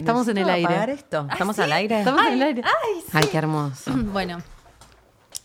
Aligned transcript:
Estamos 0.00 0.28
en 0.28 0.38
el 0.38 0.48
aire. 0.50 0.66
apagar 0.66 0.90
esto. 0.90 1.26
¿Estamos 1.30 1.58
al 1.58 1.72
aire? 1.72 1.98
Estamos 2.00 2.26
en 2.26 2.32
el 2.34 2.42
aire. 2.42 2.62
Ay, 3.12 3.26
qué 3.30 3.38
hermoso. 3.38 3.92
Bueno. 4.12 4.38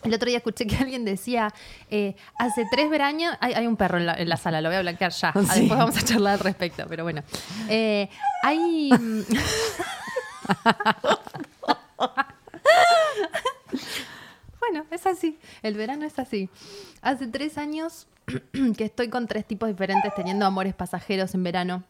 El 0.02 0.14
otro 0.14 0.28
día 0.28 0.38
escuché 0.38 0.66
que 0.68 0.76
alguien 0.76 1.04
decía, 1.04 1.52
eh, 1.90 2.14
hace 2.38 2.64
tres 2.70 2.88
veranos, 2.88 3.36
hay, 3.40 3.54
hay 3.54 3.66
un 3.66 3.76
perro 3.76 3.98
en 3.98 4.06
la, 4.06 4.14
en 4.14 4.28
la 4.28 4.36
sala, 4.36 4.60
lo 4.60 4.68
voy 4.68 4.76
a 4.76 4.80
blanquear 4.82 5.10
ya, 5.10 5.32
Ah, 5.34 5.42
Sí. 5.52 5.60
después 5.60 5.78
vamos 5.80 5.96
a 5.96 6.02
charlar 6.02 6.34
al 6.34 6.38
respecto, 6.40 6.84
pero 6.88 7.02
bueno. 7.02 7.22
Eh, 7.68 8.08
hay... 8.44 8.90
mm, 8.92 9.22
bueno, 14.60 14.84
es 14.90 15.06
así, 15.06 15.38
el 15.62 15.74
verano 15.74 16.04
es 16.06 16.18
así. 16.18 16.48
Hace 17.02 17.26
tres 17.26 17.58
años 17.58 18.06
que 18.76 18.84
estoy 18.84 19.08
con 19.08 19.26
tres 19.26 19.46
tipos 19.46 19.68
diferentes 19.68 20.14
teniendo 20.14 20.46
amores 20.46 20.74
pasajeros 20.74 21.34
en 21.34 21.42
verano. 21.42 21.84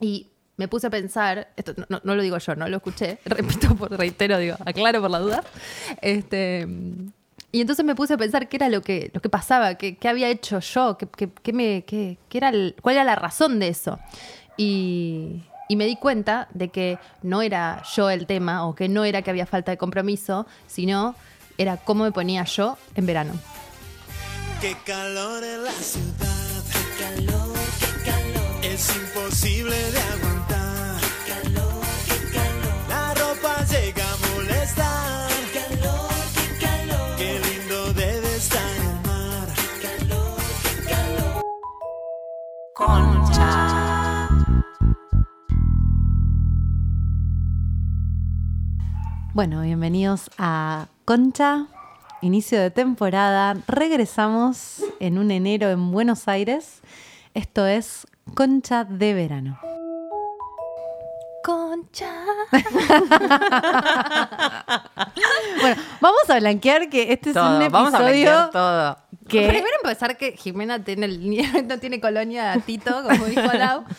Y 0.00 0.28
me 0.56 0.68
puse 0.68 0.86
a 0.86 0.90
pensar, 0.90 1.48
esto 1.56 1.74
no, 1.88 2.00
no 2.04 2.14
lo 2.14 2.22
digo 2.22 2.38
yo, 2.38 2.54
no 2.56 2.68
lo 2.68 2.76
escuché, 2.78 3.18
repito, 3.24 3.74
por 3.74 3.90
reitero, 3.96 4.38
digo, 4.38 4.56
aclaro 4.64 5.00
por 5.00 5.10
la 5.10 5.18
duda. 5.18 5.42
Este, 6.00 6.66
y 7.50 7.60
entonces 7.60 7.84
me 7.84 7.94
puse 7.94 8.14
a 8.14 8.16
pensar 8.18 8.48
qué 8.48 8.56
era 8.56 8.68
lo 8.68 8.80
que, 8.82 9.10
lo 9.14 9.20
que 9.20 9.28
pasaba, 9.28 9.74
qué, 9.76 9.96
qué 9.96 10.08
había 10.08 10.28
hecho 10.28 10.60
yo, 10.60 10.96
qué, 10.98 11.06
qué- 11.08 11.30
qué 11.42 11.52
me, 11.52 11.84
era 12.32 12.48
el- 12.50 12.74
cuál 12.80 12.94
era 12.96 13.04
la 13.04 13.14
razón 13.16 13.58
de 13.58 13.68
eso. 13.68 13.98
Y, 14.56 15.42
y 15.68 15.76
me 15.76 15.86
di 15.86 15.96
cuenta 15.96 16.48
de 16.54 16.68
que 16.68 16.98
no 17.22 17.42
era 17.42 17.82
yo 17.94 18.10
el 18.10 18.26
tema 18.26 18.66
o 18.66 18.74
que 18.74 18.88
no 18.88 19.04
era 19.04 19.22
que 19.22 19.30
había 19.30 19.46
falta 19.46 19.70
de 19.70 19.78
compromiso, 19.78 20.46
sino 20.66 21.14
era 21.58 21.76
cómo 21.78 22.04
me 22.04 22.12
ponía 22.12 22.44
yo 22.44 22.76
en 22.94 23.06
verano. 23.06 23.32
Qué 24.60 24.76
calor 24.86 25.42
en 25.42 25.64
la 25.64 25.70
ciudad. 25.72 26.62
Qué 26.72 27.04
calor. 27.26 27.41
Es 28.82 28.96
imposible 28.96 29.76
de 29.92 30.00
aguantar. 30.00 30.98
Qué 31.24 31.32
calor, 31.32 31.84
qué 32.08 32.16
calor. 32.36 32.74
La 32.88 33.14
ropa 33.14 33.64
llega 33.66 34.02
a 34.02 34.16
molestar. 34.34 35.28
Qué 35.52 35.60
calor, 35.76 36.10
qué 36.34 36.46
calor. 36.66 37.16
Qué 37.16 37.40
lindo 37.46 37.92
debe 37.92 38.36
estar 38.36 38.60
el 38.60 38.94
mar. 39.06 39.46
Qué 39.80 39.86
calor, 39.86 40.36
qué 40.64 40.74
calor. 40.90 41.42
Bueno, 49.32 49.62
bienvenidos 49.62 50.28
a 50.38 50.88
Concha, 51.04 51.68
inicio 52.20 52.60
de 52.60 52.72
temporada. 52.72 53.54
Regresamos 53.68 54.82
en 54.98 55.18
un 55.18 55.30
enero 55.30 55.70
en 55.70 55.92
Buenos 55.92 56.26
Aires. 56.26 56.81
Esto 57.34 57.66
es 57.66 58.06
Concha 58.34 58.84
de 58.84 59.14
verano. 59.14 59.58
Concha. 61.44 62.12
Bueno, 65.60 65.80
vamos 66.00 66.28
a 66.28 66.38
blanquear 66.40 66.88
que 66.88 67.12
este 67.12 67.30
es 67.30 67.34
Todo. 67.34 67.58
un 67.58 67.70
Vamos 67.70 67.94
a 67.94 67.98
episodio 68.10 68.50
todo. 68.50 68.96
que 69.28 69.46
Primero 69.46 69.68
empezar 69.82 70.16
que 70.16 70.32
Jimena 70.32 70.82
tiene 70.82 71.06
el, 71.06 71.52
no 71.68 71.78
tiene 71.78 72.00
colonia 72.00 72.52
a 72.52 72.58
Tito, 72.58 73.02
como 73.02 73.24
dijo 73.26 73.52
Lau. 73.52 73.84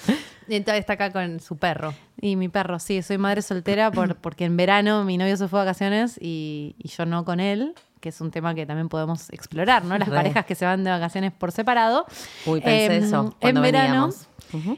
Y 0.48 0.56
entonces 0.56 0.82
está 0.82 0.94
acá 0.94 1.12
con 1.14 1.40
su 1.40 1.58
perro. 1.58 1.94
Y 2.20 2.36
mi 2.36 2.50
perro, 2.50 2.78
sí, 2.78 3.02
soy 3.02 3.18
madre 3.18 3.42
soltera 3.42 3.92
por, 3.92 4.18
porque 4.18 4.44
en 4.44 4.58
verano 4.58 5.06
mi 5.06 5.18
novio 5.18 5.38
se 5.38 5.48
fue 5.48 5.60
de 5.60 5.66
vacaciones 5.66 6.18
y, 6.20 6.76
y 6.78 6.90
yo 6.90 7.06
no 7.06 7.24
con 7.24 7.40
él, 7.40 7.74
que 8.04 8.10
es 8.10 8.20
un 8.20 8.32
tema 8.32 8.54
que 8.54 8.66
también 8.66 8.90
podemos 8.90 9.30
explorar, 9.30 9.86
¿no? 9.86 9.98
Las 9.98 10.10
Re. 10.10 10.16
parejas 10.18 10.46
que 10.46 10.56
se 10.56 10.66
van 10.66 10.84
de 10.84 10.92
vacaciones 10.92 11.32
por 11.32 11.54
separado. 11.54 12.06
Uy, 12.46 12.60
pensé 12.60 12.98
Em, 12.98 13.04
eso 13.06 13.34
En 13.40 13.62
verano. 13.62 14.10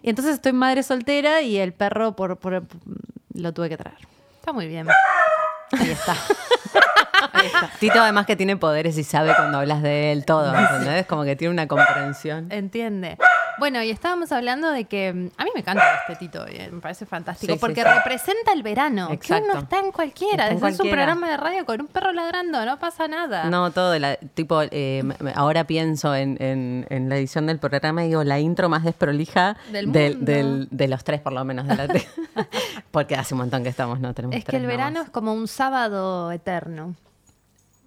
Y 0.03 0.09
entonces 0.11 0.35
estoy 0.35 0.53
madre 0.53 0.83
soltera 0.83 1.41
y 1.41 1.57
el 1.57 1.73
perro 1.73 2.15
por, 2.15 2.37
por- 2.37 2.63
lo 3.33 3.51
tuve 3.51 3.67
que 3.67 3.77
traer. 3.77 3.97
Está 4.39 4.53
muy 4.53 4.67
bien. 4.67 4.87
Ahí 5.71 5.89
está. 5.89 6.15
Tito 7.79 7.99
además 7.99 8.27
que 8.27 8.35
tiene 8.35 8.57
poderes 8.57 8.95
y 8.99 9.03
sabe 9.03 9.33
cuando 9.35 9.57
hablas 9.57 9.81
de 9.81 10.11
él 10.11 10.23
todo, 10.23 10.55
¿entendés? 10.55 11.07
Como 11.07 11.23
que 11.23 11.35
tiene 11.35 11.51
una 11.51 11.67
comprensión. 11.67 12.51
Entiende. 12.51 13.17
Bueno, 13.57 13.81
y 13.83 13.89
estábamos 13.89 14.31
hablando 14.31 14.71
de 14.71 14.85
que 14.85 15.13
mm, 15.13 15.29
a 15.37 15.43
mí 15.45 15.49
me 15.53 15.61
encanta 15.61 15.83
este 16.01 16.15
Tito, 16.17 16.45
eh, 16.47 16.69
me 16.71 16.81
parece 16.81 17.05
fantástico, 17.05 17.53
Sí, 17.53 17.59
porque 17.59 17.81
sí. 17.83 17.87
representa 17.87 18.51
el 18.53 18.63
verano, 18.63 19.07
que 19.07 19.13
Exacto. 19.15 19.45
uno 19.51 19.59
está 19.61 19.79
en 19.79 19.91
cualquiera, 19.91 20.49
es 20.49 20.61
un 20.61 20.89
programa 20.89 21.29
de 21.29 21.37
radio 21.37 21.65
con 21.65 21.81
un 21.81 21.87
perro 21.87 22.11
ladrando, 22.11 22.65
no 22.65 22.77
pasa 22.79 23.07
nada. 23.07 23.45
No, 23.49 23.71
todo, 23.71 23.97
la- 23.97 24.17
tipo, 24.17 24.61
eh, 24.63 25.03
ahora 25.35 25.63
pienso 25.65 26.13
en, 26.15 26.41
en- 26.41 26.85
en 26.89 27.09
la 27.09 27.17
edición 27.17 27.45
del 27.47 27.59
programa 27.59 28.03
y 28.03 28.07
digo, 28.09 28.23
la 28.23 28.39
intro 28.39 28.67
más 28.69 28.83
desprolija 28.83 29.55
Del 29.71 29.91
del- 29.91 30.67
de 30.71 30.87
los 30.87 31.03
tres, 31.03 31.21
por 31.21 31.33
lo 31.33 31.43
menos, 31.45 31.67
de 31.67 31.75
la 31.75 31.87
Porque 32.91 33.15
hace 33.15 33.33
un 33.33 33.39
montón 33.39 33.63
que 33.63 33.69
estamos, 33.69 33.99
¿no? 33.99 34.13
Tenemos 34.13 34.35
es 34.35 34.45
que 34.45 34.57
el 34.57 34.65
verano 34.65 34.91
nomás. 34.95 35.05
es 35.07 35.11
como 35.11 35.33
un 35.33 35.47
sábado 35.47 36.31
eterno. 36.31 36.95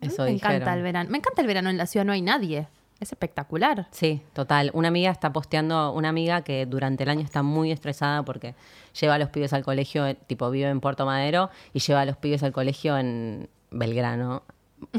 Eso 0.01 0.23
me 0.25 0.31
dijeron. 0.31 0.55
encanta 0.57 0.75
el 0.75 0.83
verano. 0.83 1.11
Me 1.11 1.19
encanta 1.19 1.41
el 1.41 1.47
verano 1.47 1.71
en 1.71 1.77
la 1.77 1.87
ciudad, 1.87 2.05
no 2.07 2.13
hay 2.13 2.23
nadie. 2.23 2.69
Es 3.01 3.13
espectacular. 3.13 3.87
Sí, 3.93 4.23
total. 4.33 4.71
Una 4.75 4.89
amiga 4.89 5.11
está 5.11 5.33
posteando, 5.33 5.93
una 5.93 6.09
amiga 6.09 6.43
que 6.43 6.67
durante 6.67 7.05
el 7.05 7.11
año 7.11 7.23
está 7.23 7.45
muy 7.45 7.71
estresada 7.71 8.25
porque 8.25 8.57
lleva 9.01 9.15
a 9.15 9.19
los 9.19 9.29
pibes 9.31 9.53
al 9.53 9.65
colegio, 9.65 10.07
eh, 10.07 10.17
tipo 10.27 10.51
vive 10.51 10.69
en 10.69 10.81
Puerto 10.81 11.07
Madero 11.07 11.51
y 11.73 11.79
lleva 11.79 12.01
a 12.01 12.05
los 12.05 12.17
pibes 12.17 12.43
al 12.43 12.53
colegio 12.53 12.99
en 12.99 13.49
Belgrano. 13.71 14.43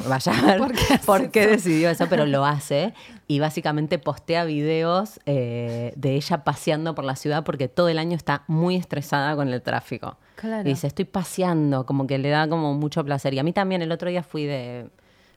Vaya 0.08 0.32
a 0.32 0.42
ver 0.46 0.58
¿Por 0.60 0.74
qué 0.74 0.94
hace 0.94 1.00
por 1.06 1.32
qué 1.32 1.48
decidió 1.48 1.90
eso, 1.90 2.08
pero 2.10 2.26
lo 2.26 2.46
hace. 2.46 2.94
Y 3.28 3.40
básicamente 3.42 4.00
postea 4.00 4.46
videos 4.46 5.20
eh, 5.26 5.92
de 5.98 6.16
ella 6.16 6.46
paseando 6.46 6.96
por 6.96 7.04
la 7.04 7.18
ciudad 7.18 7.44
porque 7.44 7.68
todo 7.68 7.90
el 7.90 8.00
año 8.00 8.16
está 8.16 8.44
muy 8.48 8.78
estresada 8.78 9.36
con 9.36 9.50
el 9.50 9.62
tráfico. 9.62 10.18
Claro. 10.36 10.68
Y 10.68 10.72
dice, 10.72 10.88
estoy 10.88 11.04
paseando, 11.04 11.86
como 11.86 12.08
que 12.08 12.18
le 12.18 12.30
da 12.30 12.48
como 12.48 12.74
mucho 12.74 13.04
placer. 13.04 13.34
Y 13.34 13.40
a 13.40 13.44
mí 13.44 13.52
también 13.52 13.82
el 13.82 13.92
otro 13.92 14.10
día 14.10 14.24
fui 14.24 14.46
de, 14.46 14.88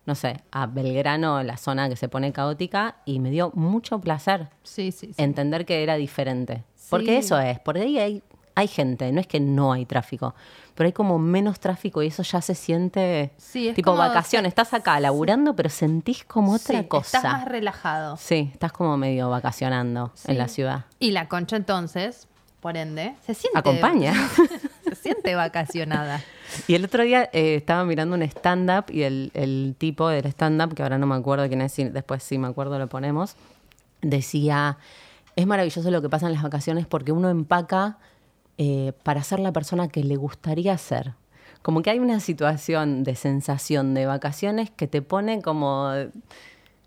no 0.05 0.15
sé, 0.15 0.41
a 0.51 0.67
Belgrano, 0.67 1.43
la 1.43 1.57
zona 1.57 1.89
que 1.89 1.97
se 1.97 2.09
pone 2.09 2.33
caótica, 2.33 2.97
y 3.05 3.21
me 3.21 3.31
dio 3.31 3.51
mucho 3.55 4.01
placer 4.01 4.49
Sí, 4.63 4.91
sí, 4.93 5.09
sí. 5.09 5.23
entender 5.23 5.65
que 5.65 5.83
era 5.83 5.95
diferente. 5.97 6.65
Porque 6.91 7.19
eso 7.19 7.39
es, 7.39 7.59
por 7.61 7.77
ahí 7.79 7.99
hay, 7.99 8.23
hay 8.55 8.67
gente, 8.69 9.11
no 9.13 9.21
es 9.21 9.27
que 9.27 9.41
no 9.41 9.73
hay 9.73 9.87
tráfico, 9.87 10.35
pero 10.75 10.87
hay 10.87 10.93
como 10.93 11.19
menos 11.19 11.59
tráfico 11.61 12.03
y 12.03 12.09
eso 12.09 12.23
ya 12.23 12.41
se 12.43 12.55
siente 12.55 13.31
es 13.37 13.75
tipo 13.75 13.93
como- 13.93 13.99
vacaciones. 13.99 14.49
Estás 14.51 14.75
acá 14.75 14.99
laburando, 15.01 15.55
pero 15.57 15.71
sentís 15.71 16.25
como 16.25 16.55
otra 16.55 16.87
cosa. 16.89 17.19
Estás 17.19 17.33
más 17.33 17.45
relajado. 17.47 18.17
Sí, 18.19 18.51
estás 18.53 18.73
como 18.73 18.97
medio 18.97 19.31
vacacionando 19.31 20.13
en 20.27 20.37
la 20.39 20.49
ciudad. 20.49 20.85
Y 20.99 21.13
la 21.13 21.29
concha 21.29 21.57
entonces, 21.57 22.27
por 22.61 22.77
ende, 22.77 23.15
se 23.25 23.35
siente. 23.35 23.59
Acompaña. 23.59 24.13
siente 24.95 25.35
vacacionada. 25.35 26.23
Y 26.67 26.75
el 26.75 26.85
otro 26.85 27.03
día 27.03 27.29
eh, 27.33 27.55
estaba 27.57 27.85
mirando 27.85 28.15
un 28.17 28.23
stand-up 28.23 28.85
y 28.91 29.03
el, 29.03 29.31
el 29.35 29.75
tipo 29.79 30.09
del 30.09 30.27
stand-up, 30.27 30.75
que 30.75 30.83
ahora 30.83 30.99
no 30.99 31.07
me 31.07 31.15
acuerdo 31.15 31.47
quién 31.49 31.61
es, 31.63 31.73
si- 31.73 31.85
después 31.85 32.23
sí 32.23 32.39
me 32.39 32.49
acuerdo 32.49 32.79
lo 32.79 32.89
ponemos, 32.89 33.37
decía, 34.01 34.79
es 35.37 35.47
maravilloso 35.47 35.91
lo 35.91 36.03
que 36.03 36.09
pasa 36.09 36.27
en 36.27 36.35
las 36.35 36.43
vacaciones 36.43 36.87
porque 36.87 37.13
uno 37.13 37.31
empaca 37.31 37.99
eh, 38.59 38.93
para 39.03 39.23
ser 39.23 39.39
la 39.41 39.53
persona 39.53 39.89
que 39.89 40.05
le 40.05 40.17
gustaría 40.17 40.77
ser. 40.79 41.15
Como 41.63 41.83
que 41.83 41.91
hay 41.91 41.99
una 42.01 42.19
situación 42.21 43.05
de 43.05 43.15
sensación 43.15 43.95
de 43.95 44.07
vacaciones 44.07 44.71
que 44.71 44.89
te 44.89 45.01
pone 45.01 45.41
como, 45.43 45.91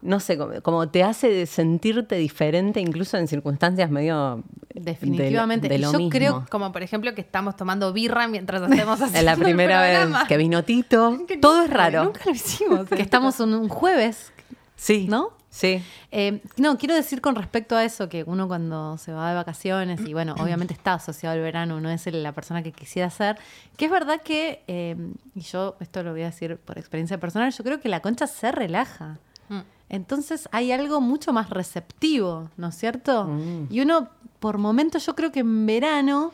no 0.05 0.19
sé, 0.19 0.37
como, 0.37 0.61
como 0.61 0.87
te 0.89 1.03
hace 1.03 1.45
sentirte 1.45 2.15
diferente 2.15 2.79
incluso 2.79 3.17
en 3.17 3.27
circunstancias 3.27 3.89
medio... 3.91 4.43
de- 4.73 4.81
Definitivamente. 4.81 5.67
de 5.67 5.79
lo 5.79 5.91
yo 5.91 5.97
mismo. 5.97 6.09
creo 6.11 6.45
Como 6.49 6.71
por 6.71 6.83
ejemplo 6.83 7.13
que 7.15 7.21
estamos 7.21 7.55
tomando 7.57 7.91
birra 7.93 8.27
mientras 8.27 8.61
hacemos 8.61 9.01
así. 9.01 9.17
Es 9.17 9.23
la 9.23 9.35
primera 9.35 9.81
vez 9.81 10.07
que 10.27 10.37
vino 10.37 10.63
Tito. 10.63 11.17
Todo 11.41 11.63
es 11.63 11.69
raro. 11.69 12.03
Nunca 12.05 12.21
lo 12.25 12.31
hicimos. 12.31 12.87
que 12.89 13.01
estamos 13.01 13.39
en 13.39 13.53
un 13.53 13.67
jueves, 13.69 14.31
Sí. 14.77 15.07
¿no? 15.09 15.29
Sí. 15.49 15.81
Eh, 16.11 16.41
no, 16.57 16.77
quiero 16.77 16.93
decir 16.95 17.21
con 17.21 17.35
respecto 17.35 17.77
a 17.77 17.85
eso 17.85 18.09
que 18.09 18.25
uno 18.27 18.49
cuando 18.49 18.97
se 18.97 19.13
va 19.13 19.29
de 19.29 19.35
vacaciones 19.35 20.01
y 20.05 20.11
bueno, 20.13 20.35
obviamente 20.37 20.73
está 20.73 20.95
asociado 20.95 21.33
al 21.33 21.39
verano, 21.41 21.79
no 21.79 21.89
es 21.89 22.05
la 22.07 22.33
persona 22.33 22.61
que 22.61 22.73
quisiera 22.73 23.09
ser, 23.09 23.37
que 23.77 23.85
es 23.85 23.91
verdad 23.91 24.21
que, 24.21 24.63
eh, 24.67 24.97
y 25.33 25.39
yo 25.39 25.77
esto 25.79 26.03
lo 26.03 26.11
voy 26.11 26.23
a 26.23 26.25
decir 26.25 26.57
por 26.57 26.77
experiencia 26.77 27.17
personal, 27.21 27.53
yo 27.53 27.63
creo 27.63 27.79
que 27.79 27.87
la 27.87 28.01
concha 28.01 28.27
se 28.27 28.51
relaja. 28.51 29.17
Mm. 29.47 29.59
Entonces 29.89 30.49
hay 30.51 30.71
algo 30.71 31.01
mucho 31.01 31.31
más 31.33 31.49
receptivo, 31.49 32.49
¿no 32.57 32.69
es 32.69 32.75
cierto? 32.75 33.29
Y 33.69 33.81
uno, 33.81 34.09
por 34.39 34.57
momentos, 34.57 35.05
yo 35.05 35.15
creo 35.15 35.31
que 35.31 35.41
en 35.41 35.65
verano 35.65 36.31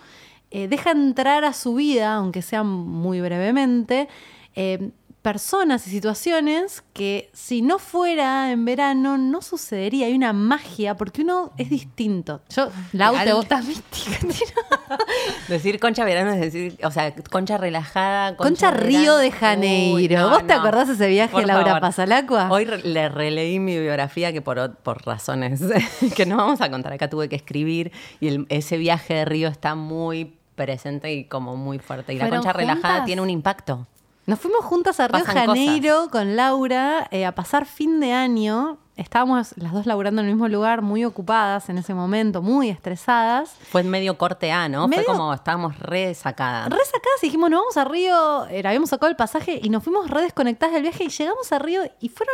eh, 0.52 0.68
deja 0.68 0.92
entrar 0.92 1.44
a 1.44 1.54
su 1.54 1.76
vida, 1.76 2.16
aunque 2.16 2.42
sea 2.42 2.64
muy 2.64 3.22
brevemente, 3.22 4.08
eh, 4.56 4.92
personas 5.22 5.86
y 5.86 5.92
situaciones 5.92 6.84
que 6.94 7.30
si 7.34 7.62
no 7.62 7.78
fuera 7.78 8.52
en 8.52 8.66
verano 8.66 9.18
no 9.20 9.42
sucedería. 9.42 10.08
Hay 10.08 10.14
una 10.16 10.34
magia, 10.34 10.96
porque 10.98 11.22
uno 11.22 11.52
es 11.58 11.70
distinto. 11.70 12.42
Yo, 12.50 12.70
Lau, 12.94 13.14
te 13.24 13.30
Alta 13.32 13.62
mística. 13.62 14.18
Decir 15.48 15.80
concha 15.80 16.04
verano 16.06 16.32
es 16.32 16.40
decir, 16.42 16.78
o 16.84 16.92
sea, 16.92 17.14
concha 17.32 17.58
relajada. 17.58 18.36
Concha 18.36 18.72
verano. 18.72 18.88
Río 18.88 19.18
de 19.18 19.28
Uy, 19.28 19.32
Janeiro. 19.32 20.20
no, 20.22 20.30
¿Vos 20.30 20.48
te 20.48 20.54
acordás 20.54 20.90
ese 20.90 21.08
viaje, 21.08 21.32
Por 21.34 21.46
Laura 21.46 21.66
favor. 21.66 21.82
Pasalacua? 21.82 22.50
Hoy 22.52 22.66
re- 22.66 22.82
le 22.84 23.10
releí 23.10 23.60
mi 23.60 23.78
biografía 23.80 24.32
que 24.34 24.42
por, 24.42 24.76
por 24.78 25.06
razones 25.06 25.62
que 26.16 26.26
no 26.26 26.38
vamos 26.38 26.62
a 26.62 26.70
contar 26.72 26.94
acá 26.94 27.10
tuve 27.10 27.30
que 27.30 27.36
escribir 27.36 27.92
y 28.20 28.28
el- 28.30 28.46
ese 28.50 28.78
viaje 28.78 29.14
de 29.14 29.26
Río 29.26 29.50
está 29.50 29.76
muy 29.76 30.36
presente 30.56 31.14
y 31.14 31.26
como 31.26 31.56
muy 31.58 31.80
fuerte. 31.80 32.14
Y 32.14 32.18
la 32.18 32.26
¿Fueron 32.26 32.40
concha 32.44 32.54
relajada 32.54 33.06
tiene 33.06 33.22
un 33.22 33.30
impacto. 33.30 33.88
Nos 34.32 34.40
fuimos 34.40 34.64
juntas 34.64 34.98
a 35.02 35.10
Río 35.10 35.26
Pasan 35.26 35.46
Janeiro 35.46 36.08
con 36.10 36.38
Laura 36.38 37.06
eh, 37.12 37.26
a 37.26 37.36
pasar 37.36 37.66
fin 37.66 38.00
de 38.00 38.14
año. 38.14 38.78
Estábamos 38.96 39.58
las 39.58 39.74
dos 39.74 39.86
laburando 39.86 40.22
en 40.22 40.30
el 40.30 40.36
mismo 40.36 40.48
lugar, 40.48 40.82
muy 40.82 41.04
ocupadas 41.04 41.68
en 41.68 41.78
ese 41.78 41.94
momento, 41.94 42.42
muy 42.42 42.70
estresadas. 42.70 43.54
Fue 43.70 43.84
medio 43.84 44.18
corte 44.18 44.50
A, 44.54 44.70
¿no? 44.70 44.88
Medio- 44.88 45.04
Fue 45.04 45.14
como 45.16 45.34
estábamos 45.34 45.78
re 45.80 46.14
sacadas. 46.14 46.70
Re 46.70 46.78
sacadas 46.86 47.22
y 47.24 47.26
dijimos, 47.26 47.50
nos 47.50 47.60
vamos 47.60 47.76
a 47.76 47.84
Río, 47.84 48.48
eh, 48.48 48.62
habíamos 48.66 48.90
sacado 48.92 49.10
el 49.10 49.18
pasaje 49.18 49.60
y 49.62 49.70
nos 49.70 49.84
fuimos 49.84 50.10
re 50.10 50.22
desconectadas 50.22 50.76
del 50.76 50.84
viaje 50.84 51.04
y 51.04 51.10
llegamos 51.10 51.52
a 51.52 51.60
Río 51.60 51.82
y 52.00 52.08
fueron 52.08 52.34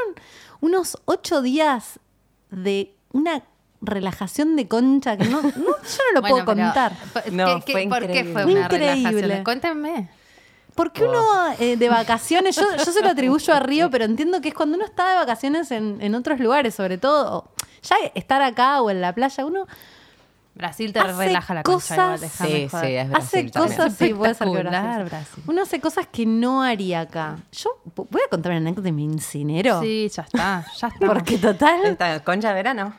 unos 0.62 1.00
ocho 1.06 1.42
días 1.42 2.00
de 2.52 2.94
una 3.12 3.42
relajación 3.82 4.56
de 4.56 4.68
concha 4.68 5.18
que 5.18 5.26
no, 5.26 5.42
no- 5.42 5.50
yo 5.50 5.56
no 5.58 6.14
lo 6.14 6.22
Bueno, 6.22 6.22
puedo 6.22 6.46
pero, 6.46 6.46
contar. 6.46 6.94
¿qué- 7.24 7.32
No, 7.32 7.60
qué- 7.66 7.72
fue 7.72 7.88
¿Por 7.88 8.02
qué 8.06 8.24
fue 8.24 8.42
increíble. 8.44 8.52
una 8.54 8.62
Increíble. 8.66 9.12
relajación? 9.22 9.44
Cuéntenme. 9.44 10.10
Porque 10.78 11.04
uno 11.04 11.22
eh, 11.60 11.76
de 11.76 11.90
vacaciones, 11.90 12.56
yo, 12.56 12.64
yo 12.78 12.86
se 12.86 13.02
lo 13.02 13.10
atribuyo 13.10 13.54
a 13.54 13.60
Río, 13.60 13.90
pero 13.92 14.06
entiendo 14.06 14.40
que 14.40 14.50
es 14.50 14.54
cuando 14.54 14.78
uno 14.78 14.86
está 14.86 15.10
de 15.10 15.16
vacaciones 15.18 15.72
en, 15.72 15.98
en 16.02 16.16
otros 16.16 16.40
lugares, 16.40 16.74
sobre 16.76 16.98
todo, 16.98 17.50
ya 17.84 17.96
estar 18.16 18.42
acá 18.42 18.82
o 18.82 18.90
en 18.90 19.02
la 19.02 19.14
playa, 19.14 19.46
uno 19.46 19.66
Brasil 20.56 20.92
te 20.92 21.00
Hace 21.00 21.14
relaja 21.26 21.54
la 21.54 21.62
concha 21.64 21.94
igual, 21.94 22.12
cosas- 22.14 22.22
déjame 22.22 22.50
Sí, 22.50 22.56
sí, 22.70 22.96
es 22.96 23.04
hace 23.04 23.08
Brasil 23.12 23.52
también. 23.52 23.78
cosas, 23.78 23.94
sí, 23.98 24.14
puede 24.16 24.34
ser 24.34 24.48
que 24.48 24.64
Brasil. 24.64 25.04
Brasil. 25.06 25.44
Uno 25.48 25.62
hace 25.62 25.80
cosas 25.80 26.08
que 26.12 26.26
no 26.26 26.64
haría 26.64 27.02
acá. 27.02 27.38
Yo 27.52 27.70
voy 27.96 28.22
a 28.26 28.30
contar 28.30 28.54
una 28.54 28.58
anécdota 28.62 28.90
y 28.90 28.92
me 28.92 29.04
incinero. 29.04 29.82
Sí, 29.82 30.10
ya 30.12 30.24
está, 30.24 30.66
ya 30.76 30.88
está. 30.88 31.06
Porque 31.06 31.38
total. 31.38 31.86
Esta 31.86 32.24
concha 32.24 32.48
de 32.50 32.54
verano. 32.56 32.94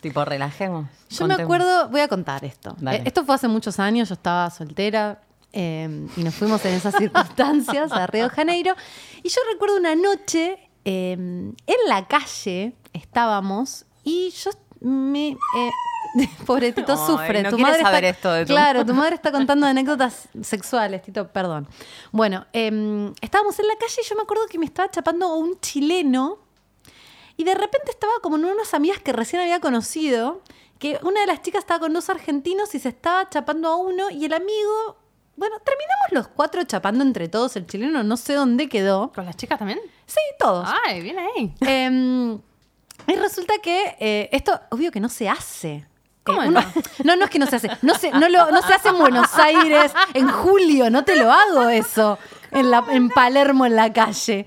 Tipo, 0.00 0.24
relajemos. 0.24 0.86
Yo 1.10 1.26
me 1.28 1.34
acuerdo, 1.34 1.88
voy 1.88 2.00
a 2.00 2.08
contar 2.08 2.44
esto. 2.44 2.76
Eh, 2.90 3.02
Esto 3.04 3.24
fue 3.24 3.34
hace 3.36 3.46
muchos 3.48 3.78
años, 3.78 4.08
yo 4.08 4.14
estaba 4.14 4.50
soltera 4.50 5.18
eh, 5.52 6.06
y 6.16 6.22
nos 6.22 6.34
fuimos 6.34 6.64
en 6.64 6.74
esas 6.74 6.94
circunstancias 6.98 7.92
a 7.92 8.06
Río 8.06 8.24
de 8.24 8.30
Janeiro. 8.30 8.74
Y 9.22 9.28
yo 9.28 9.40
recuerdo 9.52 9.76
una 9.76 9.94
noche 9.94 10.58
eh, 10.84 11.12
en 11.12 11.54
la 11.86 12.06
calle 12.08 12.74
estábamos 12.92 13.84
y 14.04 14.30
yo 14.30 14.50
me. 14.80 15.30
eh, 15.30 15.70
pobre 16.46 16.72
Tito 16.72 16.96
sufre. 16.96 17.42
no 17.42 17.50
tu 17.50 17.58
madre 17.58 17.82
saber 17.82 18.04
está, 18.04 18.16
esto 18.16 18.32
de 18.32 18.44
Claro, 18.46 18.84
tu 18.86 18.94
madre 18.94 19.14
está 19.16 19.30
contando 19.32 19.66
anécdotas 19.66 20.28
sexuales, 20.42 21.02
Tito, 21.02 21.28
perdón. 21.32 21.68
Bueno, 22.12 22.46
eh, 22.52 23.12
estábamos 23.20 23.58
en 23.58 23.66
la 23.68 23.76
calle 23.76 24.00
y 24.02 24.08
yo 24.08 24.16
me 24.16 24.22
acuerdo 24.22 24.46
que 24.48 24.58
me 24.58 24.66
estaba 24.66 24.90
chapando 24.90 25.26
a 25.26 25.36
un 25.36 25.60
chileno. 25.60 26.38
Y 27.36 27.44
de 27.44 27.54
repente 27.54 27.90
estaba 27.90 28.12
como 28.20 28.36
en 28.36 28.46
unas 28.46 28.74
amigas 28.74 28.98
que 29.00 29.12
recién 29.12 29.40
había 29.40 29.60
conocido, 29.60 30.42
que 30.80 30.98
una 31.02 31.20
de 31.20 31.26
las 31.28 31.40
chicas 31.42 31.60
estaba 31.60 31.78
con 31.80 31.92
dos 31.92 32.08
argentinos 32.08 32.74
y 32.74 32.80
se 32.80 32.88
estaba 32.88 33.28
chapando 33.28 33.68
a 33.68 33.76
uno 33.76 34.10
y 34.10 34.24
el 34.24 34.32
amigo, 34.32 34.96
bueno, 35.38 35.56
terminamos 35.60 36.06
los 36.12 36.28
cuatro 36.28 36.62
chapando 36.64 37.02
entre 37.04 37.28
todos, 37.28 37.54
el 37.56 37.66
chileno 37.66 38.02
no 38.02 38.16
sé 38.16 38.34
dónde 38.34 38.68
quedó. 38.68 39.12
¿Con 39.14 39.24
las 39.24 39.36
chicas 39.36 39.58
también? 39.58 39.78
Sí, 40.06 40.20
todos. 40.38 40.68
Ay, 40.86 41.00
bien 41.00 41.16
ahí. 41.18 41.54
Em, 41.60 42.34
y 43.06 43.14
resulta 43.16 43.54
que 43.62 43.96
eh, 44.00 44.28
esto, 44.32 44.60
obvio 44.70 44.90
que 44.90 45.00
no 45.00 45.08
se 45.08 45.28
hace. 45.28 45.86
¿Cómo 46.24 46.42
Eh, 46.42 46.48
uno- 46.48 46.60
no, 47.04 47.16
no 47.16 47.24
es 47.24 47.30
que 47.30 47.38
no 47.38 47.46
se 47.46 47.56
hace. 47.56 47.70
No 47.82 47.94
se, 47.94 48.10
no 48.10 48.28
lo- 48.28 48.50
no 48.50 48.60
se 48.62 48.74
hace 48.74 48.88
en 48.88 48.98
Buenos 48.98 49.32
Aires 49.38 49.92
en 50.14 50.28
julio. 50.28 50.90
No 50.90 51.04
te 51.04 51.16
lo 51.16 51.32
hago 51.32 51.68
eso. 51.68 52.18
En, 52.50 52.70
la, 52.70 52.84
en 52.90 53.08
Palermo, 53.10 53.64
en 53.64 53.76
la 53.76 53.92
calle. 53.92 54.44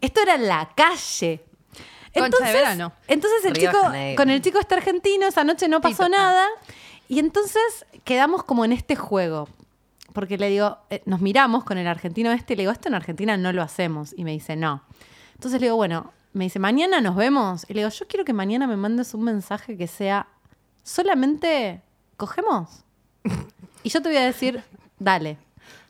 Esto 0.00 0.20
era 0.22 0.36
la 0.38 0.70
calle. 0.74 1.42
Concha 2.14 2.46
de 2.46 2.52
verano. 2.52 2.92
Entonces 3.08 3.44
el 3.44 3.54
Río 3.54 3.70
chico, 3.72 3.82
Janeiro. 3.82 4.16
con 4.16 4.30
el 4.30 4.40
chico 4.40 4.58
este 4.58 4.74
argentino, 4.74 5.26
esa 5.26 5.44
noche 5.44 5.68
no 5.68 5.80
pasó 5.82 6.04
Tito. 6.04 6.08
nada. 6.10 6.46
Y 7.08 7.18
entonces 7.18 7.62
quedamos 8.04 8.42
como 8.44 8.64
en 8.64 8.72
este 8.72 8.96
juego. 8.96 9.48
Porque 10.16 10.38
le 10.38 10.48
digo, 10.48 10.78
eh, 10.88 11.02
nos 11.04 11.20
miramos 11.20 11.62
con 11.64 11.76
el 11.76 11.86
argentino 11.86 12.32
este 12.32 12.54
y 12.54 12.56
le 12.56 12.62
digo, 12.62 12.72
esto 12.72 12.88
en 12.88 12.94
Argentina 12.94 13.36
no 13.36 13.52
lo 13.52 13.60
hacemos. 13.60 14.14
Y 14.16 14.24
me 14.24 14.30
dice, 14.32 14.56
no. 14.56 14.82
Entonces 15.34 15.60
le 15.60 15.66
digo, 15.66 15.76
bueno, 15.76 16.10
me 16.32 16.44
dice, 16.44 16.58
mañana 16.58 17.02
nos 17.02 17.16
vemos. 17.16 17.66
Y 17.68 17.74
le 17.74 17.80
digo, 17.80 17.90
yo 17.90 18.06
quiero 18.08 18.24
que 18.24 18.32
mañana 18.32 18.66
me 18.66 18.78
mandes 18.78 19.12
un 19.12 19.24
mensaje 19.24 19.76
que 19.76 19.86
sea, 19.86 20.26
solamente 20.82 21.82
cogemos. 22.16 22.82
Y 23.82 23.90
yo 23.90 24.00
te 24.00 24.08
voy 24.08 24.16
a 24.16 24.24
decir, 24.24 24.62
dale. 24.98 25.36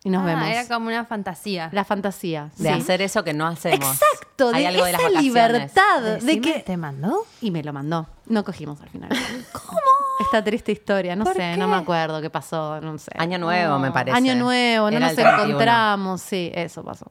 Y 0.02 0.11
nos 0.11 0.23
Ah, 0.23 0.26
vemos. 0.26 0.49
Era 0.49 0.67
como 0.69 0.88
una 0.88 1.05
fantasía. 1.05 1.69
La 1.73 1.84
fantasía. 1.84 2.50
De 2.56 2.69
sí. 2.69 2.75
hacer 2.75 3.02
eso 3.02 3.23
que 3.23 3.32
no 3.32 3.46
hacemos. 3.46 3.78
Exacto, 4.00 4.50
Hay 4.52 4.62
de 4.62 4.67
algo 4.69 4.84
de 4.84 4.93
las 4.93 5.00
esa 5.02 5.20
libertad 5.20 6.02
de 6.20 6.40
que 6.40 6.61
¿Te 6.61 6.76
mandó? 6.76 7.26
y 7.40 7.50
me 7.52 7.62
lo 7.62 7.73
mandó. 7.73 8.06
No 8.26 8.43
cogimos 8.44 8.81
al 8.81 8.88
final. 8.88 9.11
¿Cómo? 9.52 9.81
Esta 10.20 10.42
triste 10.42 10.72
historia, 10.72 11.14
no 11.14 11.24
¿Por 11.24 11.34
sé, 11.34 11.40
qué? 11.40 11.56
no 11.56 11.68
me 11.68 11.76
acuerdo 11.76 12.20
qué 12.22 12.30
pasó, 12.30 12.80
no 12.80 12.96
sé. 12.98 13.10
Año 13.16 13.38
nuevo, 13.38 13.78
me 13.78 13.90
parece. 13.92 14.16
Año 14.16 14.34
nuevo, 14.34 14.90
no 14.90 14.96
Era 14.96 15.00
nos 15.08 15.10
el 15.10 15.16
31. 15.16 15.44
encontramos, 15.50 16.20
sí, 16.22 16.50
eso 16.54 16.82
pasó. 16.82 17.06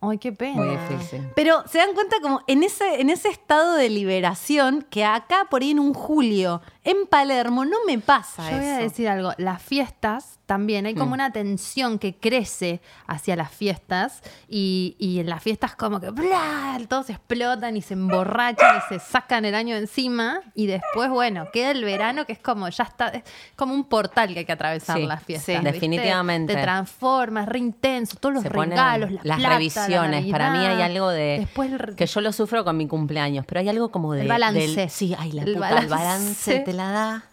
Ay, 0.00 0.18
qué 0.18 0.30
pena. 0.32 0.62
Muy 0.62 0.68
difícil. 0.76 1.28
Pero 1.34 1.64
se 1.66 1.78
dan 1.78 1.92
cuenta 1.92 2.16
como 2.22 2.40
en 2.46 2.62
ese, 2.62 3.00
en 3.00 3.10
ese 3.10 3.28
estado 3.28 3.74
de 3.74 3.88
liberación 3.90 4.86
que 4.90 5.04
acá 5.04 5.46
por 5.50 5.62
ahí 5.62 5.72
en 5.72 5.80
un 5.80 5.92
julio, 5.92 6.62
en 6.90 7.06
Palermo, 7.06 7.64
no 7.64 7.76
me 7.86 7.98
pasa 7.98 8.50
Yo 8.50 8.56
voy 8.56 8.66
a 8.66 8.78
decir 8.78 9.08
algo. 9.08 9.32
Las 9.38 9.60
fiestas 9.62 10.38
también, 10.46 10.86
hay 10.86 10.94
Mm. 10.94 10.98
como 10.98 11.12
una 11.12 11.30
tensión 11.30 11.98
que 11.98 12.14
crece 12.16 12.80
hacia 13.06 13.36
las 13.36 13.50
fiestas 13.50 14.22
y, 14.48 14.96
y 14.98 15.20
en 15.20 15.28
las 15.28 15.42
fiestas 15.42 15.76
como 15.76 16.00
que 16.00 16.08
¡bla! 16.10 16.78
todos 16.88 17.10
explotan 17.10 17.76
y 17.76 17.82
se 17.82 17.92
emborrachan 17.92 18.78
y 18.78 18.80
se 18.88 18.98
sacan 18.98 19.44
el 19.44 19.54
año 19.54 19.76
encima 19.76 20.40
y 20.54 20.66
después, 20.66 21.10
bueno, 21.10 21.48
queda 21.52 21.70
el 21.72 21.84
verano 21.84 22.24
que 22.24 22.32
es 22.32 22.38
como, 22.38 22.68
ya 22.70 22.84
está, 22.84 23.08
es 23.08 23.24
como 23.56 23.74
un 23.74 23.84
portal 23.84 24.32
que 24.32 24.38
hay 24.40 24.44
que 24.46 24.52
atravesar 24.52 24.96
Sí, 24.96 25.04
las 25.06 25.22
fiestas. 25.22 25.44
sí, 25.44 25.52
¿viste? 25.52 25.70
definitivamente. 25.72 26.54
Te 26.54 26.62
transformas, 26.62 27.46
re 27.46 27.58
intenso, 27.58 28.16
todos 28.18 28.34
los 28.36 28.42
Se 28.44 28.48
regalos, 28.48 29.10
la 29.10 29.20
las 29.24 29.36
plata, 29.36 29.42
la 29.42 29.48
revisiones. 29.58 30.26
Para 30.32 30.50
mí 30.52 30.58
hay 30.64 30.80
algo 30.80 31.10
de 31.10 31.40
Después 31.40 31.70
el 31.72 31.78
re- 31.78 31.94
que 31.94 32.06
yo 32.06 32.20
lo 32.22 32.32
sufro 32.32 32.64
con 32.64 32.76
mi 32.78 32.86
cumpleaños, 32.88 33.44
pero 33.46 33.60
hay 33.60 33.68
algo 33.68 33.90
como 33.90 34.14
de 34.14 34.22
El 34.22 34.28
balance. 34.28 34.60
del- 34.76 34.88
sí, 34.90 35.14
ay, 35.18 35.32
la 35.32 35.42
El 35.42 35.52
puta, 35.54 35.60
balance. 35.60 35.84
el 35.84 35.90
balance 35.90 36.58
te 36.60 36.72
la 36.78 36.90
da. 36.90 37.24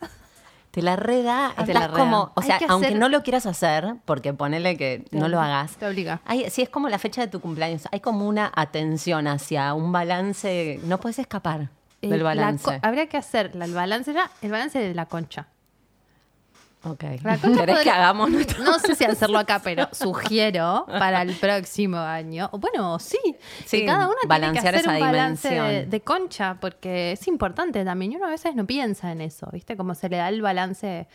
Te 0.72 0.82
la 0.82 0.98
reda, 0.98 1.54
Te 1.66 1.74
la 1.74 1.88
reda. 1.88 1.98
como, 1.98 2.32
o 2.36 2.42
sea, 2.42 2.58
que 2.58 2.66
aunque 2.68 2.88
hacer- 2.88 3.00
no 3.00 3.08
lo 3.08 3.24
quieras 3.24 3.46
hacer, 3.46 3.96
porque 4.04 4.34
ponele 4.34 4.76
que 4.76 5.06
no 5.12 5.30
lo 5.30 5.40
hagas. 5.40 5.78
Te 5.78 5.88
obliga. 5.88 6.20
Hay, 6.26 6.50
sí, 6.50 6.64
es 6.64 6.68
como 6.70 6.90
la 6.90 7.00
fecha 7.00 7.22
de 7.22 7.28
tu 7.30 7.40
cumpleaños. 7.40 7.84
Hay 7.94 8.02
como 8.02 8.28
una 8.28 8.52
atención 8.54 9.26
hacia 9.28 9.74
un 9.74 9.94
balance. 9.94 10.82
No 10.84 11.00
puedes 11.00 11.18
escapar 11.20 11.70
del 12.02 12.18
la 12.18 12.24
balance. 12.26 12.80
habría 12.84 13.08
que 13.08 13.16
hacer 13.16 13.52
el 13.54 13.74
balance 13.74 14.14
ya, 14.14 14.30
el 14.42 14.52
balance 14.52 14.78
de 14.80 14.94
la 14.94 15.06
concha. 15.06 15.48
Ok. 16.86 17.04
¿Querés 17.58 17.80
que 17.80 17.90
hagamos 17.90 18.30
nuestro? 18.30 18.64
No 18.64 18.78
sé 18.80 18.96
si 18.96 19.04
hacerlo 19.06 19.40
acá, 19.40 19.60
pero 19.64 19.88
sugiero 19.92 20.86
para 20.88 21.24
el 21.24 21.36
próximo 21.42 21.98
año. 21.98 22.50
Bueno, 22.54 23.00
sí. 23.00 23.18
Sí, 23.66 23.80
que 23.80 23.86
cada 23.86 24.08
uno 24.08 24.16
tiene 24.28 24.52
que 24.54 24.60
hacer 24.60 24.76
esa 24.76 24.94
un 24.94 25.00
balance 25.00 25.50
de, 25.50 25.56
dimensión. 25.56 25.90
de 25.90 26.02
concha, 26.02 26.58
porque 26.60 27.14
es 27.14 27.28
importante 27.28 27.84
también. 27.84 28.14
Y 28.14 28.16
uno 28.18 28.28
a 28.28 28.30
veces 28.30 28.56
no 28.56 28.66
piensa 28.66 29.12
en 29.12 29.22
eso, 29.22 29.50
¿viste? 29.52 29.76
Como 29.76 29.96
se 29.96 30.10
le 30.10 30.18
da 30.18 30.30
el 30.30 30.42
balance 30.42 31.08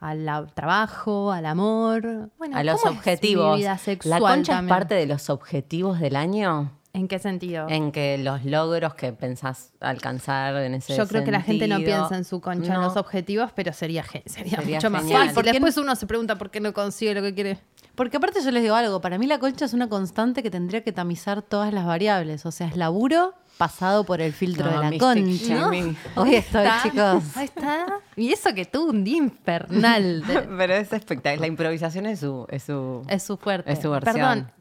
al 0.00 0.52
trabajo, 0.54 1.30
al 1.30 1.46
amor. 1.46 2.30
Bueno, 2.36 2.56
a 2.56 2.64
los 2.64 2.80
¿cómo 2.80 2.90
es 2.90 2.92
mi 2.92 2.98
objetivos. 2.98 3.60
¿La 4.04 4.18
concha 4.18 4.58
es 4.58 4.66
parte 4.66 4.94
de 4.94 5.06
los 5.06 5.30
objetivos 5.30 6.00
del 6.00 6.16
año? 6.16 6.72
¿En 6.94 7.08
qué 7.08 7.18
sentido? 7.18 7.66
En 7.70 7.90
que 7.90 8.18
los 8.18 8.44
logros 8.44 8.94
que 8.94 9.14
pensás 9.14 9.72
alcanzar 9.80 10.56
en 10.56 10.74
ese 10.74 10.94
Yo 10.94 11.06
creo 11.08 11.24
que 11.24 11.30
la 11.30 11.40
gente 11.40 11.66
no 11.66 11.78
piensa 11.78 12.16
en 12.16 12.24
su 12.24 12.40
concha, 12.42 12.74
en 12.74 12.80
los 12.82 12.96
objetivos, 12.96 13.50
pero 13.54 13.72
sería, 13.72 14.04
sería, 14.26 14.58
Sería 14.58 14.76
mucho 14.76 14.90
más 14.90 15.10
fácil. 15.10 15.32
Porque 15.34 15.52
Después 15.52 15.76
uno 15.78 15.96
se 15.96 16.06
pregunta 16.06 16.36
por 16.36 16.50
qué 16.50 16.60
no 16.60 16.72
consigue 16.74 17.14
lo 17.14 17.22
que 17.22 17.34
quiere. 17.34 17.58
Porque 17.94 18.18
aparte 18.18 18.40
yo 18.42 18.50
les 18.50 18.62
digo 18.62 18.74
algo, 18.74 19.00
para 19.00 19.16
mí 19.18 19.26
la 19.26 19.38
concha 19.38 19.64
es 19.64 19.72
una 19.72 19.88
constante 19.88 20.42
que 20.42 20.50
tendría 20.50 20.82
que 20.82 20.92
tamizar 20.92 21.40
todas 21.42 21.72
las 21.72 21.86
variables. 21.86 22.44
O 22.44 22.50
sea, 22.50 22.66
es 22.68 22.76
laburo 22.76 23.34
pasado 23.58 24.04
por 24.04 24.20
el 24.20 24.32
filtro 24.32 24.66
No, 24.66 24.72
de 24.72 24.76
la 24.76 24.90
Mystic 24.90 25.48
concha. 25.48 25.68
Hoy 26.16 26.34
estoy, 26.34 26.62
Está, 26.64 26.80
chicos. 26.82 27.36
Ahí 27.36 27.44
está. 27.44 27.86
Y 28.16 28.32
eso 28.32 28.52
que 28.54 28.64
tuvo 28.66 28.90
un 28.90 29.04
día 29.04 29.16
infernal. 29.18 30.26
de- 30.26 30.40
Pero 30.58 30.74
es 30.74 30.92
espectacular. 30.92 31.40
La 31.40 31.46
improvisación 31.46 32.06
es 32.06 32.20
su. 32.20 32.46
Es 32.50 32.64
su... 32.64 33.02
es 33.08 33.22
su 33.22 33.36
fuerte. 33.36 33.72
Es 33.72 33.80
su 33.80 33.90
versión. 33.90 34.14
Perdón, 34.14 34.52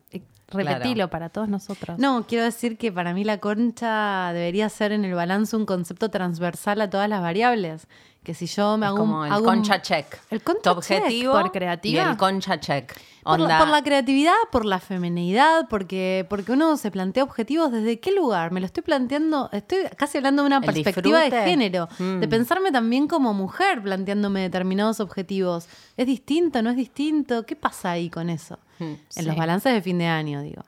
repetilo 0.52 0.94
Claro. 0.96 1.10
para 1.10 1.30
todos 1.30 1.50
nosotros. 1.50 1.98
No, 1.98 2.26
quiero 2.28 2.44
decir 2.46 2.78
que 2.78 2.92
para 2.92 3.14
mí 3.14 3.24
la 3.24 3.38
concha 3.40 4.32
debería 4.34 4.70
ser 4.70 4.92
en 4.92 5.06
el 5.06 5.14
balance 5.14 5.56
un 5.56 5.66
concepto 5.66 6.10
transversal 6.10 6.82
a 6.82 6.90
todas 6.90 7.10
las 7.10 7.22
variables. 7.22 7.88
Que 8.24 8.36
si 8.36 8.46
yo 8.46 8.78
me 8.78 8.86
es 8.86 8.90
hago 8.92 9.02
un- 9.04 9.10
como 9.10 9.26
el 9.26 9.32
hago 9.32 9.42
un- 9.42 9.46
concha 9.56 9.82
check. 9.82 10.06
El 10.30 10.44
concha 10.44 10.62
tu 10.62 10.70
objetivo 10.78 11.34
por 11.34 11.52
creativa. 11.52 12.04
y 12.04 12.08
el 12.08 12.18
concha 12.18 12.60
check. 12.60 12.94
Por 13.24 13.40
la, 13.40 13.46
Onda, 13.46 13.60
por 13.60 13.68
la 13.70 13.84
creatividad, 13.84 14.34
por 14.52 14.66
la 14.66 14.80
feminidad, 14.80 15.68
porque, 15.70 16.26
porque 16.30 16.52
uno 16.52 16.78
se 16.78 16.92
plantea 16.92 17.24
objetivos 17.24 17.72
desde 17.72 18.00
qué 18.00 18.12
lugar. 18.12 18.52
Me 18.52 18.60
lo 18.60 18.66
estoy 18.68 18.84
planteando, 18.84 19.50
estoy 19.52 19.80
casi 19.98 20.18
hablando 20.20 20.44
de 20.44 20.48
una 20.48 20.58
El 20.58 20.66
perspectiva 20.66 21.20
de 21.22 21.32
género, 21.32 21.88
Mm. 21.98 22.20
de 22.20 22.28
pensarme 22.28 22.72
también 22.72 23.08
como 23.08 23.34
mujer 23.34 23.82
planteándome 23.82 24.42
determinados 24.42 25.00
objetivos. 25.00 25.68
¿Es 25.98 26.06
distinto? 26.06 26.62
¿No 26.62 26.70
es 26.70 26.76
distinto? 26.76 27.46
¿Qué 27.48 27.56
pasa 27.56 27.92
ahí 27.92 28.10
con 28.12 28.30
eso? 28.30 28.60
Mm, 28.80 28.84
En 28.84 29.00
sí. 29.10 29.22
los 29.24 29.36
balances 29.36 29.74
de 29.74 29.82
fin 29.82 29.98
de 29.98 30.06
año, 30.08 30.42
digo. 30.42 30.64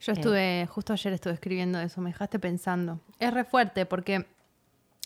Yo 0.00 0.12
estuve, 0.12 0.66
justo 0.68 0.92
ayer 0.92 1.12
estuve 1.12 1.34
escribiendo 1.34 1.78
eso, 1.80 2.00
me 2.00 2.10
dejaste 2.10 2.40
pensando. 2.40 2.98
Es 3.20 3.32
re 3.32 3.44
fuerte 3.44 3.86
porque 3.86 4.26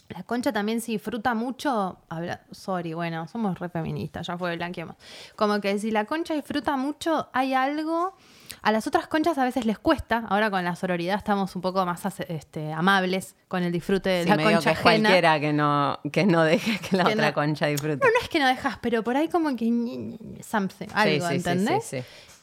la 0.09 0.23
concha 0.23 0.53
también 0.53 0.81
se 0.81 0.93
disfruta 0.93 1.35
mucho. 1.35 1.99
Habla, 2.09 2.41
sorry, 2.51 2.93
bueno, 2.95 3.27
somos 3.29 3.59
re 3.59 3.69
feministas, 3.69 4.27
ya 4.27 4.39
fue 4.39 4.57
blanqueamos. 4.57 4.97
Como 5.35 5.61
que 5.61 5.79
si 5.79 5.91
la 5.91 6.05
concha 6.05 6.35
disfruta 6.35 6.77
mucho, 6.77 7.29
hay 7.33 7.55
algo. 7.55 8.15
A 8.63 8.73
las 8.73 8.87
otras 8.87 9.07
conchas 9.09 9.37
a 9.39 9.45
veces 9.45 9.65
les 9.67 9.79
cuesta. 9.79 10.25
Ahora 10.29 10.51
con 10.51 10.65
la 10.65 10.75
sororidad 10.77 11.17
estamos 11.17 11.55
un 11.57 11.63
poco 11.63 11.85
más 11.85 12.01
este, 12.29 12.73
amables 12.73 13.35
con 13.49 13.63
el 13.63 13.73
disfrute 13.73 14.09
de 14.09 14.23
Sí, 14.25 14.29
la 14.29 14.37
medio 14.37 14.51
concha 14.53 14.73
que 14.75 14.79
ajena. 14.89 15.09
cualquiera 15.09 15.41
que 15.41 15.53
no, 15.53 15.99
que 16.13 16.25
no 16.27 16.43
deje 16.45 16.79
que 16.79 16.97
la 16.97 17.05
Que 17.05 17.13
otra 17.15 17.29
no- 17.29 17.35
concha 17.35 17.67
disfrute. 17.67 17.97
No, 18.05 18.11
no 18.11 18.21
es 18.23 18.29
que 18.29 18.39
no 18.39 18.47
dejas, 18.47 18.79
pero 18.81 19.03
por 19.05 19.17
ahí 19.17 19.29
como 19.29 19.55
que 19.57 19.67
something, 20.43 20.87
algo, 20.95 21.27
sí, 21.29 21.31
sí, 21.31 21.35
¿entendés? 21.37 21.97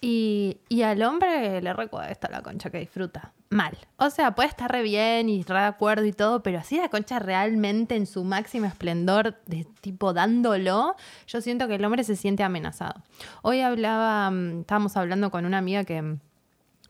Y, 0.06 0.82
al 0.84 1.02
hombre 1.02 1.62
le 1.62 1.72
recuesta 1.72 2.28
la 2.30 2.42
concha 2.42 2.70
que 2.70 2.78
disfruta. 2.78 3.32
Mal. 3.50 3.78
O 3.96 4.10
sea, 4.10 4.36
puede 4.36 4.50
estar 4.50 4.70
re 4.70 4.84
bien 4.84 5.30
y 5.30 5.44
re 5.44 5.60
de 5.60 5.66
acuerdo 5.66 6.04
y 6.04 6.12
todo, 6.12 6.44
pero 6.44 6.60
así 6.60 6.76
la 6.76 6.90
concha 6.90 7.20
realmente 7.20 7.96
en 7.96 8.06
su 8.06 8.26
máximo 8.26 8.66
esplendor, 8.66 9.38
de 9.46 9.66
tipo 9.80 10.12
dándolo, 10.12 10.98
yo 11.26 11.40
siento 11.40 11.70
que 11.70 11.76
el 11.76 11.86
hombre 11.86 12.04
se 12.04 12.18
siente 12.18 12.44
amenazado. 12.44 13.02
Hoy 13.44 13.62
hablaba, 13.62 14.30
mm, 14.30 14.62
estábamos 14.62 14.98
hablando 14.98 15.32
con 15.32 15.46
una 15.46 15.60
amiga 15.60 15.86
que 15.86 16.02
mm, 16.02 16.20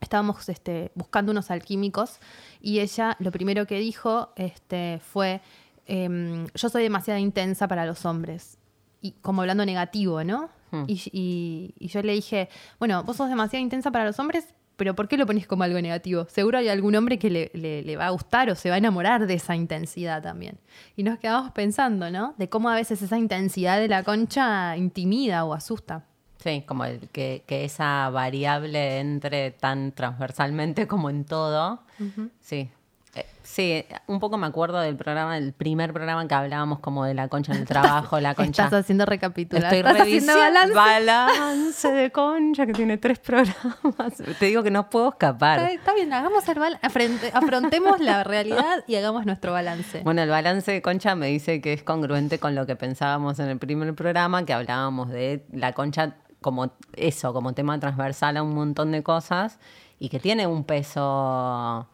estábamos 0.02 0.50
este, 0.50 0.92
buscando 0.96 1.34
unos 1.34 1.52
alquímicos 1.52 2.18
y 2.62 2.80
ella 2.80 3.16
lo 3.20 3.32
primero 3.32 3.68
que 3.68 3.78
dijo 3.78 4.34
este, 4.38 5.00
fue, 5.04 5.42
em, 5.86 6.48
yo 6.56 6.68
soy 6.68 6.82
demasiado 6.82 7.20
intensa 7.20 7.68
para 7.68 7.86
los 7.86 8.06
hombres. 8.06 8.58
Y 9.02 9.12
como 9.22 9.42
hablando 9.42 9.68
negativo, 9.68 10.24
¿no? 10.24 10.50
Hmm. 10.74 10.86
Y, 10.88 11.00
y- 11.12 11.74
y 11.78 11.88
yo 11.88 12.02
le 12.02 12.14
dije, 12.14 12.50
bueno, 12.80 13.04
vos 13.04 13.16
sos 13.18 13.30
demasiado 13.30 13.62
intensa 13.62 13.92
para 13.92 14.06
los 14.06 14.18
hombres, 14.18 14.54
pero 14.76 14.96
¿por 14.96 15.08
qué 15.08 15.18
lo 15.18 15.28
pones 15.28 15.46
como 15.46 15.62
algo 15.64 15.80
negativo? 15.80 16.26
Seguro 16.30 16.58
hay 16.58 16.68
algún 16.68 16.96
hombre 16.96 17.20
que 17.20 17.30
le, 17.30 17.52
le- 17.54 17.84
le 17.84 17.96
va 17.96 18.08
a 18.08 18.10
gustar 18.10 18.50
o 18.50 18.56
se 18.56 18.70
va 18.70 18.76
a 18.76 18.78
enamorar 18.80 19.28
de 19.28 19.36
esa 19.36 19.56
intensidad 19.56 20.24
también. 20.24 20.58
Y 20.96 21.04
nos 21.04 21.20
quedamos 21.20 21.52
pensando, 21.52 22.10
¿no? 22.10 22.34
De 22.40 22.50
cómo 22.50 22.70
a 22.70 22.76
veces 22.76 23.00
esa 23.04 23.20
intensidad 23.20 23.80
de 23.80 23.88
la 23.88 24.02
concha 24.02 24.76
intimida 24.76 25.46
o 25.46 25.54
asusta. 25.54 26.06
Sí, 26.40 26.64
como 26.68 26.86
el, 26.86 27.08
que, 27.10 27.44
que 27.46 27.66
esa 27.66 28.10
variable 28.10 29.00
entre 29.00 29.52
tan 29.52 29.92
transversalmente 29.92 30.88
como 30.88 31.10
en 31.12 31.24
todo. 31.24 31.84
Sí, 32.42 32.70
un 34.08 34.20
poco 34.20 34.38
me 34.38 34.48
acuerdo 34.48 34.80
del 34.80 34.96
programa, 34.96 35.36
del 35.36 35.54
primer 35.54 35.92
programa 35.94 36.28
que 36.28 36.34
hablábamos 36.34 36.80
como 36.80 37.04
de 37.06 37.14
la 37.14 37.28
concha 37.28 37.52
en 37.54 37.60
el 37.60 37.66
trabajo, 37.68 38.20
la 38.20 38.34
concha. 38.36 38.64
Estás 38.66 38.82
haciendo 38.82 39.06
recapitular. 39.06 39.74
Estoy 39.74 39.82
revisando 39.94 40.40
balance. 40.42 40.74
balance 40.74 41.92
de 41.92 42.12
concha 42.12 42.66
que 42.66 42.74
tiene 42.74 42.98
tres 42.98 43.20
programas. 43.20 44.14
Te 44.40 44.46
digo 44.46 44.64
que 44.64 44.72
no 44.72 44.90
puedo 44.90 45.10
Está, 45.10 45.28
escapar. 45.28 45.60
está 45.72 45.94
bien, 45.94 46.14
hagamos 46.14 46.48
el 46.48 46.58
bal- 46.58 46.80
afrente- 46.82 47.32
afrontemos 47.34 48.00
la 48.00 48.24
realidad 48.24 48.84
y 48.88 48.96
hagamos 48.96 49.26
nuestro 49.26 49.52
balance. 49.54 50.02
Bueno, 50.04 50.22
el 50.22 50.30
balance 50.30 50.72
de 50.72 50.82
concha 50.82 51.16
me 51.16 51.28
dice 51.28 51.60
que 51.62 51.74
es 51.74 51.84
congruente 51.84 52.40
con 52.40 52.56
lo 52.56 52.66
que 52.66 52.76
pensábamos 52.76 53.40
en 53.40 53.50
el 53.50 53.58
primer 53.60 53.94
programa, 53.94 54.46
que 54.46 54.54
hablábamos 54.54 55.10
de 55.10 55.46
la 55.52 55.74
concha 55.74 56.16
como 56.42 56.72
eso, 56.94 57.34
como 57.34 57.54
tema 57.54 57.80
transversal 57.80 58.38
a 58.38 58.44
un 58.44 58.54
montón 58.54 58.92
de 58.92 59.02
cosas 59.04 59.60
y 60.00 60.10
que 60.10 60.20
tiene 60.20 60.46
un 60.48 60.64
peso, 60.66 61.88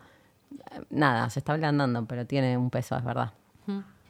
nada, 0.89 1.29
se 1.29 1.39
está 1.39 1.53
ablandando, 1.53 2.05
pero 2.05 2.25
tiene 2.25 2.57
un 2.57 2.69
peso, 2.69 2.95
es 2.97 3.03
verdad. 3.03 3.31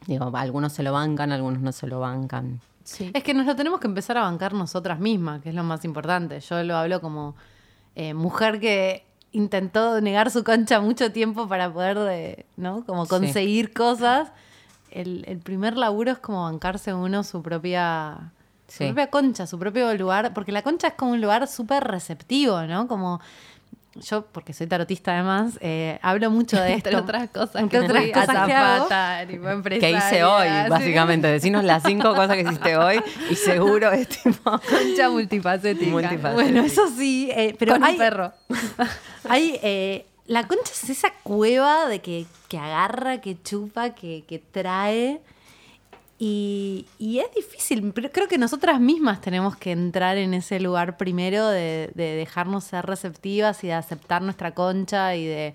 Digo, 0.06 0.30
algunos 0.34 0.72
se 0.72 0.82
lo 0.82 0.92
bancan, 0.92 1.30
algunos 1.32 1.60
no 1.60 1.72
se 1.72 1.86
lo 1.86 2.00
bancan. 2.00 2.60
Sí. 2.84 3.10
Es 3.12 3.22
que 3.22 3.34
nos 3.34 3.44
lo 3.46 3.54
tenemos 3.54 3.78
que 3.80 3.86
empezar 3.86 4.16
a 4.16 4.22
bancar 4.22 4.54
nosotras 4.54 4.98
mismas, 4.98 5.42
que 5.42 5.50
es 5.50 5.54
lo 5.54 5.62
más 5.62 5.84
importante. 5.84 6.40
Yo 6.40 6.62
lo 6.64 6.76
hablo 6.76 7.00
como 7.02 7.36
eh, 7.94 8.14
mujer 8.14 8.58
que 8.60 9.04
intentó 9.32 10.00
negar 10.00 10.30
su 10.30 10.42
concha 10.42 10.80
mucho 10.80 11.12
tiempo 11.12 11.46
para 11.46 11.70
poder, 11.72 12.46
¿no? 12.56 12.84
Como 12.86 13.04
Sí. 13.04 13.10
conseguir 13.10 13.72
cosas. 13.74 14.32
El, 14.90 15.24
el 15.28 15.38
primer 15.38 15.76
laburo 15.76 16.10
es 16.12 16.18
como 16.18 16.44
bancarse 16.44 16.92
uno 16.94 17.22
su 17.22 17.42
propia, 17.42 18.32
su 18.66 18.84
propia 18.86 19.08
concha, 19.10 19.46
su 19.46 19.58
propio 19.58 19.92
lugar, 19.94 20.32
porque 20.34 20.50
la 20.50 20.62
concha 20.62 20.88
es 20.88 20.94
como 20.94 21.12
un 21.12 21.20
lugar 21.20 21.46
súper 21.46 21.84
receptivo, 21.84 22.62
¿no? 22.62 22.88
Como 22.88 23.20
yo, 23.96 24.24
porque 24.26 24.52
soy 24.52 24.68
tarotista 24.68 25.12
además, 25.12 25.58
eh, 25.60 25.98
hablo 26.02 26.30
mucho 26.30 26.60
de 26.60 26.74
esto. 26.74 26.90
Entre 26.90 27.02
otras 27.02 27.30
cosas 27.30 27.62
Entre 27.62 27.78
que 27.80 27.84
otras 27.84 28.06
cosas 28.10 28.46
que 28.46 28.52
hago. 28.52 28.88
Que 29.68 29.90
hice 29.90 30.24
hoy, 30.24 30.48
sí. 30.48 30.70
básicamente. 30.70 31.28
Decinos 31.28 31.64
las 31.64 31.82
cinco 31.82 32.14
cosas 32.14 32.36
que 32.36 32.42
hiciste 32.42 32.76
hoy 32.76 33.02
y 33.30 33.34
seguro 33.34 33.90
es 33.92 34.08
tipo... 34.08 34.50
Concha 34.50 35.10
multifacética. 35.10 35.90
Multifacética. 35.90 36.32
Bueno, 36.32 36.62
eso 36.62 36.88
sí, 36.88 37.30
eh, 37.34 37.56
pero 37.58 37.72
Con 37.72 37.84
hay, 37.84 37.92
un 37.92 37.98
perro. 37.98 38.32
hay, 39.28 39.58
eh, 39.62 40.06
la 40.26 40.46
concha 40.46 40.72
es 40.72 40.90
esa 40.90 41.12
cueva 41.22 41.88
de 41.88 42.00
que, 42.00 42.26
que 42.48 42.58
agarra, 42.58 43.20
que 43.20 43.42
chupa, 43.42 43.90
que, 43.90 44.24
que 44.26 44.38
trae. 44.38 45.20
Y, 46.22 46.84
y 46.98 47.20
es 47.20 47.34
difícil, 47.34 47.92
pero 47.94 48.12
creo 48.12 48.28
que 48.28 48.36
nosotras 48.36 48.78
mismas 48.78 49.22
tenemos 49.22 49.56
que 49.56 49.72
entrar 49.72 50.18
en 50.18 50.34
ese 50.34 50.60
lugar 50.60 50.98
primero 50.98 51.48
de, 51.48 51.90
de 51.94 52.14
dejarnos 52.14 52.64
ser 52.64 52.84
receptivas 52.84 53.64
y 53.64 53.68
de 53.68 53.72
aceptar 53.72 54.20
nuestra 54.20 54.52
concha 54.54 55.16
y 55.16 55.24
de... 55.24 55.54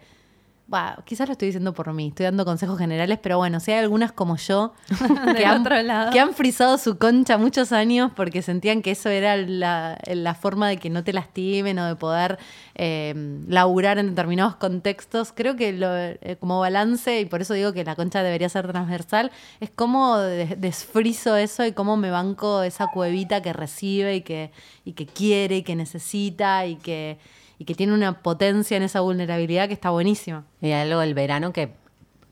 Bah, 0.67 0.97
quizás 1.05 1.27
lo 1.27 1.33
estoy 1.33 1.49
diciendo 1.49 1.73
por 1.75 1.93
mí, 1.93 2.07
estoy 2.07 2.23
dando 2.23 2.43
consejos 2.43 2.79
generales, 2.79 3.19
pero 3.21 3.37
bueno, 3.37 3.59
si 3.59 3.71
hay 3.71 3.77
algunas 3.77 4.11
como 4.11 4.35
yo 4.37 4.73
que 5.37 5.45
han, 5.45 5.63
que 6.11 6.19
han 6.19 6.33
frizado 6.33 6.79
su 6.79 6.97
concha 6.97 7.37
muchos 7.37 7.71
años 7.71 8.11
porque 8.15 8.41
sentían 8.41 8.81
que 8.81 8.89
eso 8.91 9.09
era 9.09 9.37
la, 9.37 9.99
la 10.07 10.33
forma 10.33 10.67
de 10.67 10.77
que 10.77 10.89
no 10.89 11.03
te 11.03 11.13
lastimen 11.13 11.77
o 11.77 11.85
de 11.85 11.95
poder 11.95 12.39
eh, 12.73 13.13
laburar 13.47 13.99
en 13.99 14.09
determinados 14.09 14.55
contextos. 14.55 15.31
Creo 15.35 15.55
que 15.55 15.71
lo- 15.71 15.95
eh, 15.95 16.37
como 16.39 16.59
balance, 16.59 17.19
y 17.21 17.25
por 17.25 17.41
eso 17.41 17.53
digo 17.53 17.71
que 17.71 17.83
la 17.83 17.95
concha 17.95 18.23
debería 18.23 18.49
ser 18.49 18.67
transversal, 18.67 19.31
es 19.59 19.69
cómo 19.69 20.17
des- 20.17 20.59
desfrizo 20.59 21.35
eso 21.35 21.63
y 21.63 21.73
cómo 21.73 21.95
me 21.95 22.09
banco 22.09 22.63
esa 22.63 22.87
cuevita 22.87 23.43
que 23.43 23.53
recibe 23.53 24.15
y 24.15 24.21
que, 24.21 24.51
y 24.83 24.93
que 24.93 25.05
quiere 25.05 25.57
y 25.57 25.61
que 25.63 25.75
necesita 25.75 26.65
y 26.65 26.77
que, 26.77 27.19
y 27.57 27.65
que 27.65 27.75
tiene 27.75 27.93
una 27.93 28.21
potencia 28.21 28.77
en 28.77 28.83
esa 28.83 28.99
vulnerabilidad 29.01 29.67
que 29.67 29.73
está 29.73 29.89
buenísima. 29.89 30.43
Y 30.61 30.71
algo 30.71 30.99
del 30.99 31.13
verano 31.13 31.53
que 31.53 31.73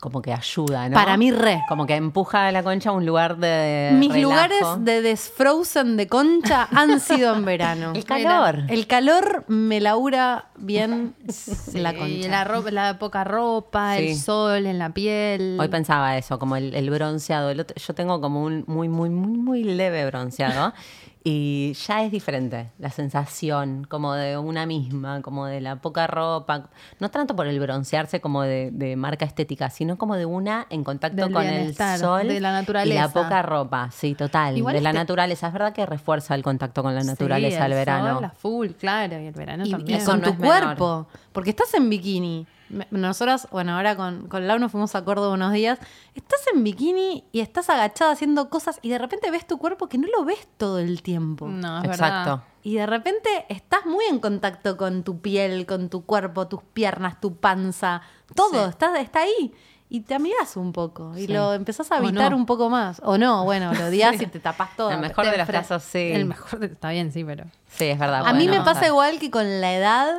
como 0.00 0.20
que 0.20 0.34
ayuda, 0.34 0.90
¿no? 0.90 0.94
Para 0.94 1.16
mí 1.16 1.30
re. 1.30 1.62
Como 1.66 1.86
que 1.86 1.94
empuja 1.96 2.46
a 2.48 2.52
la 2.52 2.62
concha 2.62 2.90
a 2.90 2.92
un 2.92 3.06
lugar 3.06 3.38
de 3.38 3.88
Mis 3.94 4.12
relajo. 4.12 4.30
lugares 4.32 4.58
de 4.80 5.00
desfrozen 5.00 5.96
de 5.96 6.08
concha 6.08 6.68
han 6.72 7.00
sido 7.00 7.34
en 7.34 7.46
verano. 7.46 7.92
El 7.94 8.04
calor. 8.04 8.64
El 8.68 8.86
calor 8.86 9.46
me 9.48 9.80
labura 9.80 10.48
bien 10.58 11.14
Sí, 11.30 11.78
la 11.80 11.92
concha. 11.94 12.06
y 12.08 12.22
la, 12.28 12.44
ropa, 12.44 12.70
la 12.70 12.98
poca 12.98 13.24
ropa, 13.24 13.96
el 13.96 14.08
Sí. 14.08 14.16
sol 14.16 14.66
en 14.66 14.78
la 14.78 14.90
piel. 14.90 15.56
Hoy 15.58 15.68
pensaba 15.68 16.18
eso, 16.18 16.38
como 16.38 16.56
el, 16.56 16.74
el 16.74 16.90
bronceado. 16.90 17.48
El 17.48 17.60
otro- 17.60 17.76
yo 17.82 17.94
tengo 17.94 18.20
como 18.20 18.42
un 18.44 18.64
muy, 18.66 18.90
muy, 18.90 19.08
muy, 19.08 19.38
muy 19.38 19.64
leve 19.64 20.04
bronceado. 20.04 20.74
y 21.26 21.72
ya 21.72 22.02
es 22.04 22.12
diferente 22.12 22.70
la 22.78 22.90
sensación, 22.90 23.86
como 23.88 24.12
de 24.12 24.36
una 24.36 24.66
misma, 24.66 25.22
como 25.22 25.46
de 25.46 25.62
la 25.62 25.76
poca 25.76 26.06
ropa. 26.06 26.68
No 27.00 27.10
tanto 27.10 27.34
por 27.34 27.46
el 27.46 27.58
broncearse 27.60 28.20
como 28.20 28.42
de, 28.42 28.68
de 28.72 28.94
marca 28.96 29.24
estética, 29.24 29.70
sino 29.70 29.96
como 29.96 30.16
de 30.16 30.26
una 30.26 30.66
en 30.68 30.84
contacto 30.84 31.24
Del 31.24 31.32
con 31.32 31.46
el 31.46 31.74
sol 31.74 32.28
de 32.28 32.40
la 32.40 32.50
y 32.50 32.52
naturaleza. 32.52 33.00
la 33.00 33.08
poca 33.08 33.40
ropa. 33.40 33.90
Sí, 33.90 34.14
total. 34.14 34.58
Igual 34.58 34.74
de 34.74 34.82
la 34.82 34.90
este- 34.90 34.98
naturaleza. 34.98 35.46
Es 35.46 35.52
verdad 35.54 35.72
que 35.72 35.86
refuerza 35.86 36.34
el 36.34 36.42
contacto 36.42 36.82
con 36.82 36.94
la 36.94 37.00
Sí, 37.00 37.06
naturaleza 37.06 37.64
el 37.64 37.72
el 37.72 37.78
verano. 37.78 38.14
sol 38.16 38.24
a 38.24 38.30
full, 38.30 38.68
claro, 38.72 39.18
y 39.18 39.26
el 39.26 39.32
verano 39.34 39.64
y, 39.64 39.70
también. 39.70 40.02
y 40.02 40.04
con 40.04 40.20
no 40.20 40.26
tu 40.26 40.34
menor. 40.34 40.62
cuerpo. 40.76 41.06
Porque 41.32 41.50
estás 41.50 41.72
en 41.72 41.88
bikini. 41.88 42.46
Nosotras, 42.90 43.48
bueno, 43.50 43.76
ahora 43.76 43.96
con, 43.96 44.28
con 44.28 44.46
Lau 44.46 44.58
nos 44.58 44.72
fuimos 44.72 44.94
a 44.94 45.04
Córdoba 45.04 45.34
unos 45.34 45.52
días. 45.52 45.78
Estás 46.14 46.40
en 46.54 46.64
bikini 46.64 47.24
y 47.32 47.40
estás 47.40 47.70
agachada 47.70 48.12
haciendo 48.12 48.48
cosas 48.50 48.78
y 48.82 48.88
de 48.90 48.98
repente 48.98 49.30
ves 49.30 49.46
tu 49.46 49.58
cuerpo 49.58 49.88
que 49.88 49.98
no 49.98 50.08
lo 50.16 50.24
ves 50.24 50.46
todo 50.56 50.78
el 50.78 51.02
tiempo. 51.02 51.46
No, 51.48 51.78
es 51.78 51.84
Exacto. 51.84 52.30
verdad. 52.30 52.44
Y 52.62 52.76
de 52.76 52.86
repente 52.86 53.28
estás 53.48 53.84
muy 53.86 54.04
en 54.06 54.18
contacto 54.20 54.76
con 54.76 55.02
tu 55.04 55.20
piel, 55.20 55.66
con 55.66 55.90
tu 55.90 56.04
cuerpo, 56.04 56.48
tus 56.48 56.62
piernas, 56.72 57.20
tu 57.20 57.36
panza, 57.36 58.00
todo, 58.34 58.64
Sí. 58.64 58.70
está, 58.70 58.98
está 59.00 59.20
ahí. 59.22 59.52
Y 59.90 60.00
te 60.00 60.14
amigas 60.14 60.56
un 60.56 60.72
poco 60.72 61.12
y 61.16 61.26
Sí. 61.26 61.32
lo 61.32 61.52
empezás 61.52 61.92
a 61.92 61.98
habitar 61.98 62.30
no. 62.32 62.38
un 62.38 62.46
poco 62.46 62.70
más. 62.70 63.00
O 63.04 63.18
no, 63.18 63.44
bueno, 63.44 63.72
lo 63.74 63.86
odias 63.86 64.14
y 64.22 64.26
te 64.26 64.40
tapas 64.40 64.74
todo. 64.76 64.90
El 64.90 64.98
mejor 64.98 65.26
de 65.30 65.36
los 65.36 65.46
casos, 65.46 65.82
sí. 65.82 66.10
El 66.12 66.24
mejor 66.24 66.58
de- 66.58 66.66
está 66.66 66.88
bien, 66.90 67.12
sí, 67.12 67.22
pero. 67.22 67.44
Sí, 67.68 67.84
es 67.84 67.98
verdad. 67.98 68.26
A 68.26 68.32
mí 68.32 68.48
me 68.48 68.60
pasa 68.62 68.86
igual 68.86 69.18
que 69.18 69.30
con 69.30 69.60
la 69.60 69.74
edad 69.74 70.16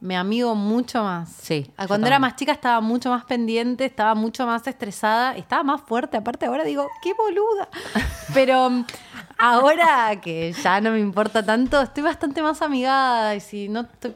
me 0.00 0.16
amigo 0.16 0.54
mucho 0.54 1.02
más. 1.02 1.28
Sí, 1.30 1.70
A 1.76 1.82
yo 1.82 1.88
Cuando 1.88 2.06
era 2.06 2.18
más 2.18 2.36
chica 2.36 2.52
estaba 2.52 2.80
mucho 2.80 3.10
más 3.10 3.24
pendiente, 3.24 3.84
estaba 3.84 4.14
mucho 4.14 4.46
más 4.46 4.66
estresada, 4.66 5.36
estaba 5.36 5.62
más 5.62 5.80
fuerte. 5.80 6.16
Aparte 6.16 6.46
ahora 6.46 6.64
digo, 6.64 6.86
qué 7.02 7.12
boluda. 7.14 7.68
Pero 8.34 8.70
mm, 8.70 8.84
ahora 9.38 10.20
que 10.20 10.52
ya 10.52 10.80
no 10.80 10.92
me 10.92 11.00
importa 11.00 11.44
tanto, 11.44 11.80
estoy 11.80 12.02
bastante 12.02 12.42
más 12.42 12.62
amigada 12.62 13.34
y 13.34 13.40
si 13.40 13.68
no 13.68 13.80
estoy, 13.80 14.14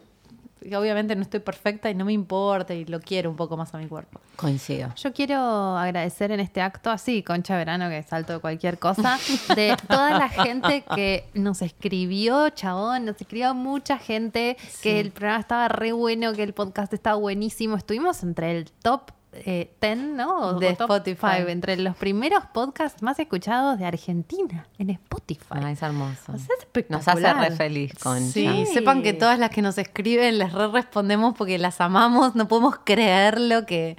obviamente 0.74 1.14
no 1.16 1.22
estoy 1.22 1.40
perfecta 1.40 1.90
y 1.90 1.94
no 1.94 2.04
me 2.04 2.12
importa 2.12 2.74
y 2.74 2.84
lo 2.84 3.00
quiero 3.00 3.30
un 3.30 3.36
poco 3.36 3.56
más 3.56 3.74
a 3.74 3.78
mi 3.78 3.86
cuerpo. 3.86 4.20
Coincido. 4.36 4.92
Yo 4.96 5.12
quiero 5.12 5.38
agradecer 5.76 6.32
en 6.32 6.40
este 6.40 6.60
acto, 6.60 6.90
así, 6.90 7.22
Concha 7.22 7.56
Verano, 7.56 7.88
que 7.88 8.02
salto 8.02 8.34
de 8.34 8.38
cualquier 8.38 8.78
cosa, 8.78 9.18
de 9.54 9.76
toda 9.88 10.18
la 10.18 10.28
gente 10.28 10.84
que 10.94 11.28
nos 11.34 11.62
escribió, 11.62 12.50
chabón, 12.50 13.04
nos 13.04 13.20
escribió 13.20 13.54
mucha 13.54 13.98
gente, 13.98 14.56
que 14.82 15.00
el 15.00 15.10
programa 15.10 15.40
estaba 15.40 15.68
re 15.68 15.92
bueno, 15.92 16.32
que 16.32 16.42
el 16.42 16.54
podcast 16.54 16.92
estaba 16.92 17.16
buenísimo. 17.16 17.76
Estuvimos 17.76 18.22
entre 18.22 18.56
el 18.56 18.70
top 18.70 19.10
eh, 19.32 19.74
10, 19.80 19.96
¿no? 19.98 20.38
O- 20.38 20.52
De 20.58 20.68
o 20.68 20.76
top 20.76 20.90
Spotify. 20.90 21.38
five, 21.38 21.52
entre 21.52 21.76
los 21.76 21.96
primeros 21.96 22.44
podcasts 22.52 23.02
más 23.02 23.18
escuchados 23.18 23.78
de 23.78 23.86
Argentina 23.86 24.66
en 24.78 24.90
Spotify. 24.90 25.40
Ay, 25.50 25.72
es 25.72 25.82
hermoso. 25.82 26.32
O 26.32 26.38
sea, 26.38 26.54
es 26.74 26.90
Nos 26.90 27.08
hace 27.08 27.32
re 27.32 27.50
feliz 27.52 27.94
con 28.02 28.20
Sí, 28.20 28.46
Sí. 28.66 28.74
sepan 28.74 29.02
que 29.02 29.12
todas 29.14 29.38
las 29.38 29.50
que 29.50 29.62
nos 29.62 29.78
escriben 29.78 30.38
les 30.38 30.52
re 30.52 30.68
respondemos 30.68 31.34
porque 31.36 31.58
las 31.58 31.80
amamos, 31.80 32.34
no 32.34 32.46
podemos 32.48 32.76
creerlo 32.84 33.64
que, 33.66 33.96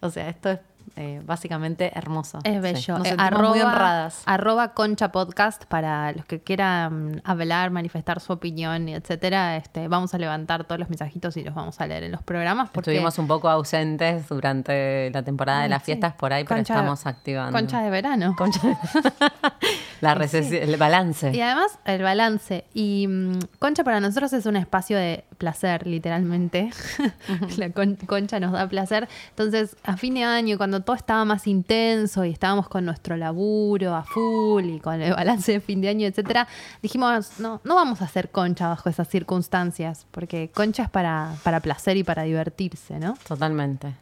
o 0.00 0.10
sea, 0.10 0.28
esto 0.28 0.50
es 0.50 0.60
eh, 0.98 1.22
básicamente 1.24 1.92
hermoso. 1.96 2.40
Es 2.44 2.60
bello. 2.60 2.98
Nos 2.98 3.06
Eh, 3.08 3.16
muy 3.16 3.60
honradas. 3.60 4.22
arroba 4.26 4.74
Concha 4.74 5.12
Podcast 5.12 5.64
para 5.66 6.12
los 6.12 6.24
que 6.26 6.40
quieran 6.40 7.22
hablar, 7.24 7.70
manifestar 7.70 8.20
su 8.20 8.32
opinión, 8.32 8.88
etcétera. 8.88 9.56
Este, 9.56 9.88
vamos 9.88 10.12
a 10.14 10.18
levantar 10.18 10.64
todos 10.64 10.78
los 10.78 10.88
mensajitos 10.90 11.36
y 11.36 11.44
los 11.44 11.54
vamos 11.54 11.80
a 11.80 11.86
leer 11.86 12.02
en 12.02 12.12
los 12.12 12.22
programas. 12.22 12.70
Porque 12.70 12.90
Estuvimos 12.90 13.18
un 13.18 13.26
poco 13.28 13.48
ausentes 13.48 14.28
durante 14.28 15.10
la 15.12 15.22
temporada 15.22 15.58
de 15.60 15.64
Ay, 15.64 15.70
las 15.70 15.82
sí. 15.82 15.86
fiestas 15.86 16.14
por 16.14 16.32
ahí, 16.32 16.44
pero 16.44 16.56
Concha- 16.58 16.74
estamos 16.74 17.06
activando. 17.06 17.52
Concha 17.56 17.80
de 17.80 17.90
verano. 17.90 18.34
la 20.00 20.14
recesi- 20.18 20.60
el 20.60 20.76
balance. 20.76 21.30
Y 21.34 21.40
además 21.40 21.78
el 21.84 22.02
balance. 22.02 22.64
Y 22.74 23.06
mm, 23.08 23.38
Concha 23.58 23.84
para 23.84 24.00
nosotros 24.00 24.32
es 24.32 24.46
un 24.46 24.56
espacio 24.56 24.96
de 24.96 25.24
placer, 25.38 25.86
literalmente. 25.86 26.70
La 27.56 27.70
con- 27.70 27.96
Concha 27.96 28.40
nos 28.40 28.52
da 28.52 28.68
placer. 28.68 29.08
Entonces, 29.30 29.76
a 29.84 29.96
fin 29.96 30.14
de 30.14 30.24
año, 30.24 30.56
cuando 30.58 30.80
todo 30.88 30.96
estaba 30.96 31.26
más 31.26 31.46
intenso 31.46 32.24
y 32.24 32.30
estábamos 32.30 32.66
con 32.66 32.86
nuestro 32.86 33.14
laburo 33.14 33.94
a 33.94 34.04
full 34.04 34.64
y 34.64 34.80
con 34.80 35.02
el 35.02 35.12
balance 35.12 35.52
de 35.52 35.60
fin 35.60 35.82
de 35.82 35.90
año, 35.90 36.06
etcétera, 36.06 36.48
dijimos, 36.80 37.38
no, 37.40 37.60
no 37.62 37.74
vamos 37.74 38.00
a 38.00 38.06
hacer 38.06 38.30
Concha 38.30 38.68
bajo 38.68 38.88
esas 38.88 39.06
circunstancias, 39.06 40.06
porque 40.10 40.48
Concha 40.48 40.84
es 40.84 40.88
para, 40.88 41.34
para 41.42 41.60
placer 41.60 41.98
y 41.98 42.04
para 42.04 42.22
divertirse, 42.22 42.98
¿no? 42.98 43.18
Totalmente. 43.28 43.96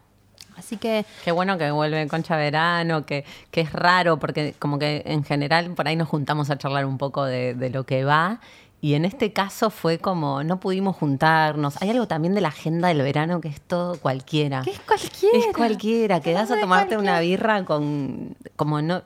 Así 0.56 0.76
que 0.76 1.04
Qué 1.24 1.32
bueno 1.32 1.58
que 1.58 1.72
vuelve 1.72 2.06
Concha 2.06 2.36
Verano, 2.36 3.04
que, 3.04 3.24
que 3.50 3.62
es 3.62 3.72
raro, 3.72 4.20
porque 4.20 4.54
como 4.56 4.78
que 4.78 5.02
en 5.06 5.24
general 5.24 5.72
por 5.72 5.88
ahí 5.88 5.96
nos 5.96 6.06
juntamos 6.06 6.50
a 6.50 6.56
charlar 6.56 6.86
un 6.86 6.98
poco 6.98 7.24
de, 7.24 7.54
de 7.54 7.68
lo 7.70 7.82
que 7.82 8.04
va. 8.04 8.38
Y 8.86 8.94
en 8.94 9.04
este 9.04 9.32
caso 9.32 9.70
fue 9.70 9.98
como, 9.98 10.44
no 10.44 10.60
pudimos 10.60 10.94
juntarnos. 10.94 11.82
Hay 11.82 11.90
algo 11.90 12.06
también 12.06 12.36
de 12.36 12.40
la 12.40 12.48
agenda 12.48 12.86
del 12.86 13.02
verano 13.02 13.40
que 13.40 13.48
es 13.48 13.60
todo 13.60 13.98
cualquiera. 13.98 14.62
¿Qué 14.62 14.70
es 14.70 14.78
cualquiera? 14.78 15.38
Es 15.38 15.46
cualquiera. 15.56 16.20
Quedás 16.20 16.52
a 16.52 16.60
tomarte 16.60 16.94
cualquiera. 16.94 17.00
una 17.14 17.18
birra 17.20 17.64
con, 17.64 18.36
como 18.54 18.80
no, 18.82 19.02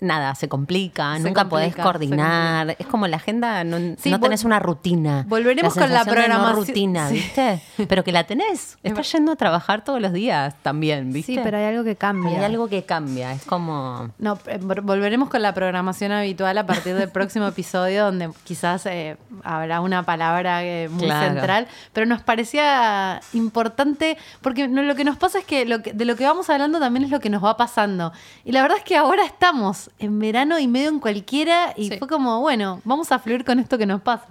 nada, 0.00 0.36
se 0.36 0.48
complica, 0.48 1.16
Se 1.16 1.24
nunca 1.24 1.48
podés 1.48 1.74
complica, 1.74 1.82
se 1.82 1.92
coordinar. 1.92 2.76
Es 2.78 2.86
como 2.86 3.08
la 3.08 3.16
agenda, 3.16 3.64
no, 3.64 3.78
Sí, 3.98 4.12
no 4.12 4.20
tenés 4.20 4.44
una 4.44 4.60
rutina. 4.60 5.24
volveremos 5.28 5.74
con 5.74 5.92
la 5.92 6.04
de 6.04 6.10
no 6.10 6.16
programación- 6.16 6.54
rutina, 6.54 7.08
sí. 7.08 7.14
¿viste? 7.14 7.62
Pero 7.88 8.04
que 8.04 8.12
la 8.12 8.24
tenés. 8.28 8.78
Estás 8.84 9.10
yendo 9.10 9.32
a 9.32 9.36
trabajar 9.36 9.82
todos 9.82 10.00
los 10.00 10.12
días 10.12 10.54
también, 10.62 11.12
¿viste? 11.12 11.32
sí, 11.34 11.40
pero 11.42 11.56
hay 11.56 11.64
algo 11.64 11.82
que 11.82 11.96
cambia. 11.96 12.38
Hay 12.38 12.44
algo 12.44 12.68
que 12.68 12.84
cambia, 12.84 13.32
es 13.32 13.42
como... 13.44 14.10
No, 14.20 14.38
eh, 14.46 14.60
vol- 14.60 14.82
volveremos 14.82 15.28
con 15.30 15.42
la 15.42 15.52
programación 15.52 16.12
habitual 16.12 16.56
a 16.58 16.64
partir 16.66 16.94
del 16.94 17.08
próximo 17.10 17.48
episodio, 17.48 18.04
donde 18.04 18.30
quizás 18.44 18.86
eh, 18.86 18.99
habrá 19.44 19.80
una 19.80 20.02
palabra 20.04 20.64
eh, 20.64 20.88
muy 20.88 21.04
Claro. 21.04 21.34
central, 21.34 21.68
pero 21.92 22.06
nos 22.06 22.22
parecía 22.22 23.20
importante, 23.32 24.16
porque 24.40 24.68
no- 24.68 24.82
lo 24.82 24.94
que 24.94 25.04
nos 25.04 25.16
pasa 25.16 25.38
es 25.38 25.44
que, 25.44 25.64
lo 25.66 25.82
que 25.82 25.92
de 25.92 26.04
lo 26.04 26.16
que 26.16 26.24
vamos 26.24 26.48
hablando 26.50 26.78
también 26.80 27.04
es 27.04 27.10
lo 27.10 27.20
que 27.20 27.30
nos 27.30 27.44
va 27.44 27.56
pasando. 27.56 28.12
Y 28.44 28.52
la 28.52 28.62
verdad 28.62 28.78
es 28.78 28.84
que 28.84 28.96
ahora 28.96 29.24
estamos 29.24 29.90
en 29.98 30.18
verano 30.18 30.58
y 30.58 30.66
medio 30.68 30.88
en 30.88 31.00
cualquiera, 31.00 31.72
y 31.76 31.88
Sí. 31.90 31.98
fue 31.98 32.08
como, 32.08 32.40
bueno, 32.40 32.80
vamos 32.84 33.10
a 33.12 33.18
fluir 33.18 33.44
con 33.44 33.58
esto 33.58 33.78
que 33.78 33.86
nos 33.86 34.00
pasa. 34.02 34.26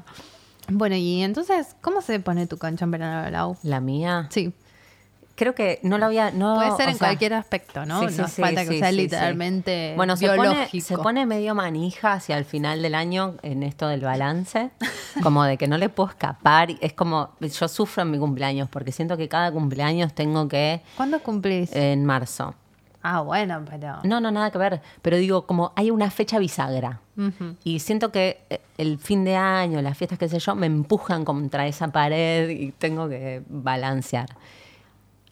Bueno, 0.71 0.95
y 0.95 1.23
entonces, 1.23 1.75
¿cómo 1.81 2.01
se 2.01 2.19
pone 2.19 2.45
tu 2.45 2.57
cancha 2.57 2.85
en 2.85 2.91
verano, 2.91 3.29
Lau? 3.31 3.57
La 3.63 3.79
mía. 3.79 4.27
Sí. 4.29 4.53
Creo 5.39 5.55
que 5.55 5.79
no 5.83 5.97
lo 5.97 6.07
había... 6.07 6.31
No, 6.31 6.55
Puede 6.55 6.71
ser 6.71 6.89
en 6.89 6.97
sea, 6.97 7.07
cualquier 7.07 7.33
aspecto, 7.33 7.85
¿no? 7.85 8.01
sí, 8.01 8.09
sí, 8.09 8.17
no 8.17 8.25
hace 8.25 8.35
sí, 8.35 8.41
falta 8.41 8.65
que 8.65 8.77
sea 8.77 8.91
literalmente 8.91 9.93
Bueno, 9.95 10.17
se 10.17 10.27
pone, 10.27 10.49
biológico. 10.49 10.85
se 10.85 10.97
pone 10.97 11.25
medio 11.25 11.55
manija 11.55 12.11
hacia 12.11 12.37
el 12.37 12.43
final 12.43 12.81
del 12.81 12.93
año 12.93 13.35
en 13.41 13.63
esto 13.63 13.87
del 13.87 14.01
balance, 14.01 14.71
como 15.23 15.45
de 15.45 15.55
que 15.55 15.69
no 15.69 15.77
le 15.77 15.87
puedo 15.87 16.09
escapar. 16.09 16.71
Es 16.81 16.91
como, 16.91 17.29
yo 17.39 17.67
sufro 17.69 18.03
en 18.03 18.11
mi 18.11 18.19
cumpleaños 18.19 18.67
porque 18.67 18.91
siento 18.91 19.15
que 19.15 19.29
cada 19.29 19.49
cumpleaños 19.49 20.13
tengo 20.13 20.49
que... 20.49 20.81
¿Cuándo 20.97 21.23
cumplís? 21.23 21.73
En 21.73 22.03
marzo. 22.03 22.53
ah, 23.01 23.21
bueno, 23.21 23.63
pero... 23.69 23.99
No, 24.03 24.19
no, 24.19 24.31
nada 24.31 24.51
que 24.51 24.57
ver. 24.57 24.81
Pero 25.01 25.15
digo, 25.15 25.45
como 25.45 25.71
hay 25.77 25.89
una 25.89 26.11
fecha 26.11 26.37
bisagra. 26.37 26.99
Y 27.63 27.79
siento 27.79 28.11
que 28.11 28.41
eh, 28.49 28.59
el 28.77 28.97
fin 28.97 29.23
de 29.23 29.37
año, 29.37 29.81
las 29.81 29.97
fiestas, 29.97 30.19
qué 30.19 30.27
sé 30.27 30.39
yo, 30.39 30.53
me 30.55 30.65
empujan 30.65 31.23
contra 31.23 31.65
esa 31.65 31.87
pared 31.87 32.49
y 32.49 32.73
tengo 32.73 33.07
que 33.07 33.41
balancear. 33.47 34.27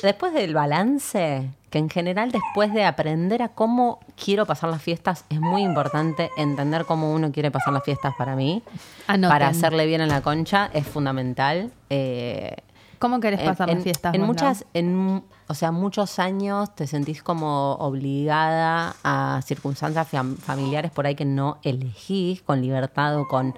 Después 0.01 0.33
del 0.33 0.53
balance, 0.53 1.49
que 1.69 1.79
en 1.79 1.89
general 1.89 2.31
después 2.31 2.71
de 2.73 2.85
aprender 2.85 3.41
a 3.41 3.49
cómo 3.49 3.99
quiero 4.15 4.45
pasar 4.45 4.69
las 4.69 4.81
fiestas, 4.81 5.25
es 5.29 5.39
muy 5.39 5.63
importante 5.63 6.29
entender 6.37 6.85
cómo 6.85 7.11
uno 7.13 7.31
quiere 7.31 7.49
pasar 7.51 7.73
las 7.73 7.83
fiestas 7.83 8.13
para 8.17 8.35
mí. 8.35 8.61
Anoten. 9.07 9.29
Para 9.29 9.47
hacerle 9.47 9.85
bien 9.87 10.01
a 10.01 10.05
la 10.07 10.21
concha 10.21 10.69
es 10.73 10.85
fundamental. 10.85 11.71
Eh, 11.89 12.55
¿Cómo 12.99 13.19
querés 13.19 13.41
pasar 13.41 13.69
en, 13.69 13.75
las 13.75 13.83
fiestas? 13.83 14.13
En 14.15 14.21
muchas, 14.23 14.65
en, 14.73 15.23
o 15.47 15.53
sea, 15.53 15.71
muchos 15.71 16.17
años 16.17 16.73
te 16.73 16.87
sentís 16.87 17.21
como 17.21 17.73
obligada 17.75 18.95
a 19.03 19.41
circunstancias 19.45 20.07
fam- 20.11 20.37
familiares 20.37 20.89
por 20.91 21.05
ahí 21.05 21.13
que 21.13 21.25
no 21.25 21.59
elegís 21.63 22.41
con 22.41 22.59
libertad 22.61 23.19
o 23.19 23.27
con 23.27 23.53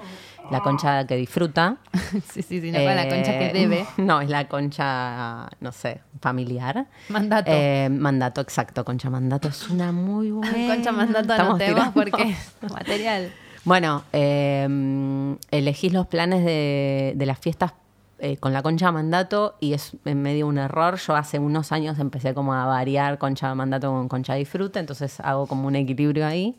la 0.51 0.61
concha 0.61 1.05
que 1.07 1.15
disfruta. 1.15 1.77
sí, 2.31 2.41
sí, 2.41 2.61
sí, 2.61 2.71
no 2.71 2.79
con 2.79 2.95
la 2.95 3.07
concha 3.09 3.37
que 3.37 3.47
Eh, 3.47 3.53
debe. 3.53 3.85
No, 3.97 4.21
es 4.21 4.29
la 4.29 4.47
concha, 4.47 5.47
no 5.59 5.71
sé, 5.71 6.01
familiar. 6.21 6.87
Mandato. 7.09 7.51
Eh, 7.53 7.89
mandato, 7.91 8.41
exacto, 8.41 8.83
concha 8.85 9.09
mandato 9.09 9.47
es 9.49 9.69
una 9.69 9.91
muy 9.91 10.31
buena. 10.31 10.73
Concha 10.75 10.91
mandato 10.91 11.31
Estamos 11.33 11.57
tirando. 11.59 11.91
porque 11.93 12.23
es 12.63 12.71
material. 12.71 13.31
Bueno, 13.65 14.03
eh, 14.13 15.35
elegís 15.51 15.91
los 15.93 16.07
planes 16.07 16.43
de, 16.45 17.13
de 17.15 17.25
las 17.25 17.37
fiestas 17.39 17.73
eh, 18.21 18.37
con 18.37 18.51
la 18.53 18.61
concha 18.61 18.91
mandato 18.91 19.55
y 19.59 19.73
es 19.73 19.95
en 20.05 20.21
medio 20.21 20.47
un 20.47 20.57
error. 20.57 20.97
Yo 20.97 21.15
hace 21.15 21.39
unos 21.39 21.71
años 21.71 21.99
empecé 21.99 22.33
como 22.33 22.53
a 22.53 22.65
variar 22.65 23.17
concha 23.17 23.53
mandato 23.55 23.91
con 23.91 24.07
concha 24.09 24.33
disfrute, 24.35 24.79
entonces 24.79 25.19
hago 25.21 25.45
como 25.47 25.67
un 25.67 25.75
equilibrio 25.75 26.25
ahí. 26.25 26.57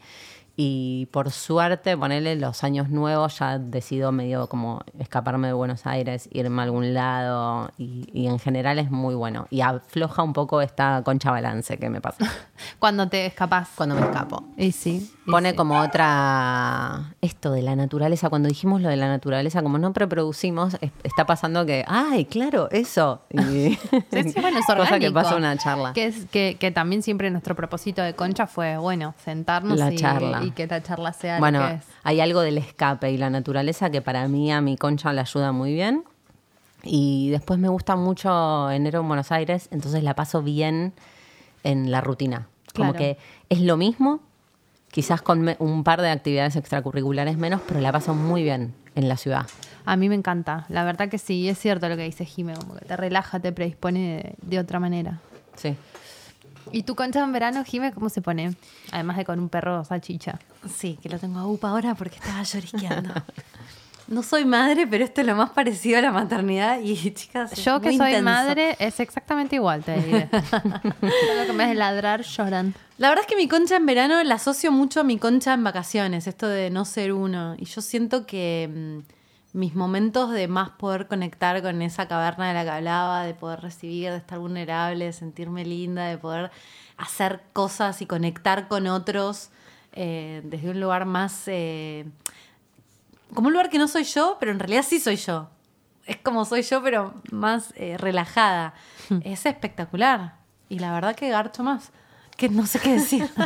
Y 0.62 1.06
por 1.06 1.30
suerte, 1.30 1.96
ponerle 1.96 2.36
los 2.36 2.64
años 2.64 2.90
nuevos, 2.90 3.38
ya 3.38 3.58
decido 3.58 4.12
medio 4.12 4.46
como 4.46 4.82
escaparme 4.98 5.46
de 5.46 5.54
Buenos 5.54 5.86
Aires, 5.86 6.28
irme 6.32 6.60
a 6.60 6.64
algún 6.66 6.92
lado 6.92 7.70
y, 7.78 8.06
y 8.12 8.26
en 8.26 8.38
general 8.38 8.78
es 8.78 8.90
muy 8.90 9.14
bueno. 9.14 9.46
Y 9.48 9.62
afloja 9.62 10.22
un 10.22 10.34
poco 10.34 10.60
esta 10.60 11.00
concha 11.02 11.30
balance 11.30 11.78
que 11.78 11.88
me 11.88 12.02
pasa 12.02 12.30
Cuando 12.78 13.08
te 13.08 13.24
escapás. 13.24 13.70
cuando 13.74 13.94
me 13.94 14.02
escapo. 14.02 14.44
Y 14.58 14.72
sí. 14.72 15.10
y 15.26 15.30
Pone 15.30 15.52
sí. 15.52 15.56
como 15.56 15.80
otra. 15.80 17.14
Esto 17.22 17.52
de 17.52 17.62
la 17.62 17.74
naturaleza. 17.74 18.28
Cuando 18.28 18.48
dijimos 18.50 18.82
lo 18.82 18.90
de 18.90 18.96
la 18.98 19.08
naturaleza, 19.08 19.62
como 19.62 19.78
no 19.78 19.94
preproducimos, 19.94 20.74
es- 20.82 20.90
está 21.04 21.24
pasando 21.24 21.64
que. 21.64 21.84
¡Ay, 21.88 22.26
claro! 22.26 22.68
Eso. 22.70 23.22
Y, 23.30 23.38
Sí, 24.12 24.32
sí, 24.32 24.40
bueno, 24.40 24.58
es 24.58 24.66
Cosa 24.66 24.74
que 24.76 24.80
orgánico. 24.82 25.14
pasa 25.14 25.36
una 25.36 25.56
charla. 25.56 25.94
Que, 25.94 26.06
es, 26.06 26.26
que, 26.26 26.56
que 26.60 26.70
también 26.70 27.02
siempre 27.02 27.30
nuestro 27.30 27.54
propósito 27.56 28.02
de 28.02 28.14
Concha 28.14 28.46
fue, 28.46 28.76
bueno, 28.76 29.14
sentarnos 29.24 29.78
La 29.78 29.90
y, 29.92 29.96
charla. 29.96 30.42
y 30.44 30.49
que 30.54 30.66
la 30.66 30.82
charla 30.82 31.12
sea 31.12 31.34
lo 31.36 31.40
Bueno, 31.40 31.66
que 31.66 31.74
es. 31.74 31.84
hay 32.02 32.20
algo 32.20 32.40
del 32.40 32.58
escape 32.58 33.10
y 33.10 33.16
la 33.18 33.30
naturaleza 33.30 33.90
que 33.90 34.02
para 34.02 34.26
mí, 34.28 34.52
a 34.52 34.60
mi 34.60 34.76
concha, 34.76 35.12
le 35.12 35.20
ayuda 35.20 35.52
muy 35.52 35.72
bien. 35.72 36.04
Y 36.82 37.28
después 37.30 37.58
me 37.58 37.68
gusta 37.68 37.96
mucho 37.96 38.70
enero 38.70 39.00
en 39.00 39.08
Buenos 39.08 39.30
Aires, 39.32 39.68
entonces 39.70 40.02
la 40.02 40.14
paso 40.14 40.42
bien 40.42 40.92
en 41.62 41.90
la 41.90 42.00
rutina. 42.00 42.46
Como 42.74 42.92
Claro. 42.92 42.98
que 42.98 43.18
es 43.50 43.60
lo 43.60 43.76
mismo, 43.76 44.20
quizás 44.90 45.20
con 45.20 45.46
un 45.58 45.84
par 45.84 46.00
de 46.00 46.08
actividades 46.10 46.56
extracurriculares 46.56 47.36
menos, 47.36 47.60
pero 47.68 47.80
la 47.80 47.92
paso 47.92 48.14
muy 48.14 48.42
bien 48.42 48.72
en 48.94 49.08
la 49.08 49.16
ciudad. 49.16 49.46
A 49.84 49.96
mí 49.96 50.08
me 50.08 50.14
encanta. 50.14 50.64
La 50.68 50.84
verdad 50.84 51.08
que 51.08 51.18
sí, 51.18 51.48
es 51.48 51.58
cierto 51.58 51.88
lo 51.88 51.96
que 51.96 52.04
dice 52.04 52.24
Jime, 52.24 52.54
como 52.54 52.74
que 52.76 52.84
te 52.86 52.96
relaja, 52.96 53.40
te 53.40 53.52
predispone 53.52 54.34
de, 54.40 54.48
de 54.50 54.58
otra 54.58 54.78
manera. 54.80 55.18
Sí. 55.56 55.76
¿Y 56.72 56.82
tu 56.82 56.94
concha 56.94 57.22
en 57.22 57.32
verano, 57.32 57.64
Jime, 57.64 57.92
cómo 57.92 58.08
se 58.08 58.22
pone? 58.22 58.54
Además 58.92 59.16
de 59.16 59.24
con 59.24 59.38
un 59.38 59.48
perro 59.48 59.84
salchicha. 59.84 60.38
Sí, 60.68 60.98
que 61.02 61.08
lo 61.08 61.18
tengo 61.18 61.38
a 61.38 61.46
UPA 61.46 61.70
ahora 61.70 61.94
porque 61.94 62.16
estaba 62.16 62.42
lloriqueando. 62.42 63.14
No 64.10 64.24
soy 64.24 64.44
madre, 64.44 64.88
pero 64.88 65.04
esto 65.04 65.20
es 65.20 65.26
lo 65.28 65.36
más 65.36 65.50
parecido 65.50 65.98
a 65.98 66.02
la 66.02 66.10
maternidad 66.10 66.80
y 66.80 66.96
chicas. 67.14 67.52
Yo 67.62 67.80
que 67.80 67.96
soy 67.96 68.08
intenso. 68.08 68.24
madre 68.24 68.76
es 68.80 68.98
exactamente 68.98 69.54
igual, 69.54 69.84
te 69.84 70.00
diré. 70.02 70.28
Solo 70.50 71.46
que 71.46 71.52
vez 71.52 71.68
de 71.68 71.74
ladrar, 71.76 72.22
lloran. 72.22 72.74
La 72.98 73.08
verdad 73.08 73.24
es 73.24 73.28
que 73.28 73.36
mi 73.36 73.46
concha 73.46 73.76
en 73.76 73.86
verano 73.86 74.20
la 74.24 74.34
asocio 74.34 74.72
mucho 74.72 74.98
a 74.98 75.04
mi 75.04 75.16
concha 75.16 75.54
en 75.54 75.62
vacaciones, 75.62 76.26
esto 76.26 76.48
de 76.48 76.70
no 76.70 76.84
ser 76.84 77.12
uno. 77.12 77.54
Y 77.56 77.66
yo 77.66 77.80
siento 77.82 78.26
que 78.26 78.68
mm, 78.68 79.19
mis 79.52 79.74
momentos 79.74 80.30
de 80.30 80.48
más 80.48 80.70
poder 80.70 81.08
conectar 81.08 81.60
con 81.62 81.82
esa 81.82 82.06
caverna 82.08 82.48
de 82.48 82.54
la 82.54 82.64
que 82.64 82.70
hablaba, 82.70 83.24
de 83.24 83.34
poder 83.34 83.60
recibir, 83.60 84.10
de 84.10 84.16
estar 84.16 84.38
vulnerable, 84.38 85.06
de 85.06 85.12
sentirme 85.12 85.64
linda, 85.64 86.06
de 86.06 86.18
poder 86.18 86.50
hacer 86.96 87.42
cosas 87.52 88.00
y 88.02 88.06
conectar 88.06 88.68
con 88.68 88.86
otros 88.86 89.50
eh, 89.92 90.42
desde 90.44 90.70
un 90.70 90.80
lugar 90.80 91.04
más... 91.04 91.42
eh, 91.46 92.06
como 93.34 93.48
un 93.48 93.52
lugar 93.52 93.70
que 93.70 93.78
no 93.78 93.88
soy 93.88 94.04
yo, 94.04 94.36
pero 94.40 94.52
en 94.52 94.58
realidad 94.58 94.84
sí 94.86 95.00
soy 95.00 95.16
yo. 95.16 95.48
Es 96.06 96.16
como 96.16 96.44
soy 96.44 96.62
yo, 96.62 96.82
pero 96.82 97.14
más 97.30 97.72
eh, 97.76 97.96
relajada. 97.96 98.74
Es 99.22 99.46
espectacular. 99.46 100.34
y 100.68 100.78
la 100.78 100.92
verdad 100.92 101.14
que 101.16 101.28
garcho 101.28 101.62
más. 101.62 101.90
Que 102.40 102.48
no 102.48 102.64
sé 102.66 102.78
qué 102.80 102.94
decir. 102.94 103.22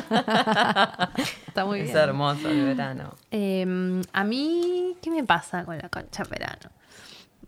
Está 1.49 1.65
muy 1.65 1.81
Es 1.81 1.87
bien. 1.87 1.97
hermoso 1.99 2.49
el 2.49 2.65
verano. 2.65 3.13
Eh, 3.33 4.03
a 4.13 4.23
mí, 4.25 4.97
¿qué 5.03 5.11
me 5.11 5.25
pasa 5.25 5.65
con 5.65 5.77
la 5.77 5.89
concha 5.89 6.23
en 6.23 6.31
verano? 6.31 6.71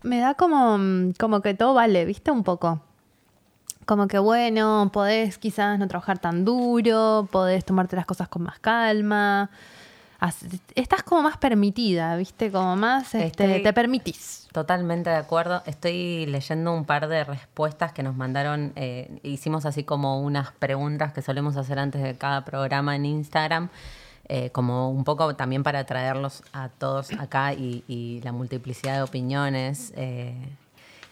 Me 0.03 0.19
da 0.19 0.33
como, 0.33 0.77
mm, 0.77 1.13
como 1.17 1.41
que 1.41 1.53
todo 1.53 1.73
vale, 1.73 2.03
¿viste? 2.03 2.31
Un 2.31 2.43
poco. 2.43 2.81
Como 3.85 4.07
que 4.09 4.19
bueno, 4.19 4.89
podés 4.91 5.37
quizás 5.37 5.79
no 5.79 5.87
trabajar 5.87 6.19
tan 6.19 6.43
duro, 6.43 7.29
podés 7.31 7.63
tomarte 7.63 7.95
las 7.95 8.05
cosas 8.05 8.27
con 8.27 8.43
más 8.43 8.59
calma. 8.59 9.49
Estás 10.75 11.03
como 11.03 11.21
más 11.21 11.37
permitida, 11.37 12.15
¿viste? 12.15 12.51
Como 12.51 12.75
más, 12.75 13.13
este, 13.15 13.27
Estoy- 13.45 13.63
te 13.63 13.73
permitís. 13.73 14.47
Totalmente 14.51 15.09
de 15.11 15.15
acuerdo. 15.17 15.61
Estoy 15.67 16.25
leyendo 16.25 16.73
un 16.73 16.85
par 16.85 17.07
de 17.07 17.23
respuestas 17.23 17.91
que 17.91 18.01
nos 18.03 18.15
mandaron. 18.15 18.73
eh, 18.75 19.19
hicimos 19.23 19.65
así 19.65 19.83
como 19.83 20.19
unas 20.21 20.51
preguntas 20.53 21.13
que 21.13 21.21
solemos 21.21 21.55
hacer 21.57 21.77
antes 21.77 22.01
de 22.01 22.15
cada 22.17 22.43
programa 22.45 22.95
en 22.95 23.05
Instagram, 23.05 23.69
eh, 24.27 24.49
como 24.49 24.89
un 24.89 25.03
poco 25.03 25.35
también 25.35 25.61
para 25.63 25.85
traerlos 25.85 26.43
a 26.51 26.69
todos 26.69 27.11
acá 27.13 27.53
y, 27.53 27.83
y 27.87 28.19
la 28.23 28.31
multiplicidad 28.31 28.95
de 28.95 29.01
opiniones. 29.03 29.93
eh, 29.95 30.33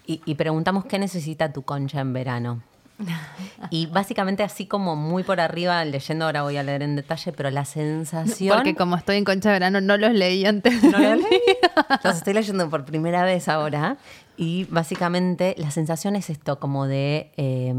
y, 0.08 0.22
y 0.26 0.36
preguntamos 0.36 0.86
qué 0.86 1.00
necesita 1.00 1.52
tu 1.54 1.62
concha 1.64 2.00
en 2.00 2.14
verano. 2.14 2.62
Y 3.72 3.88
básicamente 3.88 4.44
así 4.44 4.68
como 4.68 4.96
muy 4.96 5.24
por 5.24 5.40
arriba, 5.40 5.84
leyendo 5.86 6.26
ahora 6.26 6.44
voy 6.44 6.58
a 6.58 6.64
leer 6.64 6.84
en 6.84 6.96
detalle, 6.96 7.32
pero 7.32 7.50
la 7.50 7.66
sensación... 7.66 8.56
Porque 8.56 8.76
como 8.76 8.96
estoy 8.96 9.18
en 9.18 9.26
concha 9.26 9.50
de 9.50 9.56
verano, 9.56 9.82
no 9.82 9.98
los 9.98 10.14
leí 10.14 10.46
antes. 10.46 10.84
¿No 10.84 10.98
lo 10.98 11.16
leí? 11.16 11.42
Los 12.04 12.18
estoy 12.18 12.34
leyendo 12.34 12.70
por 12.70 12.86
primera 12.86 13.24
vez 13.24 13.48
ahora. 13.48 13.98
Y 14.38 14.66
básicamente 14.66 15.56
la 15.58 15.72
sensación 15.72 16.16
es 16.16 16.30
esto, 16.30 16.60
como 16.60 16.88
de, 16.88 17.32
eh, 17.38 17.74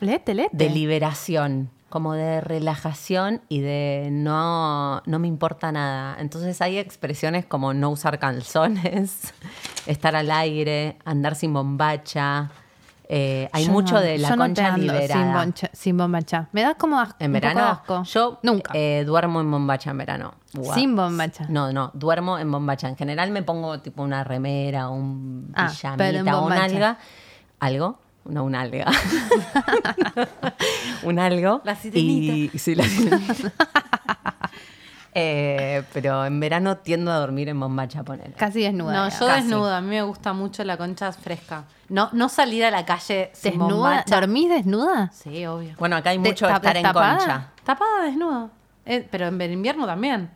Léete, 0.00 0.34
léete. 0.34 0.56
de 0.56 0.70
liberación, 0.70 1.70
como 1.88 2.14
de 2.14 2.40
relajación 2.40 3.42
y 3.48 3.60
de 3.60 4.08
no, 4.10 5.02
no 5.06 5.18
me 5.18 5.28
importa 5.28 5.70
nada. 5.72 6.16
Entonces 6.18 6.60
hay 6.60 6.78
expresiones 6.78 7.44
como 7.46 7.74
no 7.74 7.90
usar 7.90 8.18
calzones, 8.18 9.32
estar 9.86 10.16
al 10.16 10.30
aire, 10.30 10.96
andar 11.04 11.34
sin 11.34 11.52
bombacha. 11.52 12.50
Eh, 13.14 13.46
hay 13.52 13.66
Yo 13.66 13.72
mucho 13.72 13.96
no- 13.96 14.00
de 14.00 14.16
la 14.16 14.30
no 14.30 14.36
concha 14.38 14.68
ando 14.68 14.80
liberada. 14.94 15.14
Sin, 15.22 15.32
boncha- 15.34 15.70
sin 15.74 15.96
bombacha. 15.98 16.48
Me 16.52 16.62
da 16.62 16.74
como 16.76 16.98
asco, 16.98 17.16
En 17.18 17.30
un 17.34 17.40
poco 17.40 17.46
verano, 17.54 17.68
asco. 17.68 18.02
yo 18.04 18.38
Nunca. 18.42 18.70
eh, 18.74 19.04
duermo 19.04 19.42
en 19.42 19.50
bombacha 19.50 19.90
en 19.90 19.98
verano. 19.98 20.34
Sin 20.74 20.96
bombacha. 20.96 21.44
No, 21.50 21.72
no, 21.74 21.90
duermo 21.92 22.38
en 22.38 22.50
bombacha. 22.50 22.88
En 22.88 22.96
general 22.96 23.30
me 23.30 23.42
pongo 23.42 23.80
tipo 23.80 24.02
una 24.02 24.24
remera, 24.24 24.88
un 24.88 25.52
Ah, 25.54 25.68
pijamita, 25.68 26.20
un 26.36 26.40
bombacha. 26.40 26.64
alga. 26.64 26.98
¿Algo? 27.60 27.98
No, 28.24 28.44
un 28.44 28.54
alga. 28.54 28.86
un 31.02 31.18
algo. 31.18 31.60
La 31.64 31.74
sirenita. 31.76 32.56
Y, 32.56 32.58
sí, 32.58 32.74
la 32.74 32.84
sirenita. 32.84 33.52
Eh, 35.14 35.82
pero 35.92 36.24
en 36.24 36.40
verano 36.40 36.78
tiendo 36.78 37.12
a 37.12 37.16
dormir 37.18 37.48
en 37.50 37.60
bombacha, 37.60 38.02
poner. 38.02 38.32
Casi 38.32 38.62
desnuda. 38.62 38.92
No, 38.92 39.04
digamos. 39.04 39.20
yo 39.20 39.26
Casi. 39.26 39.42
desnuda. 39.42 39.76
A 39.76 39.80
mí 39.82 39.88
me 39.88 40.02
gusta 40.02 40.32
mucho 40.32 40.64
la 40.64 40.76
concha 40.78 41.12
fresca. 41.12 41.64
No, 41.90 42.08
no 42.12 42.28
salir 42.30 42.64
a 42.64 42.70
la 42.70 42.86
calle 42.86 43.30
sin 43.34 43.52
¿Desnuda? 43.52 43.74
bombacha. 43.74 44.14
¿Dormís 44.20 44.48
desnuda? 44.48 45.10
Sí, 45.12 45.44
obvio. 45.46 45.74
Bueno, 45.78 45.96
acá 45.96 46.10
hay 46.10 46.18
¿De- 46.18 46.28
mucho 46.30 46.46
tap- 46.46 46.56
estar 46.56 46.76
en 46.78 46.84
concha. 46.92 47.48
Tapada 47.64 48.04
desnuda. 48.04 48.48
Eh, 48.86 49.06
pero 49.10 49.26
en 49.28 49.52
invierno 49.52 49.86
también. 49.86 50.30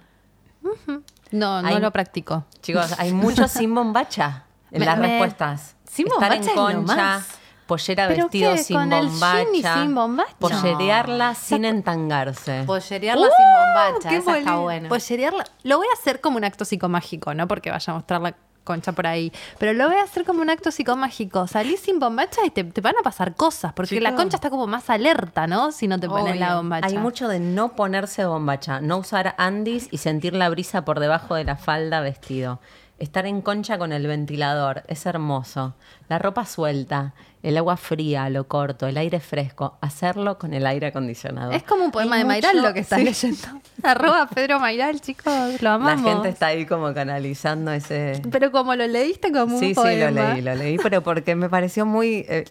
No, 1.32 1.62
no 1.62 1.68
Hay- 1.68 1.80
lo 1.80 1.90
practico. 1.92 2.44
Chicos, 2.60 2.94
hay 2.98 3.12
mucho 3.12 3.48
sin 3.48 3.74
bombacha 3.74 4.44
en 4.70 4.80
Me- 4.80 4.86
las 4.86 4.98
me- 4.98 5.06
respuestas. 5.08 5.74
Sin 5.88 6.06
Estar 6.08 6.20
bombacha 6.20 6.40
es 6.42 6.48
en 6.48 6.56
lo 6.56 6.62
concha, 6.86 6.96
más. 6.96 7.38
Pollera 7.66 8.08
¿Pero 8.08 8.24
vestido 8.24 8.52
qué? 8.54 8.58
sin 8.58 8.76
¿Con 8.76 8.92
el 8.92 9.06
bombacha. 9.08 9.44
y 9.54 9.62
sin 9.62 9.94
bombacha? 9.94 10.36
Pollerearla 10.38 11.34
sin 11.34 11.64
entangarse. 11.64 12.62
Pollerearla 12.66 13.26
sin 13.26 13.46
bombacha. 13.46 14.08
¡Qué 14.08 14.16
Esa 14.16 14.38
está 14.38 14.56
buena. 14.56 14.88
Pollerearla. 14.88 15.44
Lo 15.64 15.78
voy 15.78 15.86
a 15.90 15.94
hacer 15.94 16.20
como 16.20 16.36
un 16.36 16.44
acto 16.44 16.64
psicomágico, 16.64 17.34
no 17.34 17.46
porque 17.48 17.70
vaya 17.70 17.92
a 17.92 17.96
mostrar 17.96 18.20
la 18.20 18.34
concha 18.64 18.90
por 18.92 19.06
ahí. 19.06 19.32
Pero 19.58 19.72
lo 19.74 19.86
voy 19.88 19.96
a 19.96 20.02
hacer 20.02 20.24
como 20.24 20.42
un 20.42 20.50
acto 20.50 20.72
psicomágico. 20.72 21.46
Salís 21.46 21.80
sin 21.80 22.00
bombacha 22.00 22.44
y 22.44 22.50
te, 22.50 22.64
te 22.64 22.80
van 22.80 22.94
a 22.98 23.02
pasar 23.02 23.34
cosas. 23.36 23.72
Porque 23.72 24.00
la 24.00 24.14
concha 24.16 24.36
está 24.36 24.50
como 24.50 24.66
más 24.66 24.90
alerta, 24.90 25.46
¿no? 25.46 25.70
Si 25.70 25.86
no 25.86 26.00
te 26.00 26.08
pones 26.08 26.32
Obvio. 26.32 26.40
la 26.40 26.56
bombacha. 26.56 26.86
Hay 26.88 26.98
mucho 26.98 27.28
de 27.28 27.38
no 27.38 27.76
ponerse 27.76 28.24
bombacha, 28.26 28.80
no 28.80 28.98
usar 28.98 29.34
andis 29.38 29.86
y 29.92 29.98
sentir 29.98 30.34
la 30.34 30.48
brisa 30.48 30.84
por 30.84 30.98
debajo 30.98 31.36
de 31.36 31.44
la 31.44 31.56
falda 31.56 32.00
vestido. 32.00 32.58
Estar 32.98 33.26
en 33.26 33.42
concha 33.42 33.76
con 33.76 33.92
el 33.92 34.06
ventilador, 34.06 34.82
es 34.88 35.04
hermoso. 35.04 35.74
La 36.08 36.18
ropa 36.18 36.46
suelta, 36.46 37.12
el 37.42 37.58
agua 37.58 37.76
fría, 37.76 38.30
lo 38.30 38.48
corto, 38.48 38.86
el 38.86 38.96
aire 38.96 39.20
fresco. 39.20 39.76
Hacerlo 39.82 40.38
con 40.38 40.54
el 40.54 40.66
aire 40.66 40.86
acondicionado. 40.86 41.50
Es 41.52 41.62
como 41.62 41.84
un 41.84 41.90
poema 41.90 42.16
Hay 42.16 42.22
de 42.22 42.28
Mayral 42.28 42.54
mucho- 42.56 42.66
lo 42.68 42.72
que 42.72 42.80
estás 42.80 42.98
sí. 43.00 43.04
leyendo. 43.04 43.48
Arroba 43.82 44.26
Pedro 44.34 44.58
Mayral, 44.60 44.98
chicos. 45.02 45.60
Lo 45.60 45.68
La 45.68 45.74
amamos. 45.74 46.10
gente 46.10 46.30
está 46.30 46.46
ahí 46.46 46.64
como 46.64 46.94
canalizando 46.94 47.70
ese... 47.70 48.22
Pero 48.32 48.50
como 48.50 48.74
lo 48.74 48.86
leíste 48.86 49.30
como 49.30 49.58
Sí, 49.58 49.66
un 49.66 49.74
sí, 49.74 49.74
lo 49.74 49.82
poema. 49.82 50.32
leí, 50.32 50.40
lo 50.40 50.54
leí, 50.54 50.78
pero 50.78 51.02
porque 51.02 51.34
me 51.34 51.50
pareció 51.50 51.84
muy... 51.84 52.24
eh, 52.30 52.44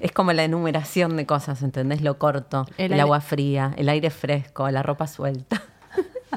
es 0.00 0.10
como 0.12 0.32
la 0.32 0.44
enumeración 0.44 1.18
de 1.18 1.26
cosas, 1.26 1.62
¿entendés? 1.62 2.00
Lo 2.00 2.16
corto, 2.18 2.66
El 2.78 2.86
el, 2.86 2.92
aire- 2.92 3.02
agua 3.02 3.20
fría, 3.20 3.74
el 3.76 3.90
aire 3.90 4.08
fresco, 4.08 4.70
la 4.70 4.82
ropa 4.82 5.06
suelta. 5.06 5.62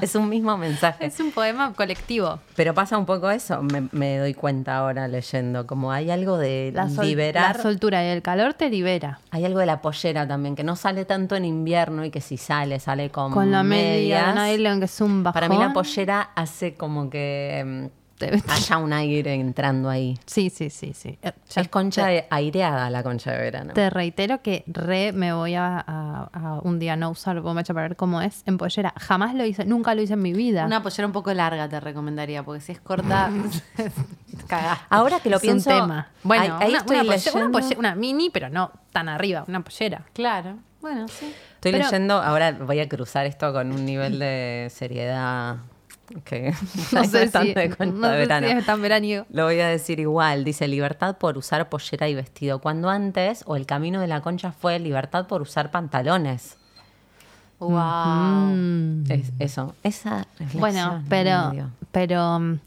Es 0.00 0.14
un 0.14 0.28
mismo 0.28 0.56
mensaje. 0.56 1.06
Es 1.06 1.18
un 1.20 1.32
poema 1.32 1.72
colectivo. 1.74 2.38
Pero 2.54 2.74
pasa 2.74 2.96
un 2.98 3.06
poco 3.06 3.30
eso, 3.30 3.62
me, 3.62 3.88
me 3.92 4.18
doy 4.18 4.34
cuenta 4.34 4.76
ahora 4.78 5.08
leyendo, 5.08 5.66
como 5.66 5.92
hay 5.92 6.10
algo 6.10 6.38
de 6.38 6.72
La, 6.74 6.88
sol- 6.88 7.06
liberar, 7.06 7.56
la 7.56 7.62
soltura 7.62 8.04
y 8.04 8.08
el 8.08 8.22
calor 8.22 8.54
te 8.54 8.68
libera. 8.70 9.20
hay 9.30 9.44
algo 9.44 9.58
de 9.60 9.66
la 9.66 9.80
pollera 9.80 10.26
también, 10.26 10.56
que 10.56 10.64
no 10.64 10.76
sale 10.76 11.04
tanto 11.04 11.36
en 11.36 11.44
invierno 11.44 12.04
y 12.04 12.10
que 12.10 12.20
si 12.20 12.36
sale, 12.36 12.78
sale 12.80 13.10
con, 13.10 13.32
Con 13.32 13.50
la 13.50 13.62
media, 13.62 14.32
medias. 14.34 14.48
nylon, 14.58 14.78
que 14.80 14.84
es 14.86 15.00
un 15.00 15.22
bajón. 15.22 15.34
Para 15.34 15.48
mí 15.48 15.58
la 15.58 15.72
pollera 15.72 16.20
hace 16.34 16.74
como 16.74 17.10
que 17.10 17.90
Haya 18.48 18.78
un 18.78 18.92
aire 18.92 19.34
entrando 19.34 19.88
ahí. 19.90 20.18
Sí, 20.26 20.50
sí, 20.50 20.70
sí, 20.70 20.92
sí. 20.94 21.18
Eh, 21.22 21.32
ya 21.50 21.60
Es 21.62 21.68
concha 21.68 22.06
te, 22.06 22.10
de- 22.12 22.26
aireada 22.30 22.88
la 22.90 23.02
concha 23.02 23.32
de 23.32 23.38
verano. 23.38 23.72
te 23.74 23.90
reitero 23.90 24.40
que 24.42 24.64
re 24.66 25.12
me 25.12 25.32
voy 25.32 25.54
a, 25.54 25.78
a- 25.86 26.30
a 26.32 26.60
un 26.62 26.78
día 26.78 26.96
no 26.96 27.10
usar 27.10 27.40
bombacha 27.40 27.74
para 27.74 27.88
ver 27.88 27.96
cómo 27.96 28.22
es 28.22 28.42
en 28.46 28.58
pollera. 28.58 28.94
Jamás 28.98 29.34
lo 29.34 29.44
hice, 29.44 29.64
nunca 29.64 29.94
lo 29.94 30.02
hice 30.02 30.14
en 30.14 30.22
mi 30.22 30.32
vida. 30.32 30.64
Una 30.66 30.82
pollera 30.82 31.06
un 31.06 31.12
poco 31.12 31.32
larga 31.34 31.68
te 31.68 31.78
recomendaría, 31.80 32.42
porque 32.42 32.60
si 32.60 32.72
es 32.72 32.80
corta, 32.80 33.30
cagaste. 34.46 34.84
Ahora 34.90 35.20
que 35.20 35.30
lo 35.30 35.36
es 35.36 35.42
pienso, 35.42 35.70
un 35.70 35.76
tema. 35.82 36.08
Bueno, 36.22 36.42
ahí, 36.42 36.50
ahí 36.62 36.68
una, 36.70 36.78
estoy 36.78 36.96
una 37.00 37.04
pollera- 37.04 37.32
una 37.32 37.40
leyendo, 37.44 37.58
pollera- 37.58 37.78
una 37.78 37.94
mini, 37.94 38.30
pero 38.30 38.48
no 38.48 38.70
tan 38.92 39.08
arriba, 39.08 39.44
una 39.46 39.60
pollera. 39.62 40.02
Claro. 40.12 40.56
Bueno, 40.80 41.08
sí. 41.08 41.32
estoy 41.54 41.72
pero- 41.72 41.84
leyendo, 41.84 42.14
ahora 42.22 42.52
voy 42.52 42.80
a 42.80 42.88
cruzar 42.88 43.26
esto 43.26 43.52
con 43.52 43.72
un 43.72 43.84
nivel 43.84 44.18
de 44.18 44.68
seriedad 44.72 45.56
que 46.24 46.54
No 46.92 47.04
sé, 47.04 47.28
si, 47.28 47.54
de 47.54 47.68
no 47.78 48.08
de 48.08 48.14
sé 48.14 48.16
verano. 48.16 48.46
si 48.46 48.52
es 48.52 48.66
tan 48.66 48.82
veraniego. 48.82 49.26
Lo 49.30 49.44
voy 49.44 49.60
a 49.60 49.68
decir 49.68 50.00
igual, 50.00 50.44
dice 50.44 50.68
libertad 50.68 51.18
por 51.18 51.38
usar 51.38 51.68
pollera 51.68 52.08
y 52.08 52.14
vestido, 52.14 52.60
cuando 52.60 52.88
antes, 52.88 53.42
o 53.46 53.56
el 53.56 53.66
camino 53.66 54.00
de 54.00 54.06
la 54.06 54.20
concha 54.20 54.52
fue 54.52 54.78
libertad 54.78 55.26
por 55.26 55.42
usar 55.42 55.70
pantalones. 55.70 56.56
Wow. 57.58 58.54
Mm. 58.54 59.04
Es, 59.10 59.32
eso, 59.38 59.74
esa 59.82 60.26
reflexión. 60.38 60.60
Bueno, 60.60 61.04
pero, 61.08 61.70
pero 61.90 62.38
mm, 62.38 62.58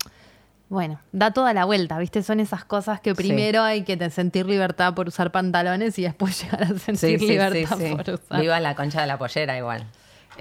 bueno, 0.69 0.99
da 1.11 1.31
toda 1.31 1.53
la 1.53 1.65
vuelta, 1.65 1.97
¿viste? 1.99 2.23
Son 2.23 2.39
esas 2.39 2.63
cosas 2.63 2.99
que 2.99 3.15
primero 3.15 3.61
hay 3.61 3.83
que 3.83 4.09
sentir 4.09 4.45
libertad 4.45 4.93
por 4.93 5.07
usar 5.07 5.31
pantalones 5.31 5.97
y 5.99 6.03
después 6.03 6.41
llegar 6.43 6.63
a 6.63 6.67
sentir 6.67 7.19
sí, 7.19 7.19
sí, 7.19 7.27
libertad 7.27 7.77
por 7.77 8.09
usar. 8.15 8.41
Viva 8.41 8.59
la 8.59 8.75
concha 8.75 9.01
de 9.01 9.07
la 9.07 9.17
pollera 9.17 9.57
igual. 9.57 9.85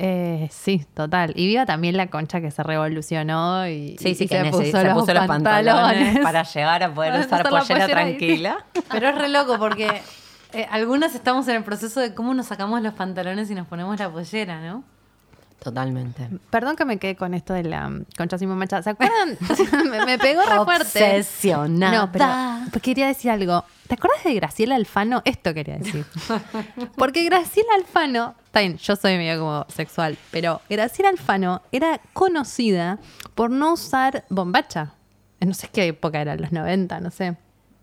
Eh, 0.01 0.49
sí, 0.53 0.87
total. 0.95 1.33
Y 1.35 1.47
viva 1.49 1.67
también 1.67 1.97
la 1.97 2.07
concha 2.07 2.41
que 2.41 2.51
se 2.53 2.63
revolucionó 2.63 3.67
y, 3.67 3.97
Sí, 3.99 4.11
y 4.11 4.15
sí, 4.15 4.29
se, 4.29 4.45
puso, 4.45 4.63
se 4.63 4.85
los 4.85 4.95
puso 4.95 5.13
los 5.13 5.27
pantalones 5.27 5.75
pantalones 5.75 6.19
para 6.21 6.43
llegar 6.45 6.83
a 6.85 6.95
poder 6.95 7.27
usar 7.27 7.43
pollera 7.49 7.61
pollera 7.61 7.85
y- 7.85 7.91
tranquila. 7.91 8.65
Pero 8.93 9.09
es 9.09 9.15
re 9.17 9.29
loco 9.29 9.59
porque 9.59 10.01
eh, 10.53 10.67
algunas 10.71 11.15
estamos 11.17 11.49
en 11.49 11.57
el 11.57 11.65
proceso 11.65 12.01
de 12.01 12.15
cómo 12.15 12.33
nos 12.33 12.47
sacamos 12.47 12.81
los 12.81 12.95
pantalones 12.95 13.51
y 13.51 13.55
nos 13.57 13.67
ponemos 13.67 13.99
la 13.99 14.09
pollera, 14.09 14.61
¿no? 14.61 14.85
Totalmente. 15.59 16.29
Perdón 16.51 16.77
que 16.77 16.85
me 16.85 16.99
quede 16.99 17.17
con 17.17 17.35
esto 17.35 17.53
de 17.53 17.65
la 17.65 17.89
mm, 17.89 18.07
concha 18.17 18.39
sin 18.39 18.49
bombacha. 18.49 18.83
¿Se 18.83 18.91
acuerdan? 18.91 19.37
me, 19.91 20.05
me 20.07 20.19
pegó 20.19 20.43
re 20.43 20.65
fuerte. 20.65 21.19
Obsesionada. 21.19 21.99
No, 21.99 22.13
pero 22.13 22.27
pues 22.71 22.83
quería 22.83 23.09
decir 23.09 23.31
algo. 23.31 23.65
¿Te 23.89 23.95
acuerdas 23.95 24.23
de 24.23 24.35
Graciela 24.35 24.77
Alfano? 24.77 25.23
Esto 25.25 25.55
quería 25.55 25.79
decir. 25.79 26.05
Porque 26.97 27.25
Graciela 27.25 27.71
Alfano, 27.77 28.35
está 28.45 28.61
bien, 28.61 28.77
yo 28.77 28.95
soy 28.97 29.17
medio 29.17 29.39
como 29.41 29.67
sexual, 29.69 30.17
pero 30.31 30.61
Graciela 30.69 31.09
Alfano 31.11 31.63
era 31.73 32.01
conocida 32.13 32.99
por 33.35 33.51
no 33.51 33.73
usar 33.73 34.25
bombacha. 34.29 34.93
No 35.41 35.55
sé 35.55 35.69
qué 35.73 35.89
época 35.89 36.21
era, 36.21 36.37
los 36.37 36.53
90, 36.53 37.01
no 37.01 37.11
sé. 37.11 37.37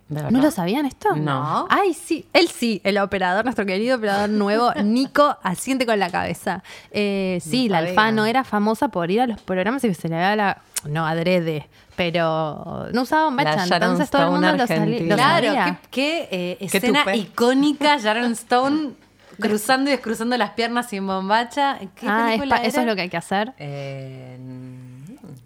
¿De 0.08 0.32
¿No 0.32 0.40
lo 0.40 0.52
sabían 0.52 0.86
esto? 0.86 1.16
No. 1.16 1.66
Ay, 1.70 1.94
sí. 1.96 2.28
Él 2.32 2.48
sí, 2.48 2.80
el 2.84 3.00
operador, 3.00 3.44
nuestro 3.44 3.66
querido 3.66 3.98
operador 3.98 4.30
nuevo, 4.30 4.72
Nico, 4.84 5.38
asiente 5.42 5.86
con 5.88 5.98
la 5.98 6.12
cabeza. 6.12 6.64
Eh, 6.92 7.40
sí, 7.42 7.70
la. 7.70 7.80
Alfano 7.80 8.26
era 8.26 8.44
famosa 8.44 8.90
por 8.90 9.10
ir 9.10 9.22
a 9.22 9.28
los 9.28 9.42
programas 9.42 9.84
y 9.84 9.94
se 9.96 10.08
le 10.08 10.16
daba 10.16 10.36
la... 10.36 10.62
No, 10.84 11.08
adrede, 11.08 11.68
pero 11.96 12.88
no 12.94 13.02
usaba 13.02 13.32
Sharon 13.44 13.74
Entonces 13.74 14.12
todo 14.12 14.26
el 14.26 14.32
mundo 14.34 14.52
lo, 14.52 14.58
lo 14.58 15.16
Claro, 15.16 15.48
sabía. 15.48 15.80
qué, 15.90 16.28
qué, 16.30 16.58
eh, 16.62 16.68
Qué 16.70 16.78
escena 16.78 17.16
icónica, 17.16 17.98
Sharon 17.98 18.32
Stone 18.34 18.92
cruzando 19.40 19.90
y 19.90 19.94
descruzando 19.94 20.38
las 20.38 20.52
piernas 20.52 20.88
sin 20.90 21.08
bombacha. 21.08 21.80
¿Qué 21.96 22.08
Ah, 22.08 22.36
es 22.36 22.68
eso 22.68 22.82
es 22.82 22.86
lo 22.86 22.96
que 22.96 23.02
hay 23.02 23.10
que 23.10 23.18
hacer. 23.18 23.54
Eh, 23.58 24.38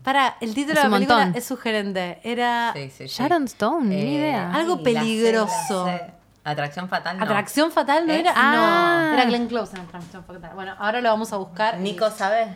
Para, 0.09 0.37
el 0.41 0.55
título 0.55 0.77
Es 0.79 0.83
de 0.83 0.89
la 0.89 0.95
película 0.95 1.17
montón. 1.19 1.37
es 1.37 1.45
sugerente. 1.45 2.19
Era 2.23 2.71
sí, 2.73 2.89
sí, 2.89 3.07
sí. 3.07 3.15
Sharon 3.21 3.43
Stone, 3.43 3.85
ni 3.89 3.95
Eh, 4.01 4.11
idea. 4.15 4.51
Algo 4.51 4.73
ay, 4.73 4.93
la 4.93 4.99
peligroso. 5.01 5.85
la. 5.85 6.13
Atracción 6.51 6.89
fatal. 6.89 7.17
no. 7.19 7.23
Atracción 7.25 7.71
Fatal, 7.71 8.07
¿no 8.07 8.13
¿Es? 8.13 8.21
era? 8.21 8.33
Ah. 8.35 9.09
No, 9.11 9.13
era 9.13 9.25
Glenn 9.25 9.47
Close 9.47 9.75
en 9.75 9.83
Atracción 9.83 10.23
Fatal. 10.23 10.51
Bueno, 10.55 10.73
ahora 10.79 10.99
lo 11.01 11.09
vamos 11.09 11.31
a 11.31 11.37
buscar. 11.37 11.77
Nico, 11.77 12.09
¿sabes? 12.09 12.47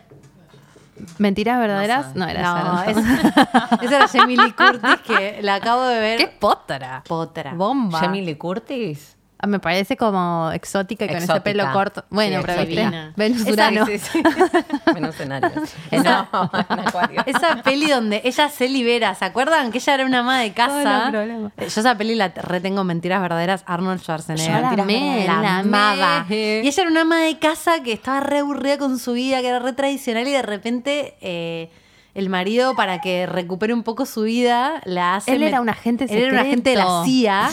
¿Mentiras 1.20 1.60
verdaderas? 1.60 2.16
No, 2.16 2.26
era 2.28 2.42
No, 2.42 2.56
Sharon 2.86 2.90
es- 2.90 2.98
esa 3.84 3.96
era 3.98 4.08
Jamie 4.08 4.38
Lee 4.38 4.54
Curtis 4.54 5.00
que 5.06 5.40
la 5.44 5.56
acabo 5.56 5.84
de 5.84 6.00
ver. 6.00 6.18
¡Qué 6.18 6.28
potra! 6.28 7.04
potra? 7.08 7.54
Bomba. 7.54 8.00
Jamie 8.00 8.24
Lee 8.24 8.36
Curtis. 8.36 9.16
Ah, 9.44 9.48
Me 9.48 9.60
parece 9.60 9.98
como 9.98 10.50
exótica 10.54 11.04
y 11.04 11.10
con 11.10 11.18
ese 11.18 11.42
pelo 11.42 11.70
corto. 11.74 12.06
Bueno, 12.10 12.40
Sí, 12.40 12.44
pero 12.46 12.66
viste. 12.66 13.12
Venus 13.18 13.42
Esa- 13.42 13.52
Urano. 13.52 13.86
Sí, 13.86 14.00
sí, 14.00 14.10
sí. 14.14 14.24
Menos 14.94 15.20
en 15.20 15.32
Aries. 15.34 15.76
Eh, 15.92 16.00
no, 16.00 16.28
en 16.70 16.80
Acuario. 16.80 17.24
Esa 17.26 17.62
peli 17.62 17.90
donde 17.90 18.22
ella 18.24 18.48
se 18.48 18.70
libera, 18.70 19.14
¿se 19.16 19.26
acuerdan? 19.26 19.72
Que 19.74 19.80
ella 19.80 19.94
era 19.96 20.06
una 20.06 20.20
ama 20.20 20.40
de 20.40 20.54
casa. 20.54 21.06
No, 21.08 21.12
problema. 21.12 21.52
Eh, 21.58 21.68
Yo 21.68 21.82
esa 21.82 21.98
peli 21.98 22.16
la 22.16 22.30
retengo 22.30 22.86
mentiras 22.86 23.22
verdaderas, 23.22 23.64
Arnold 23.68 24.00
Schwarzenegger. 24.02 24.48
Yo 24.56 24.62
la 24.62 25.42
la 25.42 25.58
amaba. 25.60 26.26
Y 26.30 26.34
ella 26.66 26.82
era 26.84 26.90
una 26.90 27.02
ama 27.02 27.20
de 27.20 27.38
casa 27.38 27.84
que 27.84 27.92
estaba 27.92 28.22
re 28.22 28.40
aburrida 28.40 28.78
con 28.78 28.98
su 28.98 29.12
vida, 29.12 29.42
que 29.42 29.50
era 29.50 29.60
re 29.60 29.74
tradicional 29.74 30.26
y 30.26 30.32
de 30.32 30.42
repente 30.42 31.16
eh, 31.20 31.70
el 32.16 32.30
marido, 32.30 32.76
para 32.76 33.02
que 33.02 33.26
recupere 33.26 33.74
un 33.74 33.84
poco 33.84 34.06
su 34.06 34.22
vida, 34.22 34.82
la 34.86 35.16
hace... 35.16 35.34
Él 35.34 35.44
era 35.44 35.60
un 35.62 35.68
agente 35.70 36.06
Él 36.06 36.12
era 36.24 36.32
un 36.34 36.38
agente 36.40 36.70
de 36.70 36.76
la 36.76 36.84
secreto. 36.84 37.06
CIA. 37.06 37.50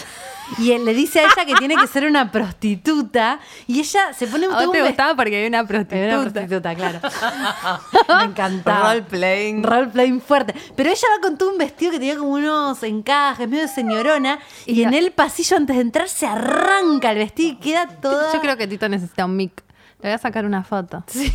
Y 0.58 0.72
él 0.72 0.84
le 0.84 0.94
dice 0.94 1.20
a 1.20 1.24
ella 1.24 1.44
que 1.46 1.54
tiene 1.54 1.76
que 1.76 1.86
ser 1.86 2.04
una 2.06 2.30
prostituta. 2.32 3.40
Y 3.66 3.80
ella 3.80 4.12
se 4.12 4.26
pone 4.26 4.46
un 4.48 4.52
A 4.54 4.56
vos 4.56 4.64
todo 4.64 4.72
te 4.72 4.82
gustaba 4.82 5.14
porque 5.14 5.36
había 5.36 5.48
una 5.48 5.66
prostituta. 5.66 5.96
Era 5.96 6.20
una 6.20 6.30
prostituta, 6.30 6.74
claro. 6.74 7.00
Me 8.18 8.24
encantaba. 8.24 8.92
Role 8.92 9.02
playing. 9.02 9.62
Roleplaying 9.62 10.20
fuerte. 10.20 10.54
Pero 10.76 10.90
ella 10.90 11.08
va 11.16 11.20
con 11.22 11.38
todo 11.38 11.50
un 11.50 11.58
vestido 11.58 11.92
que 11.92 11.98
tenía 11.98 12.16
como 12.16 12.32
unos 12.32 12.82
encajes, 12.82 13.48
medio 13.48 13.68
señorona. 13.68 14.38
Y, 14.66 14.80
Y 14.80 14.82
en 14.84 14.94
el 14.94 15.12
pasillo, 15.12 15.56
antes 15.56 15.76
de 15.76 15.82
entrar, 15.82 16.08
se 16.08 16.26
arranca 16.26 17.12
el 17.12 17.18
vestido 17.18 17.50
y 17.52 17.56
queda 17.56 17.86
toda. 17.86 18.32
Yo 18.32 18.40
creo 18.40 18.56
que 18.56 18.66
Tito 18.66 18.88
necesita 18.88 19.24
un 19.24 19.36
mic. 19.36 19.62
Le 20.00 20.08
voy 20.08 20.12
a 20.14 20.18
sacar 20.18 20.44
una 20.44 20.64
foto. 20.64 21.04
Sí. 21.06 21.32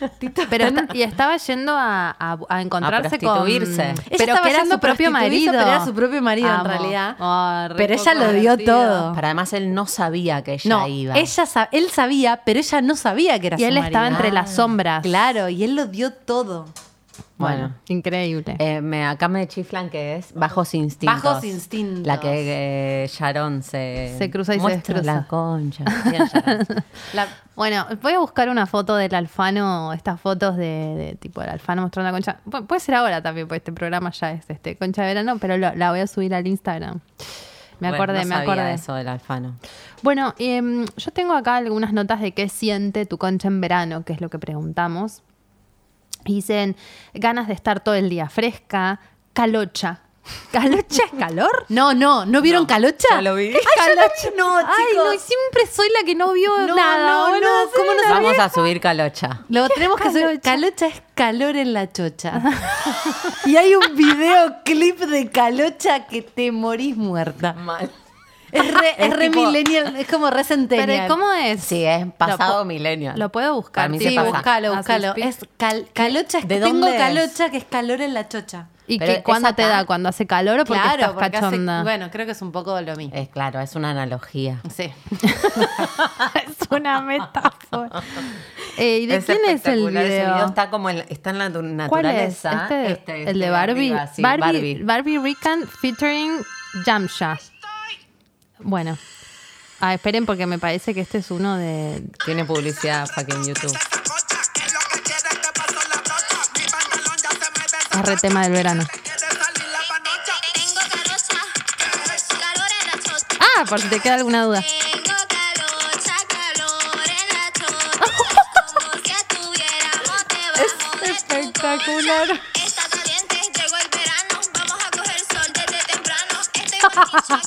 Tito 0.18 0.42
Pero 0.50 0.68
y 0.94 1.02
estaba 1.02 1.36
yendo 1.38 1.72
a, 1.74 2.10
a- 2.18 2.38
a 2.48 2.62
encontrarse 2.62 3.18
con. 3.18 3.34
prostituirse. 3.38 3.82
Ella 3.90 3.94
Pero 4.10 4.32
estaba 4.34 4.42
que 4.42 4.50
era 4.54 4.66
su 4.66 4.78
propio 4.78 5.10
marido. 5.10 5.52
Pero 5.52 5.66
era 5.66 5.84
su 5.84 5.94
propio 5.94 6.22
marido 6.22 6.48
Amo. 6.48 6.64
en 6.64 6.70
realidad. 6.70 7.16
Ah, 7.18 7.66
re 7.70 7.76
pero 7.76 7.94
ella 7.94 8.14
lo 8.14 8.32
dio 8.32 8.58
todo. 8.58 9.12
Pero 9.14 9.26
además 9.26 9.52
él 9.52 9.72
no 9.74 9.86
sabía 9.86 10.42
que 10.42 10.54
ella 10.54 10.68
No, 10.68 10.86
iba. 10.86 11.14
ella 11.16 11.44
él 11.72 11.90
sabía, 11.90 12.42
pero 12.44 12.58
ella 12.60 12.80
no 12.82 12.96
sabía 12.96 13.38
que 13.40 13.46
era 13.48 13.56
Y 13.56 13.60
su 13.60 13.66
él 13.66 13.76
estaba 13.78 14.04
marido. 14.04 14.16
entre 14.18 14.32
las 14.32 14.54
sombras. 14.54 15.02
Claro, 15.02 15.48
y 15.48 15.64
él 15.64 15.74
lo 15.76 15.86
dio 15.86 16.12
todo. 16.12 16.66
Bueno. 17.38 17.72
Increíble. 17.88 18.56
Eh, 18.58 18.80
me, 18.80 19.06
acá 19.06 19.28
me 19.28 19.46
chiflan 19.46 19.90
que 19.90 20.16
es 20.16 20.32
Bajos 20.34 20.72
Instintos. 20.74 21.22
Bajos 21.22 21.44
Instintos. 21.44 22.06
La 22.06 22.18
que 22.18 23.04
eh, 23.04 23.08
Sharon 23.08 23.62
se... 23.62 24.14
Se 24.18 24.30
cruza 24.30 24.54
y 24.54 24.56
se 24.58 24.62
muestra 24.62 24.94
descruza. 25.00 25.14
la 25.20 25.26
concha. 25.26 25.84
La- 27.12 27.28
Bueno, 27.56 27.86
voy 28.02 28.12
a 28.12 28.18
buscar 28.18 28.48
una 28.50 28.66
foto 28.66 28.94
del 28.96 29.14
Alfano, 29.14 29.92
estas 29.94 30.20
fotos 30.20 30.56
de, 30.56 30.94
de 30.94 31.16
tipo 31.18 31.40
del 31.40 31.50
Alfano 31.50 31.82
mostrando 31.82 32.08
la 32.08 32.12
concha. 32.12 32.36
Pu- 32.48 32.66
puede 32.66 32.80
ser 32.80 32.94
ahora 32.94 33.22
también, 33.22 33.48
porque 33.48 33.56
este 33.58 33.72
programa 33.72 34.10
ya 34.10 34.32
es 34.32 34.48
este 34.50 34.76
concha 34.76 35.02
de 35.02 35.08
verano, 35.08 35.38
pero 35.40 35.56
lo- 35.56 35.74
la 35.74 35.90
voy 35.90 36.00
a 36.00 36.06
subir 36.06 36.34
al 36.34 36.46
Instagram. 36.46 37.00
Me 37.80 37.88
Bueno, 37.88 38.04
acordé, 38.04 38.22
no 38.22 38.28
me 38.28 38.34
sabía 38.36 38.52
acordé. 38.52 38.72
eso 38.74 38.94
del 38.94 39.08
Alfano. 39.08 39.56
Bueno, 40.02 40.34
em, 40.38 40.84
yo 40.96 41.10
tengo 41.12 41.32
acá 41.34 41.56
algunas 41.56 41.92
notas 41.94 42.20
de 42.20 42.32
qué 42.32 42.48
siente 42.50 43.06
tu 43.06 43.16
concha 43.18 43.48
en 43.48 43.60
verano, 43.60 44.04
que 44.04 44.12
es 44.12 44.20
lo 44.20 44.28
que 44.30 44.38
preguntamos. 44.38 45.22
Dicen 46.24 46.76
ganas 47.14 47.48
de 47.48 47.54
estar 47.54 47.80
todo 47.80 47.94
el 47.94 48.08
día 48.08 48.28
fresca, 48.28 49.00
calocha. 49.32 50.00
¿Calocha 50.52 51.02
es 51.04 51.18
calor? 51.18 51.66
No, 51.68 51.94
no, 51.94 52.24
¿no 52.26 52.40
vieron 52.40 52.66
Calocha? 52.66 53.06
ya 53.10 53.22
lo 53.22 53.34
vi. 53.34 53.48
Ay, 53.48 53.60
también 53.76 53.98
no, 54.36 54.58
chicos. 54.60 54.74
Ay, 54.78 54.84
no, 54.96 55.12
y 55.14 55.18
siempre 55.18 55.66
soy 55.72 55.88
la 55.90 56.04
que 56.04 56.14
no 56.14 56.32
vio 56.32 56.56
No, 56.66 56.74
nada. 56.74 57.06
no, 57.10 57.40
no, 57.40 57.48
¿cómo 57.74 57.86
no 57.92 57.98
una 57.98 58.02
sabía? 58.08 58.30
Vamos 58.32 58.38
a 58.38 58.48
subir 58.50 58.80
calocha. 58.80 59.40
Lo 59.48 59.68
tenemos 59.68 60.00
que 60.00 60.08
hacer. 60.08 60.22
Calocha. 60.40 60.40
Calocha 60.50 60.86
es 60.86 61.02
calor 61.14 61.56
en 61.56 61.72
la 61.72 61.92
chocha. 61.92 62.40
y 63.44 63.56
hay 63.56 63.74
un 63.74 63.94
videoclip 63.96 64.98
de 65.00 65.30
Calocha 65.30 66.06
que 66.06 66.22
te 66.22 66.50
morís 66.52 66.96
muerta. 66.96 67.52
Mal. 67.52 67.90
Es 68.52 68.72
re, 68.74 68.90
es 68.98 69.08
Es 69.10 69.16
re 69.16 69.28
tipo- 69.30 69.46
millennial, 69.46 69.96
es 69.96 70.06
como 70.08 70.30
re 70.30 70.44
centennial. 70.44 70.86
Pero 70.88 71.08
¿cómo 71.08 71.32
es? 71.32 71.62
Sí, 71.62 71.84
es 71.84 72.06
pasado 72.16 72.64
millennial. 72.64 73.18
Lo 73.18 73.30
puedo 73.30 73.54
buscar. 73.54 73.90
Sí, 73.92 73.98
se 73.98 74.12
pasa. 74.14 74.30
búscalo, 74.30 74.74
búscalo. 74.76 75.14
Es 75.16 75.38
cal- 75.58 75.86
calocha, 75.92 76.38
es 76.38 76.48
¿De 76.48 76.56
que 76.56 76.60
tengo 76.64 76.80
dónde 76.86 76.96
es? 76.96 77.02
calocha 77.02 77.50
que 77.50 77.56
es 77.58 77.64
calor 77.64 78.00
en 78.00 78.14
la 78.14 78.28
chocha. 78.28 78.68
¿Y 78.88 78.98
que, 78.98 79.14
es 79.16 79.22
cuándo 79.22 79.52
te 79.54 79.62
da? 79.62 79.84
¿Cuando 79.84 80.08
hace 80.08 80.26
calor 80.26 80.60
o 80.60 80.64
porque 80.64 80.80
claro, 80.80 81.00
estás 81.00 81.12
porque 81.12 81.24
hace- 81.36 81.40
cachonda? 81.40 81.82
bueno, 81.82 82.08
creo 82.10 82.24
que 82.26 82.32
es 82.32 82.42
un 82.42 82.52
poco 82.52 82.80
lo 82.80 82.94
mismo. 82.96 83.14
Es 83.16 83.28
claro, 83.28 83.60
es 83.60 83.74
una 83.74 83.90
analogía. 83.90 84.60
Sí. 84.74 84.92
es 86.34 86.68
una 86.70 87.00
metáfora. 87.00 88.02
Eh, 88.78 88.98
¿Y 88.98 89.06
de 89.06 89.22
quién 89.22 89.38
es 89.46 89.64
el 89.64 89.88
ese 89.96 90.06
video? 90.26 90.44
está 90.48 90.68
como 90.68 90.90
en, 90.90 90.98
está 91.08 91.30
en 91.30 91.38
la 91.38 91.50
tu- 91.50 91.60
¿Cuál 91.88 92.04
es? 92.04 92.44
naturaleza. 92.44 92.62
Este, 92.64 92.92
Este, 92.92 93.22
el 93.22 93.28
este 93.28 93.38
de 93.38 93.50
Barbie. 93.50 93.90
arriba, 93.92 94.06
sí, 94.08 94.20
Barbie, 94.20 94.42
Barbie. 94.42 94.82
Barbie 94.84 95.18
Rican 95.18 95.66
featuring 95.66 96.42
Jamsha. 96.84 97.38
Bueno. 98.58 98.98
Ah, 99.80 99.94
esperen 99.94 100.26
porque 100.26 100.44
me 100.46 100.58
parece 100.58 100.92
que 100.92 101.00
este 101.00 101.18
es 101.18 101.30
uno 101.30 101.56
de... 101.56 102.02
Tiene 102.26 102.44
publicidad 102.44 103.06
fucking 103.06 103.46
YouTube. 103.46 103.74
Es 107.96 108.02
re 108.02 108.16
tema 108.16 108.42
del 108.42 108.52
verano. 108.52 108.86
Ah, 113.40 113.64
por 113.66 113.80
si 113.80 113.88
te 113.88 114.00
queda 114.00 114.16
alguna 114.16 114.44
duda. 114.44 114.62
Tengo 114.62 115.16
calocha, 115.28 116.16
calor 116.28 116.76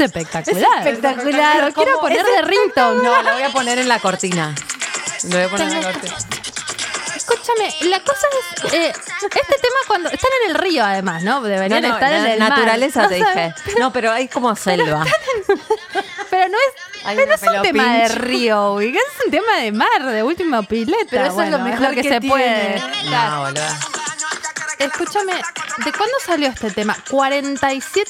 espectacular. 0.00 0.62
es 0.80 0.86
espectacular. 0.86 1.64
Lo 1.64 1.72
quiero 1.72 2.00
poner 2.00 2.24
de 2.24 2.42
ringtone. 2.42 3.02
No, 3.02 3.22
lo 3.22 3.32
voy 3.32 3.42
a 3.42 3.50
poner 3.50 3.78
en 3.78 3.88
la 3.88 3.98
cortina. 3.98 4.54
Lo 5.24 5.30
voy 5.30 5.42
a 5.42 5.48
poner 5.48 5.68
en 5.68 5.82
la 5.82 5.92
cortina. 5.92 6.16
Escúchame, 7.16 7.74
la 7.90 8.00
cosa 8.00 8.26
es. 8.64 8.72
eh, 8.72 8.92
este 8.94 9.54
tema 9.58 9.76
cuando. 9.86 10.08
Están 10.10 10.30
en 10.44 10.50
el 10.50 10.54
río, 10.56 10.84
además, 10.84 11.22
¿no? 11.24 11.42
Deberían 11.42 11.82
No, 11.82 11.88
no, 11.88 11.94
estar 11.94 12.12
en 12.12 12.24
el 12.26 12.38
naturaleza 12.38 13.08
te 13.08 13.16
dije. 13.16 13.54
No, 13.78 13.92
pero 13.92 14.10
hay 14.12 14.28
como 14.28 14.54
selva. 14.56 15.04
Pero 16.30 16.48
no 16.48 16.56
es. 16.56 17.04
Pero 17.04 17.26
no 17.26 17.34
es 17.34 17.42
un 17.42 17.62
tema 17.62 17.94
de 17.96 18.08
río, 18.08 18.80
es 18.80 18.92
un 19.24 19.30
tema 19.30 19.56
de 19.58 19.72
mar, 19.72 20.04
de 20.06 20.22
última 20.22 20.62
pileta. 20.62 21.06
Pero 21.10 21.24
eso 21.26 21.42
es 21.42 21.50
lo 21.50 21.58
mejor 21.58 21.90
que, 21.94 22.02
que 22.02 22.08
se 22.08 22.20
tiene. 22.20 22.28
puede. 22.28 22.82
No, 23.10 23.40
boludo. 23.42 23.62
Escúchame, 24.78 25.32
¿de 25.84 25.92
cuándo 25.92 26.14
salió 26.24 26.48
este 26.48 26.70
tema? 26.70 26.96
¿47 27.08 28.06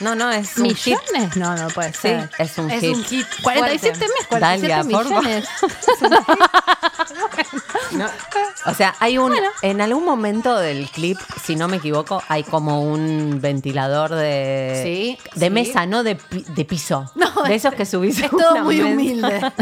No, 0.00 0.14
no, 0.14 0.30
es 0.30 0.56
un 0.56 0.74
hit. 0.74 0.86
millones? 1.12 1.36
No, 1.36 1.56
no 1.56 1.68
puede 1.68 1.92
Sí, 1.92 1.98
ser. 2.02 2.30
es 2.38 2.58
un 2.58 2.70
Es 2.70 2.80
hit. 2.80 2.94
un 2.96 3.04
hit. 3.04 3.26
47 3.42 3.96
fuerte. 3.96 4.12
meses, 4.14 4.26
47 4.28 4.68
Dalia, 4.74 4.96
por 4.98 5.04
favor. 5.08 5.24
millones. 5.24 5.48
No, 7.92 8.06
O 8.66 8.74
sea, 8.74 8.94
hay 9.00 9.16
un. 9.18 9.32
En 9.62 9.80
algún 9.80 10.04
momento 10.04 10.56
del 10.58 10.88
clip, 10.90 11.18
si 11.42 11.56
no 11.56 11.68
me 11.68 11.76
equivoco, 11.76 12.22
hay 12.28 12.42
como 12.42 12.82
un 12.82 13.38
ventilador 13.40 14.10
de. 14.14 14.80
Sí, 14.84 15.18
De 15.38 15.46
sí. 15.46 15.50
mesa, 15.52 15.86
no 15.86 16.02
de, 16.02 16.16
pi- 16.16 16.44
de 16.48 16.64
piso. 16.64 17.10
No, 17.14 17.42
de 17.42 17.54
esos 17.54 17.72
es- 17.72 17.78
que 17.78 17.86
subís. 17.86 18.18
Es 18.20 18.30
todo 18.30 18.52
una 18.52 18.62
muy 18.64 18.76
mesa. 18.76 18.88
humilde. 18.88 19.52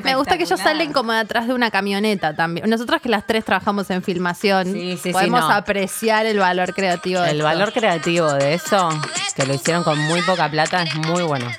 Me 0.04 0.14
gusta 0.16 0.36
que 0.36 0.44
ellos 0.44 0.60
salen 0.60 0.92
como 0.92 1.12
de 1.12 1.18
atrás 1.20 1.46
de 1.46 1.54
una 1.54 1.70
camioneta 1.70 2.34
también. 2.34 2.68
Nosotras 2.68 3.00
que 3.02 3.08
las 3.08 3.26
tres 3.26 3.44
trabajamos 3.44 3.88
en 3.90 4.02
filmación, 4.02 4.72
Sí, 4.72 4.92
sí, 4.92 4.98
sí, 5.04 5.12
podemos 5.12 5.40
no. 5.40 5.50
apreciar 5.50 6.26
el 6.26 6.38
valor 6.38 6.74
creativo. 6.82 7.20
de 7.22 7.30
El 7.30 7.36
esto. 7.38 7.44
valor 7.44 7.72
creativo 7.72 8.32
de 8.32 8.54
eso, 8.54 8.88
que 9.34 9.44
lo 9.46 9.54
hicieron 9.54 9.82
con 9.84 9.98
muy 9.98 10.22
poca 10.22 10.48
plata, 10.48 10.82
es 10.84 10.94
muy 10.94 11.22
bueno. 11.22 11.50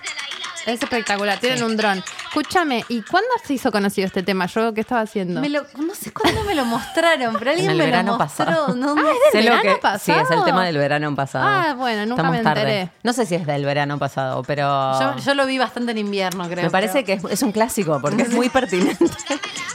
Es 0.65 0.83
espectacular, 0.83 1.39
tienen 1.39 1.63
un 1.63 1.75
dron. 1.77 2.03
Escúchame, 2.27 2.85
¿y 2.89 3.01
cuándo 3.01 3.29
se 3.43 3.53
hizo 3.53 3.71
conocido 3.71 4.05
este 4.05 4.21
tema? 4.21 4.45
¿Yo 4.45 4.71
qué 4.73 4.81
estaba 4.81 5.01
haciendo? 5.01 5.41
Me 5.41 5.49
lo- 5.49 5.65
no 5.77 5.95
sé 5.95 6.11
cuándo 6.13 6.43
me 6.43 6.53
lo 6.53 6.63
mostraron, 6.63 7.35
pero 7.39 7.51
alguien 7.51 7.71
En 7.71 7.81
el 7.81 7.87
me 7.91 7.91
lo 7.91 8.03
mostró. 8.03 8.17
pasado. 8.17 8.75
No, 8.75 8.93
no 8.93 9.07
Ah, 9.09 9.13
¿es 9.27 9.33
del 9.33 9.45
verano 9.45 9.61
que- 9.63 9.75
pasado? 9.81 10.19
Sí, 10.19 10.23
es 10.25 10.37
el 10.37 10.43
tema 10.43 10.65
del 10.65 10.77
verano 10.77 11.15
pasado. 11.15 11.45
Ah, 11.47 11.73
bueno, 11.73 12.01
nunca 12.05 12.21
Estamos 12.21 12.37
me 12.37 12.43
tarde. 12.43 12.61
enteré. 12.61 12.91
No 13.03 13.13
sé 13.13 13.25
si 13.25 13.33
es 13.35 13.47
del 13.47 13.65
verano 13.65 13.97
pasado, 13.97 14.43
pero 14.43 14.99
Yo, 14.99 15.17
yo 15.17 15.33
lo 15.33 15.45
vi 15.47 15.57
bastante 15.57 15.91
en 15.93 15.97
invierno, 15.97 16.47
creo. 16.47 16.63
me 16.65 16.69
parece 16.69 17.03
que 17.03 17.13
es, 17.13 17.23
es 17.23 17.41
un 17.41 17.51
clásico 17.51 17.99
porque 17.99 18.23
es 18.23 18.29
muy 18.31 18.49
pertinente. 18.59 19.05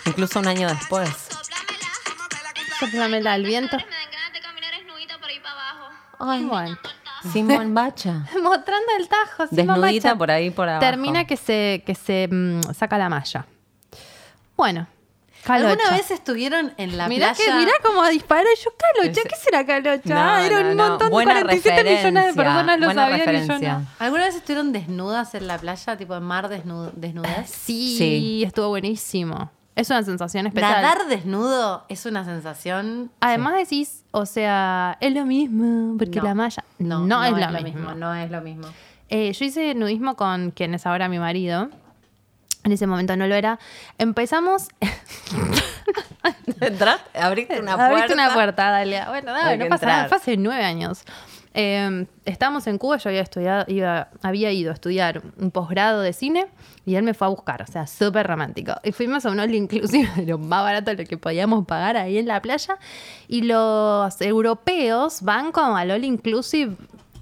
Incluso 0.07 0.39
un 0.39 0.47
año 0.47 0.69
después. 0.69 1.09
Soplamela 2.79 3.33
al 3.33 3.43
viento. 3.45 3.77
Me 3.77 3.83
dan 3.83 4.11
ganas 4.13 4.33
de 4.33 4.41
caminar 4.41 4.71
desnudita 4.79 5.19
por 5.19 5.29
ahí 5.29 5.41
para 5.41 5.55
abajo. 5.55 5.91
Ay. 6.31 6.75
Simón 7.33 7.75
Bacha. 7.75 8.27
Mostrando 8.43 8.93
el 8.99 9.09
tajo. 9.09 9.47
Simón 9.49 9.81
Desnudita 9.81 10.09
Bacha. 10.11 10.19
por 10.19 10.31
ahí, 10.31 10.51
por 10.51 10.69
abajo. 10.69 10.81
Termina 10.81 11.25
que 11.27 11.37
se, 11.37 11.83
que 11.87 11.95
se 11.95 12.29
mm, 12.31 12.61
saca 12.75 12.99
la 12.99 13.09
malla. 13.09 13.47
Bueno. 14.57 14.87
Calocha. 15.43 15.73
¿Alguna 15.73 15.91
vez 15.99 16.11
estuvieron 16.11 16.73
en 16.79 16.97
la 16.97 17.07
Mirá, 17.07 17.35
playa? 17.35 17.53
que, 17.53 17.59
mirá 17.59 17.73
cómo 17.83 18.03
dispara 18.09 18.49
yo, 18.65 18.71
Calocha. 18.79 19.21
¿Qué 19.29 19.37
será 19.37 19.67
Calocha? 19.67 20.01
No, 20.05 20.17
Ah, 20.19 20.43
Era 20.47 20.61
un 20.61 20.75
no. 20.75 20.89
montón 20.89 21.09
de 21.09 21.13
Buena 21.13 21.33
47 21.43 21.85
millones 21.85 22.27
de 22.29 22.33
personas 22.43 22.81
lo 22.81 22.87
sabían 22.95 23.09
y 23.09 23.11
yo 23.11 23.17
referencia. 23.27 23.79
no. 23.79 23.87
¿Alguna 23.99 24.25
vez 24.25 24.37
estuvieron 24.37 24.73
desnudas 24.73 25.35
en 25.35 25.47
la 25.47 25.59
playa, 25.59 25.97
tipo 25.99 26.15
en 26.17 26.23
mar 26.23 26.49
desnu- 26.49 26.93
desnudas? 26.95 27.51
Sí, 27.51 27.97
Sí. 27.99 28.43
estuvo 28.47 28.69
buenísimo. 28.69 29.51
Es 29.77 29.91
una 29.91 30.03
sensación 30.05 30.47
especial. 30.47 30.73
Nadar 30.83 31.07
desnudo 31.09 31.85
es 31.89 32.07
una 32.07 32.25
sensación. 32.25 33.11
Además 33.21 33.55
decís, 33.57 34.05
o 34.13 34.25
sea, 34.25 34.97
es 35.01 35.13
lo 35.13 35.25
mismo, 35.27 35.97
porque 35.99 36.19
No. 36.21 36.25
la 36.25 36.35
malla 36.35 36.65
no, 36.79 37.25
es, 37.25 37.33
lo 37.33 37.61
mismo. 37.61 37.95
No 37.95 38.15
es 38.15 38.31
lo 38.31 38.41
mismo. 38.41 38.69
Eh, 39.09 39.33
yo 39.33 39.45
hice 39.45 39.75
nudismo 39.75 40.15
con 40.15 40.53
quien 40.53 40.75
es 40.75 40.87
ahora 40.87 41.09
mi 41.09 41.19
marido. 41.19 41.71
En 42.63 42.73
ese 42.73 42.87
momento 42.87 43.17
no 43.17 43.27
lo 43.27 43.35
era. 43.35 43.59
Empezamos. 43.99 44.69
¿Entraste? 46.61 47.19
Abriste 47.19 47.61
una 47.61 47.75
puerta. 47.77 47.87
Abriste 47.93 48.15
una 48.15 48.33
puerta, 48.33 48.71
dale. 48.71 49.05
Bueno, 49.09 49.35
Hay 49.35 49.59
no 49.59 49.65
que 49.65 49.71
pasa 49.71 49.87
nada. 49.87 50.03
entrar. 50.05 50.09
Fue 50.09 50.17
hace 50.19 50.37
nueve 50.37 50.65
años. 50.65 51.03
Eh, 51.57 52.07
estábamos 52.25 52.67
en 52.67 52.79
Cuba, 52.79 52.97
yo 52.97 53.09
había 53.11 53.21
estudiado, 53.23 53.65
iba, 53.69 54.09
había 54.23 54.51
ido 54.51 54.71
a 54.73 54.75
estudiar 54.75 55.23
un 55.39 55.53
posgrado 55.53 56.01
de 56.01 56.13
cine 56.13 56.47
y 56.85 56.97
él 56.97 57.05
me 57.05 57.15
fue 57.15 57.29
a 57.29 57.31
buscar, 57.31 57.63
o 57.63 57.67
sea, 57.67 57.87
súper 57.87 58.27
romántico. 58.27 58.75
Y 58.83 58.91
fuimos 58.91 59.25
a 59.25 59.31
un 59.31 59.39
all 59.39 59.55
inclusive, 59.55 60.09
lo 60.27 60.39
más 60.39 60.65
barato 60.65 60.91
de 60.95 61.05
lo 61.05 61.09
que 61.09 61.17
podíamos 61.17 61.65
pagar 61.65 61.97
ahí 61.97 62.19
en 62.19 62.27
la 62.27 62.43
playa. 62.43 62.77
Y 63.29 63.43
los 63.43 64.21
europeos 64.21 65.23
van 65.23 65.53
como 65.53 65.77
al 65.77 65.93
all 65.93 66.05
inclusive, 66.05 66.75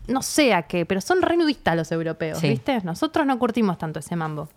no 0.08 0.22
sé 0.22 0.54
a 0.54 0.62
qué, 0.62 0.86
pero 0.86 1.00
son 1.00 1.20
re 1.22 1.36
nudistas 1.36 1.76
los 1.76 1.92
europeos, 1.92 2.38
Sí. 2.38 2.48
¿viste? 2.48 2.80
Nosotros 2.84 3.26
no 3.26 3.38
curtimos 3.38 3.76
tanto 3.78 3.98
ese 4.00 4.16
mambo. 4.16 4.48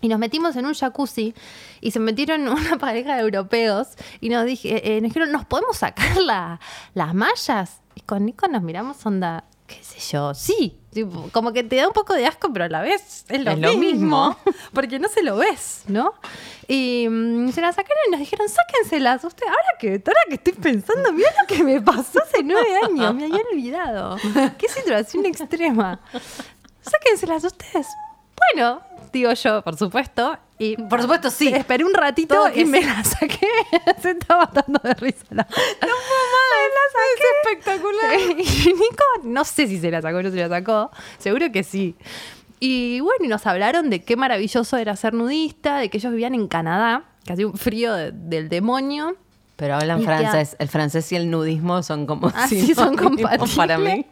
Y 0.00 0.08
nos 0.08 0.18
metimos 0.18 0.56
en 0.56 0.66
un 0.66 0.74
jacuzzi 0.74 1.32
y 1.80 1.90
se 1.92 2.00
metieron 2.00 2.48
una 2.48 2.78
pareja 2.78 3.14
de 3.16 3.22
europeos 3.22 3.88
y 4.20 4.30
nos, 4.30 4.44
dije, 4.46 4.96
eh, 4.96 5.00
nos 5.00 5.10
dijeron, 5.10 5.30
¿nos 5.32 5.44
podemos 5.44 5.76
sacar 5.76 6.16
la- 6.18 6.58
las 6.94 7.14
mallas? 7.14 7.80
Y 7.94 8.00
con 8.02 8.24
Nico 8.24 8.48
nos 8.48 8.62
miramos 8.62 9.04
onda, 9.06 9.44
qué 9.66 9.82
sé 9.82 10.00
yo, 10.12 10.34
sí. 10.34 10.78
Tipo, 10.92 11.30
como 11.32 11.52
que 11.52 11.64
te 11.64 11.76
da 11.76 11.88
un 11.88 11.94
poco 11.94 12.12
de 12.14 12.26
asco, 12.26 12.52
pero 12.52 12.66
a 12.66 12.68
la 12.68 12.82
vez 12.82 13.24
es 13.28 13.42
lo, 13.42 13.50
Es 13.52 13.58
lo 13.58 13.76
mismo. 13.78 14.36
Porque 14.74 14.98
no 14.98 15.08
se 15.08 15.22
lo 15.22 15.36
ves, 15.36 15.84
¿no? 15.88 16.12
Y 16.68 17.06
mm, 17.08 17.50
se 17.50 17.62
las 17.62 17.76
sacaron 17.76 18.02
y 18.08 18.10
nos 18.10 18.20
dijeron, 18.20 18.46
sáquenselas. 18.48 19.24
Usted, 19.24 19.46
ahora 19.46 19.78
que, 19.78 19.88
ahora 19.88 20.20
que 20.28 20.34
estoy 20.34 20.52
pensando, 20.52 21.12
mira 21.12 21.30
lo 21.40 21.46
que 21.46 21.64
me 21.64 21.80
pasó 21.80 22.22
hace 22.22 22.42
nueve 22.42 22.76
años, 22.84 23.14
me 23.14 23.24
había 23.24 23.42
olvidado. 23.52 24.16
Qué 24.58 24.68
situación 24.68 25.24
extrema. 25.24 26.00
Sáquenselas 26.82 27.44
ustedes. 27.44 27.86
Bueno, 28.54 28.82
digo 29.12 29.32
yo, 29.32 29.62
por 29.62 29.76
supuesto. 29.76 30.38
Y 30.62 30.76
Por 30.76 31.00
supuesto, 31.02 31.30
sí. 31.30 31.48
Esperé 31.48 31.84
un 31.84 31.94
ratito 31.94 32.44
y 32.54 32.64
me 32.64 32.80
sí. 32.80 32.86
la 32.86 33.02
saqué. 33.04 33.48
Se 34.02 34.10
estaba 34.12 34.48
dando 34.52 34.80
de 34.82 34.94
risa. 34.94 35.24
La... 35.30 35.42
No 35.42 35.58
Me 35.82 36.68
la 36.68 36.84
saqué. 36.92 37.24
Es 37.24 37.52
espectacular. 37.52 38.20
Y 38.38 38.72
Nico, 38.74 39.04
no 39.24 39.44
sé 39.44 39.66
si 39.66 39.78
se 39.80 39.90
la 39.90 40.00
sacó 40.02 40.18
o 40.18 40.22
no 40.22 40.30
se 40.30 40.36
la 40.36 40.48
sacó. 40.48 40.90
Seguro 41.18 41.50
que 41.50 41.64
sí. 41.64 41.96
Y 42.60 43.00
bueno, 43.00 43.24
y 43.24 43.28
nos 43.28 43.44
hablaron 43.46 43.90
de 43.90 44.04
qué 44.04 44.14
maravilloso 44.16 44.76
era 44.76 44.94
ser 44.94 45.14
nudista, 45.14 45.78
de 45.78 45.88
que 45.90 45.96
ellos 45.98 46.12
vivían 46.12 46.34
en 46.34 46.46
Canadá, 46.46 47.04
que 47.24 47.32
hacía 47.32 47.46
un 47.48 47.56
frío 47.56 47.92
de- 47.94 48.12
del 48.12 48.48
demonio. 48.48 49.16
Pero 49.62 49.76
hablan 49.76 50.02
Y 50.02 50.04
francés. 50.04 50.56
El 50.58 50.66
francés 50.66 51.12
y 51.12 51.14
el 51.14 51.30
nudismo 51.30 51.84
son 51.84 52.04
como 52.04 52.26
Así 52.34 52.74
son 52.74 52.96
sinónimos 52.96 53.30
compatibles. 53.30 53.54
para 53.56 53.78
mí. 53.78 54.06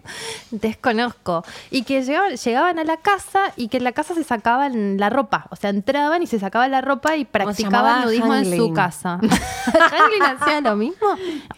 Desconozco. 0.52 1.44
Y 1.72 1.82
que 1.82 2.02
llegaban, 2.04 2.36
llegaban 2.36 2.78
a 2.78 2.84
la 2.84 2.98
casa 2.98 3.52
y 3.56 3.66
que 3.66 3.78
en 3.78 3.82
la 3.84 3.90
casa 3.90 4.14
se 4.14 4.22
sacaban 4.22 4.96
la 4.98 5.10
ropa. 5.10 5.48
O 5.50 5.56
sea, 5.56 5.70
entraban 5.70 6.22
y 6.22 6.28
se 6.28 6.38
sacaban 6.38 6.70
la 6.70 6.82
ropa 6.82 7.16
y 7.16 7.24
practicaban 7.24 8.04
nudismo 8.04 8.32
en 8.32 8.56
su 8.56 8.72
casa. 8.72 9.18
¿Hangling 9.20 10.22
hacía 10.22 10.60
lo 10.60 10.76
mismo? 10.76 11.08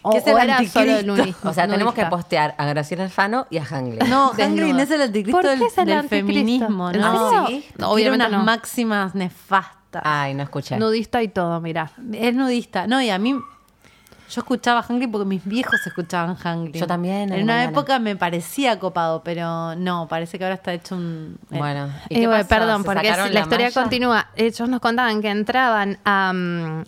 ¿O, 0.01 0.09
Que 0.13 0.17
es 0.17 0.25
el 0.27 0.33
o 0.33 0.39
era 0.39 0.57
solo 0.65 0.91
anticristo. 0.91 1.05
nudismo? 1.15 1.49
O 1.51 1.53
sea, 1.53 1.67
tenemos 1.67 1.93
que 1.93 2.05
postear 2.07 2.55
a 2.57 2.65
Graciela 2.65 3.03
Alfano 3.03 3.45
y 3.51 3.59
a 3.59 3.63
Hangley. 3.63 3.99
No. 4.09 4.31
Hanglin 4.31 4.79
es 4.79 4.89
el 4.89 5.03
anticristo 5.03 5.39
¿Por 5.39 5.43
qué 5.43 5.49
del, 5.57 5.61
es 5.67 5.77
el 5.77 5.85
del 5.85 5.97
anticristo? 5.99 6.27
feminismo, 6.33 6.89
¿En 6.89 6.99
¿no? 6.99 7.47
Sí. 7.47 7.63
Obviamente 7.83 8.25
unas 8.27 8.39
no. 8.39 8.43
máximas 8.43 9.13
nefastas. 9.13 10.01
Ay, 10.03 10.33
no 10.33 10.41
escuché. 10.41 10.77
Nudista 10.77 11.21
y 11.21 11.27
todo, 11.27 11.61
mirá. 11.61 11.91
Es 12.13 12.33
nudista. 12.33 12.87
No, 12.87 12.99
y 12.99 13.11
a 13.11 13.19
mí. 13.19 13.35
Yo 14.33 14.41
escuchaba 14.41 14.83
Hanglin 14.87 15.11
porque 15.11 15.25
mis 15.27 15.45
viejos 15.45 15.79
escuchaban 15.85 16.35
Hanglin. 16.43 16.73
Yo 16.73 16.87
también, 16.87 17.31
en 17.31 17.33
En 17.33 17.43
una 17.43 17.53
mañana. 17.53 17.71
época 17.71 17.99
me 17.99 18.15
parecía 18.15 18.79
copado, 18.79 19.21
pero 19.23 19.75
no, 19.75 20.07
parece 20.07 20.37
que 20.37 20.43
ahora 20.45 20.55
está 20.55 20.73
hecho 20.73 20.95
un. 20.95 21.37
eh, 21.51 21.57
Bueno, 21.57 21.87
¿y 22.09 22.15
Eh, 22.15 22.19
qué 22.21 22.27
bueno, 22.27 22.43
pasó? 22.43 22.49
perdón, 22.49 22.81
¿Se 22.81 22.85
porque 22.85 23.03
la, 23.11 23.39
historia 23.41 23.65
malla? 23.67 23.81
continúa. 23.81 24.27
Ellos 24.35 24.67
nos 24.69 24.79
contaban 24.79 25.21
que 25.21 25.29
entraban 25.29 25.97
a, 26.05 26.33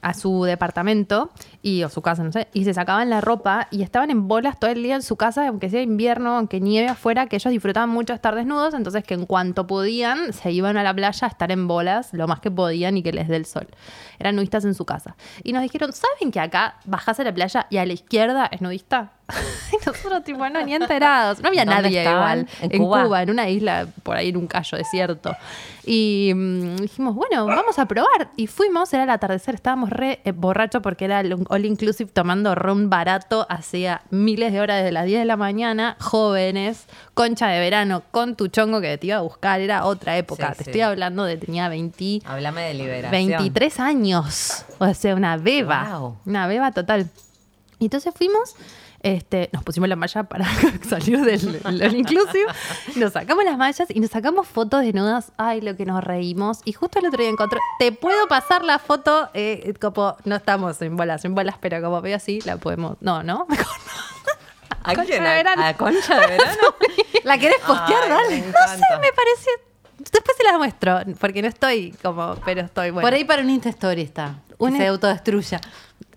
a 0.02 0.14
su 0.14 0.44
departamento 0.44 1.30
y, 1.66 1.84
o 1.84 1.90
su 1.90 2.04
casa, 2.04 2.24
no 2.24 2.32
sé, 2.32 2.48
y 2.54 2.64
se 2.64 2.76
sacaban 2.76 3.10
la 3.10 3.22
ropa 3.22 3.68
y 3.72 3.82
estaban 3.82 4.12
en 4.12 4.28
bolas 4.28 4.60
todo 4.60 4.70
el 4.70 4.84
día 4.84 4.94
en 4.94 5.02
su 5.02 5.16
casa, 5.16 5.48
aunque 5.48 5.72
sea 5.72 5.82
invierno, 5.82 6.38
aunque 6.38 6.62
nieve 6.62 6.90
afuera, 6.90 7.26
que 7.26 7.38
ellos 7.38 7.52
disfrutaban 7.52 7.90
mucho 7.90 8.14
estar 8.14 8.36
desnudos, 8.36 8.76
entonces 8.76 9.04
que 9.04 9.16
en 9.16 9.26
cuanto 9.26 9.66
podían 9.66 10.32
se 10.32 10.52
iban 10.52 10.78
a 10.78 10.84
la 10.84 10.94
playa 10.94 11.26
a 11.26 11.28
estar 11.28 11.52
en 11.52 11.68
bolas 11.68 12.14
lo 12.14 12.28
más 12.28 12.40
que 12.40 12.52
podían 12.52 12.98
y 12.98 13.02
que 13.02 13.12
les 13.12 13.28
dé 13.28 13.38
el 13.38 13.48
sol. 13.48 13.66
Eran 14.20 14.36
nudistas 14.36 14.64
en 14.66 14.76
su 14.76 14.86
casa. 14.86 15.16
Y 15.44 15.54
nos 15.54 15.64
dijeron, 15.64 15.92
¿saben 15.92 16.32
que 16.32 16.40
acá 16.40 16.76
bajás 16.86 17.20
a 17.20 17.24
la 17.24 17.34
playa 17.34 17.66
y 17.72 17.78
a 17.78 17.86
la 17.88 17.94
izquierda 17.94 18.46
es 18.46 18.62
nudista? 18.62 19.15
y 19.74 19.86
nosotros, 19.86 20.24
tipo, 20.24 20.48
no, 20.50 20.62
ni 20.64 20.76
enterados. 20.76 21.42
No 21.42 21.48
había 21.50 21.66
¿Dónde 21.66 21.82
nadie 21.82 22.00
estaban? 22.00 22.40
igual. 22.40 22.50
¿En 22.62 22.72
En, 22.72 22.82
Cuba? 22.84 23.04
Cuba? 23.04 23.22
en 23.24 23.30
una 23.30 23.50
isla, 23.50 23.88
por 24.04 24.18
ahí 24.18 24.30
en 24.30 24.38
un 24.38 24.48
callo 24.48 24.78
desierto. 24.78 25.36
Y 25.88 26.32
mm, 26.36 26.78
dijimos, 26.78 27.16
bueno, 27.16 27.46
vamos 27.46 27.78
a 27.80 27.86
probar. 27.88 28.30
Y 28.36 28.48
fuimos, 28.48 28.94
era 28.94 29.04
el 29.04 29.10
atardecer, 29.10 29.56
estábamos 29.56 29.90
re 29.90 30.20
eh, 30.26 30.32
borrachos 30.32 30.82
porque 30.82 31.06
era 31.06 31.20
el 31.20 31.36
all 31.50 31.66
inclusive 31.66 32.10
tomando 32.12 32.56
ron 32.56 32.90
barato, 32.90 33.46
hacía 33.50 34.02
miles 34.10 34.52
de 34.52 34.62
horas 34.62 34.78
desde 34.78 34.92
las 34.92 35.06
10 35.06 35.20
de 35.20 35.26
la 35.26 35.38
mañana, 35.38 35.96
jóvenes, 36.00 36.86
concha 37.14 37.48
de 37.48 37.60
verano, 37.60 38.04
con 38.12 38.36
tu 38.36 38.48
chongo 38.48 38.82
que 38.82 38.98
te 38.98 39.08
iba 39.08 39.18
a 39.18 39.22
buscar, 39.22 39.60
era 39.60 39.86
otra 39.86 40.18
época. 40.18 40.50
Sí, 40.54 40.58
te 40.58 40.64
sí. 40.66 40.70
estoy 40.72 40.82
hablando 40.82 41.24
de 41.24 41.38
tenía 41.38 41.70
20, 41.70 42.22
Háblame 42.26 42.62
de 42.64 42.74
liberación. 42.74 43.12
23 43.12 43.80
años. 43.80 44.66
O 44.80 44.94
sea, 44.94 45.16
una 45.16 45.38
beba. 45.38 45.98
Wow. 46.00 46.18
Una 46.26 46.48
beba 46.48 46.72
total. 46.72 47.10
Y 47.80 47.86
entonces 47.86 48.14
fuimos, 48.16 48.56
este, 49.06 49.50
nos 49.54 49.64
pusimos 49.64 49.88
la 49.88 49.96
malla 49.96 50.24
para 50.24 50.46
salir 50.90 51.22
del, 51.22 51.62
del 51.62 51.96
inclusive, 51.96 52.48
nos 52.96 53.14
sacamos 53.14 53.46
las 53.46 53.56
mallas 53.56 53.88
y 53.90 54.00
nos 54.00 54.10
sacamos 54.10 54.48
fotos 54.48 54.82
desnudas. 54.82 55.32
Ay, 55.38 55.62
lo 55.62 55.76
que 55.78 55.86
nos 55.86 56.04
reímos. 56.04 56.62
Y 56.66 56.74
justo 56.74 56.98
el 56.98 57.06
otro 57.06 57.22
día 57.22 57.30
encontré, 57.30 57.60
te 57.78 57.92
puedo 57.92 58.28
pasar 58.28 58.64
la 58.64 58.80
foto, 58.80 59.30
eh, 59.36 59.74
como 59.80 60.18
no 60.26 60.36
estamos 60.36 60.82
en 60.82 60.98
bolas, 60.98 61.24
en 61.24 61.36
bolas, 61.36 61.56
pero 61.60 61.80
como 61.82 62.02
veo 62.02 62.16
así, 62.18 62.42
la 62.42 62.58
podemos. 62.58 62.98
No, 63.00 63.22
¿no? 63.22 63.46
¿A 64.84 64.94
Concha 64.96 65.06
quién? 65.06 65.24
de 65.24 65.30
¿A- 65.30 65.34
verano. 65.36 65.64
¿A 65.66 65.74
Concha 65.76 66.20
de 66.20 66.28
verano? 66.28 66.62
¿La 67.24 67.38
querés 67.38 67.58
postear? 67.60 68.04
Ay, 68.04 68.10
Dale. 68.10 68.38
No 68.42 68.74
sé, 68.76 68.84
me 69.02 69.12
pareció. 69.14 69.52
Después 69.98 70.38
se 70.38 70.44
la 70.44 70.58
muestro, 70.58 71.00
porque 71.20 71.42
no 71.42 71.48
estoy 71.48 71.92
como, 72.04 72.36
pero 72.44 72.62
estoy 72.62 72.90
bueno. 72.92 73.06
Por 73.06 73.14
ahí 73.14 73.24
para 73.24 73.42
un 73.42 73.50
Insta 73.50 73.70
Story 73.70 74.02
está. 74.02 74.40
Un- 74.58 74.78
se 74.78 74.88
autodestruya. 74.88 75.60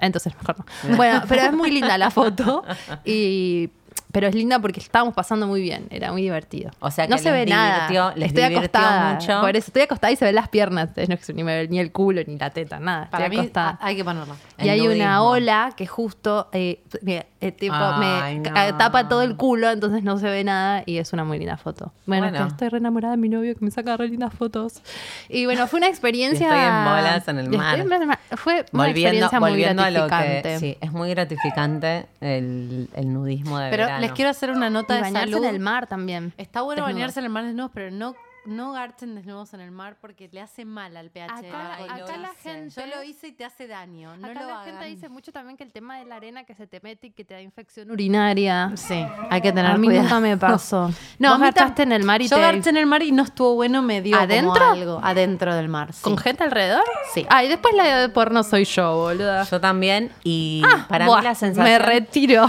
Entonces 0.00 0.34
mejor 0.36 0.56
no. 0.58 0.96
Bueno, 0.96 1.22
pero 1.28 1.42
es 1.42 1.52
muy 1.52 1.70
linda 1.70 1.98
la 1.98 2.10
foto. 2.10 2.64
Y, 3.04 3.70
pero 4.12 4.26
es 4.26 4.34
linda 4.34 4.58
porque 4.58 4.80
estábamos 4.80 5.14
pasando 5.14 5.46
muy 5.46 5.60
bien. 5.60 5.86
Era 5.90 6.12
muy 6.12 6.22
divertido. 6.22 6.70
O 6.80 6.90
sea 6.90 7.06
que 7.06 7.10
no 7.10 7.18
se 7.18 7.30
ve 7.30 7.46
nada. 7.46 8.14
les 8.14 8.28
estoy 8.28 8.44
acostada. 8.44 9.14
mucho. 9.14 9.40
Por 9.40 9.56
eso 9.56 9.66
estoy 9.68 9.82
acostada 9.82 10.12
y 10.12 10.16
se 10.16 10.24
ven 10.24 10.34
las 10.34 10.48
piernas. 10.48 10.90
No 10.96 11.02
es 11.02 11.34
ni, 11.34 11.44
me 11.44 11.62
ve 11.62 11.68
ni 11.68 11.78
el 11.78 11.92
culo, 11.92 12.22
ni 12.26 12.38
la 12.38 12.50
teta, 12.50 12.78
nada. 12.78 13.08
Para 13.10 13.24
estoy 13.26 13.36
mí 13.36 13.42
acostada. 13.42 13.78
hay 13.80 13.96
que 13.96 14.04
ponerla. 14.04 14.34
Y 14.60 14.68
hay 14.68 14.86
una 14.88 15.22
ola 15.22 15.72
que 15.76 15.86
justo 15.86 16.48
eh, 16.52 16.82
mira, 17.02 17.26
eh, 17.40 17.52
tipo, 17.52 17.74
Ay, 17.76 18.38
me 18.40 18.48
no. 18.50 18.54
ca- 18.54 18.76
tapa 18.76 19.08
todo 19.08 19.22
el 19.22 19.36
culo, 19.36 19.70
entonces 19.70 20.02
no 20.02 20.18
se 20.18 20.28
ve 20.28 20.42
nada 20.44 20.82
y 20.86 20.98
es 20.98 21.12
una 21.12 21.24
muy 21.24 21.38
linda 21.38 21.56
foto. 21.56 21.92
Bueno, 22.06 22.28
Bueno. 22.28 22.44
que 22.46 22.50
estoy 22.50 22.68
re 22.68 22.78
enamorada 22.78 23.12
de 23.14 23.18
mi 23.20 23.28
novio 23.28 23.54
que 23.56 23.64
me 23.64 23.70
saca 23.70 23.96
re 23.96 24.08
lindas 24.08 24.34
fotos. 24.34 24.82
Y 25.28 25.44
bueno, 25.44 25.66
fue 25.68 25.78
una 25.78 25.86
experiencia. 25.88 26.46
Estoy 26.48 26.60
en 26.60 26.84
bolas 26.84 27.28
en 27.28 27.38
el 27.38 27.48
mar. 27.50 27.78
en. 27.78 28.36
Fue 28.36 28.54
una 28.72 28.84
Volviendo, 28.84 28.98
experiencia 29.00 29.40
muy 29.40 29.50
volviendo 29.50 29.82
a 29.82 29.90
lo 29.90 30.06
gratificante. 30.06 30.42
que. 30.42 30.58
Sí, 30.58 30.76
es 30.80 30.92
muy 30.92 31.10
gratificante 31.10 32.06
el, 32.20 32.88
el 32.94 33.12
nudismo 33.12 33.58
de 33.58 33.70
Pero 33.70 33.84
verano. 33.84 34.00
les 34.00 34.12
quiero 34.12 34.30
hacer 34.30 34.50
una 34.50 34.70
nota 34.70 34.94
Y 34.94 34.96
de 34.96 35.02
bañarse 35.02 35.30
salud. 35.32 35.44
en 35.46 35.54
el 35.54 35.60
mar 35.60 35.86
también. 35.86 36.32
Está 36.36 36.62
bueno 36.62 36.82
Desnudos. 36.82 36.94
bañarse 36.94 37.20
en 37.20 37.24
el 37.26 37.30
mar 37.30 37.44
desnudos, 37.44 37.70
pero 37.72 37.90
no, 37.90 38.14
no 38.48 38.72
garchen 38.72 39.14
desnudos 39.14 39.52
en 39.54 39.60
el 39.60 39.70
mar 39.70 39.96
porque 40.00 40.28
le 40.32 40.40
hace 40.40 40.64
mal 40.64 40.96
al 40.96 41.10
pH. 41.10 41.24
Acá 41.30 41.40
del 41.42 41.52
la- 41.52 41.74
agua. 41.74 41.94
acá 41.94 42.16
Lo 42.16 42.22
la 42.22 42.28
hice. 42.32 42.40
gente- 42.50 42.80
Yo 42.80 42.86
lo 42.96 43.02
hice 43.02 43.28
y 43.28 43.32
te 43.32 43.44
hace 43.44 43.66
daño. 43.66 44.16
No 44.16 44.26
Acá 44.28 44.40
lo 44.40 44.46
la 44.48 44.60
hagan. 44.62 44.64
gente 44.74 44.86
dice 44.86 45.08
mucho 45.08 45.32
también 45.32 45.56
que 45.56 45.64
el 45.64 45.70
tema 45.72 45.98
de 45.98 46.04
la 46.06 46.16
arena 46.16 46.44
que 46.44 46.54
se 46.54 46.66
te 46.66 46.80
mete 46.82 47.08
y 47.08 47.10
que 47.10 47.24
te 47.24 47.34
da 47.34 47.40
infección 47.42 47.90
urinaria. 47.90 48.72
Sí, 48.74 49.04
hay 49.30 49.40
que 49.40 49.52
tener 49.52 49.70
A 49.70 49.76
mí 49.76 49.86
cuidado. 49.86 50.04
nunca 50.04 50.20
me 50.20 50.36
pasó. 50.36 50.90
No, 51.18 51.30
Vos 51.32 51.40
garchaste 51.40 51.82
en 51.82 51.92
el 51.92 52.04
mar 52.04 52.22
y 52.22 52.28
Yo 52.28 52.36
te... 52.36 52.42
garché 52.42 52.70
en 52.70 52.76
el 52.76 52.86
mar 52.86 53.02
y 53.02 53.12
no 53.12 53.24
estuvo 53.24 53.54
bueno, 53.54 53.82
me 53.82 54.00
dio 54.02 54.16
como 54.16 54.24
¿Adentro? 54.24 54.64
algo. 54.70 55.00
Adentro 55.02 55.54
del 55.54 55.68
mar, 55.68 55.92
sí. 55.92 56.00
¿Con 56.02 56.16
gente 56.16 56.44
alrededor? 56.44 56.84
Sí. 57.12 57.26
Ah, 57.28 57.44
y 57.44 57.48
después 57.48 57.74
la 57.74 57.98
de 58.00 58.08
porno 58.08 58.42
soy 58.44 58.64
yo, 58.64 58.96
boluda. 58.96 59.42
Yo 59.44 59.60
también. 59.60 60.10
Y 60.24 60.62
Ah, 60.64 60.86
para 60.88 61.06
buah, 61.06 61.18
mí 61.18 61.24
la 61.24 61.34
sensación. 61.34 61.64
Me 61.64 61.78
retiro. 61.78 62.46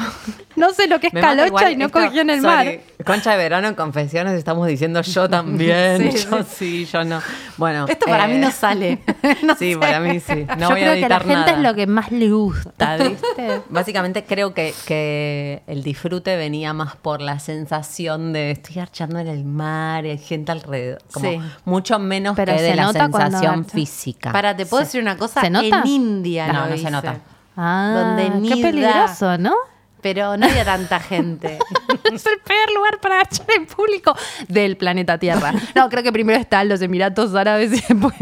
No 0.56 0.72
sé 0.74 0.88
lo 0.88 1.00
que 1.00 1.08
es 1.08 1.14
Me 1.14 1.22
calocha 1.22 1.72
y 1.72 1.76
no 1.78 1.86
esto- 1.88 2.00
cogí 2.00 2.20
en 2.20 2.30
el 2.30 2.42
sorry, 2.42 2.56
mar. 2.98 3.06
Concha 3.06 3.32
de 3.32 3.38
verano 3.38 3.68
en 3.70 3.76
confesiones 3.76 4.34
estamos 4.34 4.68
diciendo 4.68 5.02
yo 5.02 5.30
también. 5.30 5.89
Sí, 6.12 6.28
yo 6.32 6.44
sí, 6.44 6.86
yo 6.86 7.04
no. 7.04 7.22
Bueno. 7.58 7.86
Esto 7.88 8.06
para 8.06 8.26
eh, 8.26 8.34
mí 8.34 8.38
no 8.40 8.52
sale. 8.52 9.00
No 9.44 9.56
sí, 9.56 9.74
sé. 9.74 9.78
para 9.80 10.00
mí 10.00 10.20
sí. 10.20 10.46
No 10.58 10.70
Yo 10.70 10.70
voy 10.70 10.82
creo 10.82 10.92
a 10.94 10.96
que 10.96 11.06
a 11.06 11.10
la 11.10 11.16
editar 11.18 11.22
gente 11.22 11.34
nada. 11.36 11.52
es 11.52 11.60
lo 11.60 11.74
que 11.76 11.88
más 11.88 12.12
le 12.12 12.30
gusta, 12.30 12.98
¿viste? 12.98 13.62
Básicamente 13.70 14.24
creo 14.26 14.54
que, 14.54 14.74
que 14.86 15.64
el 15.68 15.84
disfrute 15.84 16.36
venía 16.38 16.74
más 16.74 16.96
por 16.96 17.22
la 17.22 17.40
sensación 17.40 18.34
de 18.34 18.52
estoy 18.52 18.80
archando 18.80 19.20
en 19.20 19.28
el 19.28 19.44
mar 19.46 20.06
y 20.06 20.12
hay 20.12 20.18
gente 20.18 20.52
alrededor. 20.52 21.02
Como 21.12 21.30
Sí. 21.30 21.40
mucho 21.66 22.00
menos 22.00 22.36
Pero 22.36 22.56
que 22.56 22.62
de 22.62 22.70
se 22.72 22.76
la 22.76 22.84
nota 22.84 23.10
cuando 23.10 23.38
sensación 23.40 23.66
física. 23.66 24.32
Para, 24.32 24.56
te 24.56 24.66
puedo 24.66 24.84
decir 24.84 25.02
una 25.02 25.18
cosa. 25.18 25.42
¿Se 25.42 25.50
nota? 25.50 25.82
En 25.82 25.88
India 25.88 26.48
No, 26.52 26.66
lo 26.66 26.70
no 26.72 26.78
se 26.78 26.92
nota. 26.92 27.18
Ah, 27.58 28.16
Donde 28.18 28.48
qué 28.48 28.56
nida. 28.56 28.68
peligroso, 28.72 29.38
¿no? 29.38 29.54
Pero 30.02 30.38
no 30.38 30.46
había 30.46 30.64
tanta 30.66 31.00
gente. 31.00 31.60
es 32.14 32.26
el 32.26 32.40
peor 32.40 32.72
lugar 32.74 33.00
para 33.02 33.22
echar 33.22 33.48
en 33.56 33.66
público 33.66 34.16
del 34.48 34.78
planeta 34.78 35.18
Tierra. 35.18 35.54
No, 35.76 35.90
creo 35.90 36.04
que 36.04 36.12
primero 36.12 36.40
están 36.40 36.70
los 36.70 36.82
Emiratos 36.82 37.36
Árabes 37.36 37.72
y 37.74 37.82
después... 37.82 38.14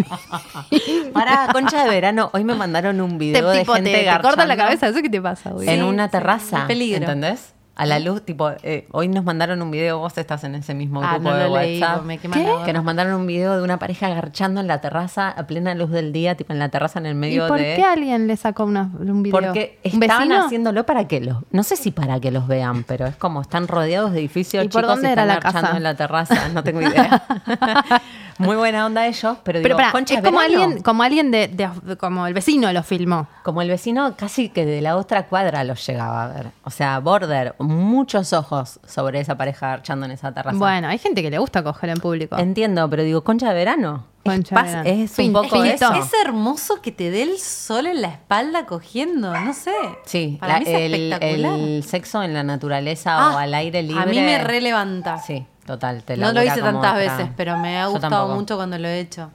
Para 1.13 1.47
concha 1.51 1.84
de 1.84 1.89
verano, 1.89 2.30
hoy 2.34 2.43
me 2.43 2.55
mandaron 2.55 2.99
un 3.01 3.11
te, 3.11 3.17
video 3.17 3.49
de 3.49 3.59
tipo, 3.59 3.73
gente 3.73 3.91
te, 3.91 4.03
te 4.11 4.21
cortan 4.21 4.47
la 4.47 4.57
cabeza. 4.57 4.88
¿Eso 4.88 5.01
qué 5.01 5.09
te 5.09 5.21
pasa, 5.21 5.51
güey? 5.51 5.67
en 5.69 5.80
Sí, 5.80 5.82
una 5.82 6.05
sí, 6.05 6.11
terraza. 6.11 6.59
es 6.59 6.65
peligro. 6.65 6.99
¿Entendés? 7.01 7.53
A 7.80 7.86
la 7.86 7.99
luz, 7.99 8.23
tipo, 8.25 8.49
eh, 8.63 8.88
hoy 8.91 9.07
nos 9.07 9.23
mandaron 9.23 9.61
un 9.61 9.69
video, 9.69 9.99
vos 9.99 10.17
estás 10.17 10.43
en 10.43 10.55
ese 10.55 10.73
mismo 10.73 10.99
Ah, 11.03 11.13
grupo 11.13 11.30
no 11.30 11.36
de 11.36 11.47
leí, 11.47 11.80
WhatsApp. 11.80 12.07
quema 12.19 12.34
¿Qué? 12.36 12.43
la. 12.43 12.65
Que 12.65 12.73
nos 12.73 12.84
mandaron 12.84 13.13
un 13.13 13.28
video 13.28 13.55
de 13.55 13.61
una 13.61 13.78
pareja 13.78 14.09
garchando 14.09 14.59
en 14.61 14.65
la 14.67 14.82
terraza 14.82 15.30
a 15.30 15.45
plena 15.45 15.75
luz 15.75 15.91
del 15.91 16.11
día, 16.11 16.34
tipo 16.36 16.53
en 16.53 16.57
la 16.59 16.69
terraza 16.69 16.97
en 16.97 17.05
el 17.05 17.11
¿Y 17.11 17.15
medio 17.15 17.47
por 17.47 17.59
de. 17.59 17.75
qué 17.75 17.84
alguien 17.84 18.25
le 18.25 18.36
sacó 18.36 18.63
una- 18.65 18.89
un 18.99 19.21
video? 19.21 19.39
Porque 19.39 19.78
¿Un 19.93 20.01
estaban 20.01 20.28
vecino? 20.28 20.45
haciéndolo 20.45 20.86
para 20.88 21.07
que 21.07 21.21
los, 21.21 21.38
no 21.51 21.61
sé 21.61 21.75
si 21.75 21.91
para 21.91 22.19
que 22.19 22.32
los 22.32 22.47
vean, 22.47 22.84
pero 22.84 23.05
es 23.05 23.15
como 23.15 23.41
están 23.41 23.67
rodeados 23.67 24.11
de 24.11 24.21
edificios 24.21 24.65
¿Y 24.65 24.69
por 24.69 24.82
chicos 24.82 24.95
dónde 24.95 25.09
y 25.09 25.11
era 25.11 25.21
están 25.21 25.28
la 25.28 25.34
garchando 25.36 25.61
casa? 25.67 25.78
en 25.78 25.84
la 25.84 25.95
terraza, 25.95 26.49
no 26.49 26.63
tengo 26.63 26.82
idea. 26.82 27.23
Muy 28.38 28.56
buena 28.56 28.86
onda 28.86 29.08
ellos, 29.08 29.38
pero, 29.44 29.62
Pero 29.62 29.78
digo, 29.78 29.90
concha 29.92 30.16
es 30.16 30.22
de 30.22 30.28
como 30.30 30.40
verano. 30.40 30.64
alguien, 30.64 30.82
como 30.84 31.04
alguien 31.04 31.32
de, 31.32 31.48
de- 31.48 31.98
como 31.98 32.28
el 32.28 32.34
vecino 32.34 32.72
lo 32.72 32.84
filmó. 32.84 33.28
Como 33.44 33.62
el 33.62 33.70
vecino 33.70 34.16
casi 34.16 34.50
que 34.50 34.66
de 34.66 34.82
la 34.82 34.96
otra 34.98 35.26
cuadra 35.28 35.64
los 35.64 35.86
llegaba 35.88 36.26
a 36.26 36.28
ver. 36.28 36.48
O 36.64 36.70
sea, 36.70 37.00
border, 37.00 37.56
muchos 37.60 38.34
ojos 38.34 38.80
sobre 38.86 39.20
esa 39.20 39.36
pareja 39.38 39.74
archando 39.74 40.06
en 40.06 40.12
esa 40.12 40.32
terraza. 40.34 40.58
Bueno, 40.58 40.88
hay 40.88 40.98
gente 40.98 41.22
que 41.22 41.30
le 41.30 41.38
gusta 41.40 41.64
coger 41.64 41.90
en 41.90 41.98
público. 42.00 42.38
Entiendo, 42.38 42.90
pero 42.90 43.04
digo, 43.04 43.24
concha 43.24 43.50
de 43.50 43.56
verano. 43.56 44.06
Concha 44.24 44.56
es, 44.60 44.62
de 44.66 44.68
verano. 44.78 44.90
es 45.04 45.12
Fin- 45.12 45.28
un 45.36 45.42
poco 45.44 45.64
eso. 45.64 45.94
Es 45.96 46.12
hermoso 46.26 46.82
que 46.82 46.92
te 46.92 47.10
dé 47.10 47.24
el 47.24 47.40
sol 47.40 47.86
en 47.88 48.02
la 48.02 48.10
espalda 48.10 48.66
cogiendo, 48.66 49.34
no 49.34 49.54
sé. 49.54 49.72
Sí, 50.06 50.38
Para 50.40 50.54
la- 50.54 50.60
mí 50.60 50.66
es 50.68 50.76
el, 50.82 50.94
espectacular. 50.94 51.60
el 51.60 51.84
sexo 51.84 52.22
en 52.24 52.34
la 52.34 52.44
naturaleza 52.44 53.18
o 53.18 53.38
Ah, 53.38 53.42
al 53.44 53.54
aire 53.54 53.82
libre. 53.84 54.04
A 54.04 54.06
mí 54.06 54.20
me 54.20 54.38
relevanta. 54.44 55.18
Sí, 55.20 55.46
total. 55.68 56.01
Te 56.03 56.18
No 56.18 56.32
lo 56.34 56.41
hice 56.41 56.61
tantas 56.61 56.93
otra- 56.93 56.93
veces, 56.93 57.28
pero 57.38 57.57
me 57.59 57.78
ha 57.80 57.86
gustado 57.88 58.34
mucho 58.34 58.55
cuando 58.55 58.80
lo 58.80 58.88
he 58.88 58.99
hecho. 58.99 59.30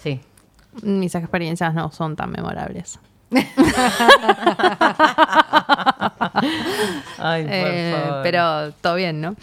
Sí. 0.00 0.20
Mis 0.82 1.14
experiencias 1.16 1.74
no 1.74 1.90
son 1.90 2.14
tan 2.14 2.30
memorables. 2.30 2.98
Ay, 7.18 7.44
por 7.44 7.52
Eh, 7.52 7.94
favor. 8.04 8.22
pero 8.22 8.72
todo 8.80 8.94
bien, 8.96 9.20
¿no? 9.20 9.34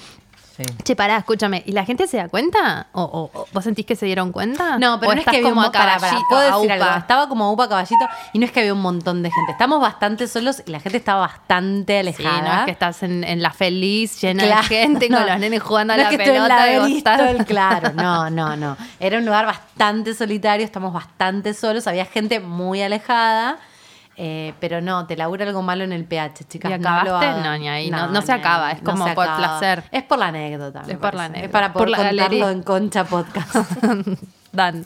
Sí. 0.60 0.66
Che, 0.84 0.96
pará, 0.96 1.18
escúchame. 1.18 1.64
¿Y 1.66 1.72
la 1.72 1.86
gente 1.86 2.06
se 2.08 2.18
da 2.18 2.28
cuenta? 2.28 2.88
¿O, 2.92 3.02
o- 3.02 3.32
o 3.40 3.48
vos 3.54 3.64
sentís 3.64 3.86
que 3.86 3.96
se 3.96 4.06
dieron 4.06 4.32
cuenta? 4.34 4.78
No, 4.78 5.00
pero 5.00 5.12
¿O 5.14 5.16
no 5.16 5.22
es 5.22 5.28
que 5.28 5.42
como 5.42 5.62
un 5.62 5.68
a 5.68 5.72
caballito, 5.72 6.26
puedo 6.30 6.42
a 6.42 6.60
decir 6.60 6.76
upa? 6.78 6.98
Estaba 6.98 7.30
como 7.30 7.52
upa 7.54 7.70
caballito 7.70 8.06
y 8.34 8.40
no 8.40 8.46
es 8.46 8.52
que 8.52 8.60
había 8.60 8.74
un 8.74 8.82
montón 8.82 9.24
de 9.24 9.32
gente. 9.32 9.54
Estamos 9.54 9.80
bastante 9.80 10.28
solos 10.28 10.62
y 10.66 10.72
la 10.72 10.80
gente 10.82 10.98
estaba 10.98 11.22
bastante 11.22 11.94
Sí, 11.94 12.00
alejada. 12.00 12.42
no 12.42 12.60
es 12.60 12.66
que 12.66 12.72
estás 12.72 13.04
en, 13.04 13.24
en 13.24 13.42
la 13.42 13.52
feliz, 13.52 14.20
llena 14.22 14.44
Claro, 14.44 14.62
de 14.62 14.68
gente, 14.68 15.10
no. 15.10 15.18
con 15.20 15.28
los 15.28 15.40
nenes 15.40 15.64
jugando 15.64 15.94
a 15.94 15.98
la 15.98 16.04
es 16.04 16.10
que 16.10 16.16
estoy 16.16 16.36
en 16.36 16.44
pelota. 16.44 16.90
y 16.90 16.98
estás- 16.98 17.46
claro, 17.46 17.92
no, 17.96 18.30
no, 18.30 18.56
no. 18.58 18.76
Era 19.00 19.18
un 19.20 19.26
lugar 19.26 19.46
bastante 19.46 20.14
solitario, 20.14 20.66
estamos 20.66 20.92
bastante 20.94 21.54
solos, 21.54 21.88
había 21.88 22.06
gente 22.06 22.40
muy 22.40 22.82
alejada, 22.82 23.58
eh, 24.22 24.54
pero 24.60 24.82
no, 24.82 25.08
te 25.08 25.16
labura 25.16 25.46
algo 25.46 25.62
malo 25.62 25.86
en 25.86 25.94
el 25.94 26.04
pH, 26.04 26.44
chicas. 26.50 26.70
¿Y 26.72 26.78
no 26.78 26.90
acabaste? 26.90 27.26
hagan. 27.26 27.44
No, 27.44 27.58
ni 27.58 27.70
ahí, 27.70 27.90
no- 27.90 28.08
no 28.08 28.22
se 28.22 28.34
acaba, 28.34 28.72
es 28.74 28.82
como 28.82 29.06
por 29.16 29.24
acaba. 29.26 29.38
placer. 29.60 29.84
Es 29.92 30.04
por 30.04 30.20
la 30.20 30.28
anécdota. 30.28 30.84
Es 30.88 30.98
por 30.98 31.14
la 31.14 31.24
anécdota. 31.26 31.46
Es 31.46 31.52
para 31.52 31.72
Por 31.72 31.84
poder 31.86 31.90
la 31.92 31.98
contarlo 31.98 32.24
galería. 32.24 32.52
en 32.52 32.64
Concha 32.64 33.04
Podcast. 33.06 33.56
Dan. 34.52 34.86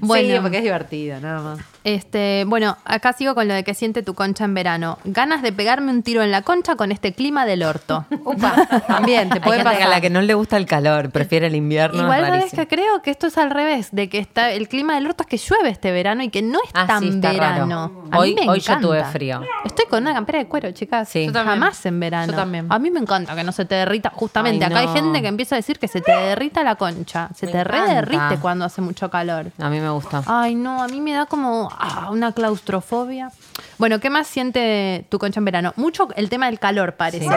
bueno, 0.00 0.06
Bueno, 0.26 0.42
porque 0.42 0.58
es 0.58 0.64
divertido, 0.64 1.18
nada 1.20 1.40
más. 1.40 1.60
Este, 1.84 2.44
bueno, 2.46 2.76
acá 2.84 3.12
sigo 3.12 3.34
con 3.34 3.48
lo 3.48 3.54
de 3.54 3.64
que 3.64 3.74
siente 3.74 4.02
tu 4.02 4.14
concha 4.14 4.44
en 4.44 4.54
verano. 4.54 4.98
Ganas 5.04 5.42
de 5.42 5.52
pegarme 5.52 5.90
un 5.90 6.02
tiro 6.02 6.22
en 6.22 6.30
la 6.30 6.42
concha 6.42 6.76
con 6.76 6.92
este 6.92 7.12
clima 7.12 7.44
del 7.46 7.62
orto. 7.64 8.04
Upa, 8.24 8.66
también 8.86 9.28
te 9.28 9.34
Hay 9.36 9.40
puede 9.40 9.58
gente 9.58 9.74
pasar. 9.74 9.86
a 9.88 9.90
la 9.90 10.00
que 10.00 10.10
no 10.10 10.22
le 10.22 10.34
gusta 10.34 10.56
el 10.56 10.66
calor, 10.66 11.10
prefiere 11.10 11.48
el 11.48 11.56
invierno. 11.56 12.02
Igual 12.02 12.24
sabes 12.26 12.52
que 12.52 12.66
creo 12.68 13.02
que 13.02 13.10
esto 13.10 13.26
es 13.26 13.38
al 13.38 13.50
revés, 13.50 13.88
de 13.92 14.08
que 14.08 14.18
está 14.18 14.52
el 14.52 14.68
clima 14.68 14.94
del 14.94 15.06
orto 15.06 15.22
es 15.24 15.28
que 15.28 15.36
llueve 15.38 15.70
este 15.70 15.90
verano 15.92 16.22
y 16.22 16.28
que 16.28 16.42
no 16.42 16.58
es 16.64 16.70
Ah, 16.74 16.86
tan 16.86 17.02
sí, 17.02 17.08
está 17.08 17.32
verano. 17.32 17.66
raro. 17.66 18.06
A 18.10 18.16
mí 18.16 18.18
Hoy- 18.18 18.34
me 18.34 18.48
hoy 18.48 18.60
yo 18.60 18.78
tuve 18.78 19.04
frío. 19.04 19.40
Estoy 19.64 19.86
con 19.86 20.02
una 20.02 20.14
campera 20.14 20.38
de 20.38 20.46
cuero, 20.46 20.70
chicas. 20.72 21.08
Sí. 21.08 21.26
Yo 21.26 21.32
también. 21.32 21.60
Jamás 21.60 21.84
en 21.86 21.98
verano. 22.00 22.32
Yo 22.32 22.36
también. 22.38 22.66
A 22.70 22.78
mí 22.78 22.90
me 22.90 23.00
encanta 23.00 23.34
que 23.34 23.42
no 23.44 23.52
se 23.52 23.64
te 23.64 23.74
derrita. 23.74 24.10
Justamente, 24.14 24.64
Ay, 24.64 24.70
acá 24.70 24.80
hay 24.80 24.88
gente 24.88 25.20
que 25.22 25.28
empieza 25.28 25.54
a 25.54 25.58
decir 25.58 25.78
que 25.78 25.88
se 25.88 26.00
te 26.00 26.12
derrita 26.12 26.62
la 26.62 26.76
concha. 26.76 27.28
Se 27.34 27.46
Me 27.46 27.52
te 27.52 27.64
re 27.64 27.80
derrite 27.82 28.38
cuando 28.40 28.64
hace 28.64 28.80
mucho 28.80 29.10
calor. 29.10 29.50
A 29.58 29.68
mí 29.68 29.80
me 29.80 29.90
gusta. 29.90 30.22
Ay, 30.26 30.54
no, 30.54 30.82
a 30.82 30.88
mí 30.88 31.00
me 31.00 31.12
da 31.12 31.26
como 31.26 31.70
ah, 31.78 32.08
una 32.10 32.32
claustrofobia. 32.32 33.30
Bueno, 33.78 34.00
¿qué 34.00 34.10
más 34.10 34.26
siente 34.26 35.06
tu 35.10 35.18
concha 35.18 35.40
en 35.40 35.44
verano? 35.44 35.72
Mucho 35.76 36.08
el 36.16 36.28
tema 36.28 36.46
del 36.46 36.58
calor 36.58 36.94
parece 36.96 37.24
Sí. 37.24 37.30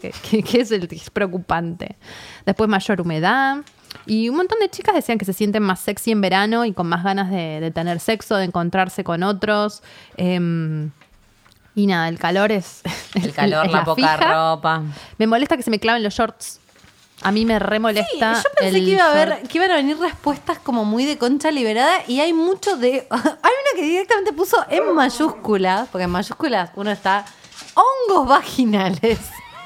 que, 0.00 0.12
se- 0.12 0.42
que- 0.44 0.60
es 0.60 0.70
el 0.70 0.88
que 0.88 0.96
es 0.96 1.10
preocupante. 1.10 1.96
Después 2.44 2.68
mayor 2.68 3.00
humedad. 3.00 3.58
Y 4.04 4.28
un 4.28 4.36
montón 4.36 4.58
de 4.60 4.68
chicas 4.68 4.94
decían 4.94 5.18
que 5.18 5.24
se 5.24 5.32
sienten 5.32 5.62
más 5.62 5.80
sexy 5.80 6.10
en 6.12 6.20
verano 6.20 6.64
y 6.64 6.72
con 6.72 6.86
más 6.88 7.02
ganas 7.02 7.30
de, 7.30 7.60
de 7.60 7.70
tener 7.70 7.98
sexo, 8.00 8.36
de 8.36 8.44
encontrarse 8.44 9.04
con 9.04 9.22
otros. 9.22 9.82
Em, 10.16 10.90
y 11.74 11.86
nada, 11.86 12.08
el 12.08 12.18
calor 12.18 12.52
es. 12.52 12.82
El 13.14 13.32
calor, 13.32 13.66
es 13.66 13.72
la, 13.72 13.84
poca 13.84 14.16
fija. 14.18 14.32
ropa. 14.54 14.82
Me 15.18 15.26
molesta 15.26 15.56
que 15.56 15.62
se 15.62 15.70
me 15.70 15.78
claven 15.78 16.02
los 16.02 16.14
shorts. 16.14 16.60
A 17.22 17.32
mí 17.32 17.44
me 17.44 17.58
re 17.58 17.78
molesta. 17.80 18.34
yo 18.34 18.42
pensé 18.58 18.78
el 18.78 18.84
que 18.84 18.90
iba 18.92 19.04
a 19.04 19.14
short. 19.14 19.32
haber, 19.32 19.48
que 19.48 19.58
iban 19.58 19.70
a 19.70 19.76
venir 19.76 19.98
respuestas 19.98 20.58
como 20.58 20.84
muy 20.84 21.04
de 21.06 21.16
concha 21.18 21.50
liberada 21.50 21.98
y 22.06 22.20
hay 22.20 22.32
mucho 22.32 22.76
de. 22.76 23.06
hay 23.10 23.20
una 23.22 23.72
que 23.74 23.82
directamente 23.82 24.32
puso 24.32 24.56
en 24.68 24.94
mayúsculas, 24.94 25.88
porque 25.90 26.04
en 26.04 26.10
mayúsculas 26.10 26.70
uno 26.76 26.90
está 26.90 27.24
hongos 27.74 28.28
vaginales. 28.28 29.18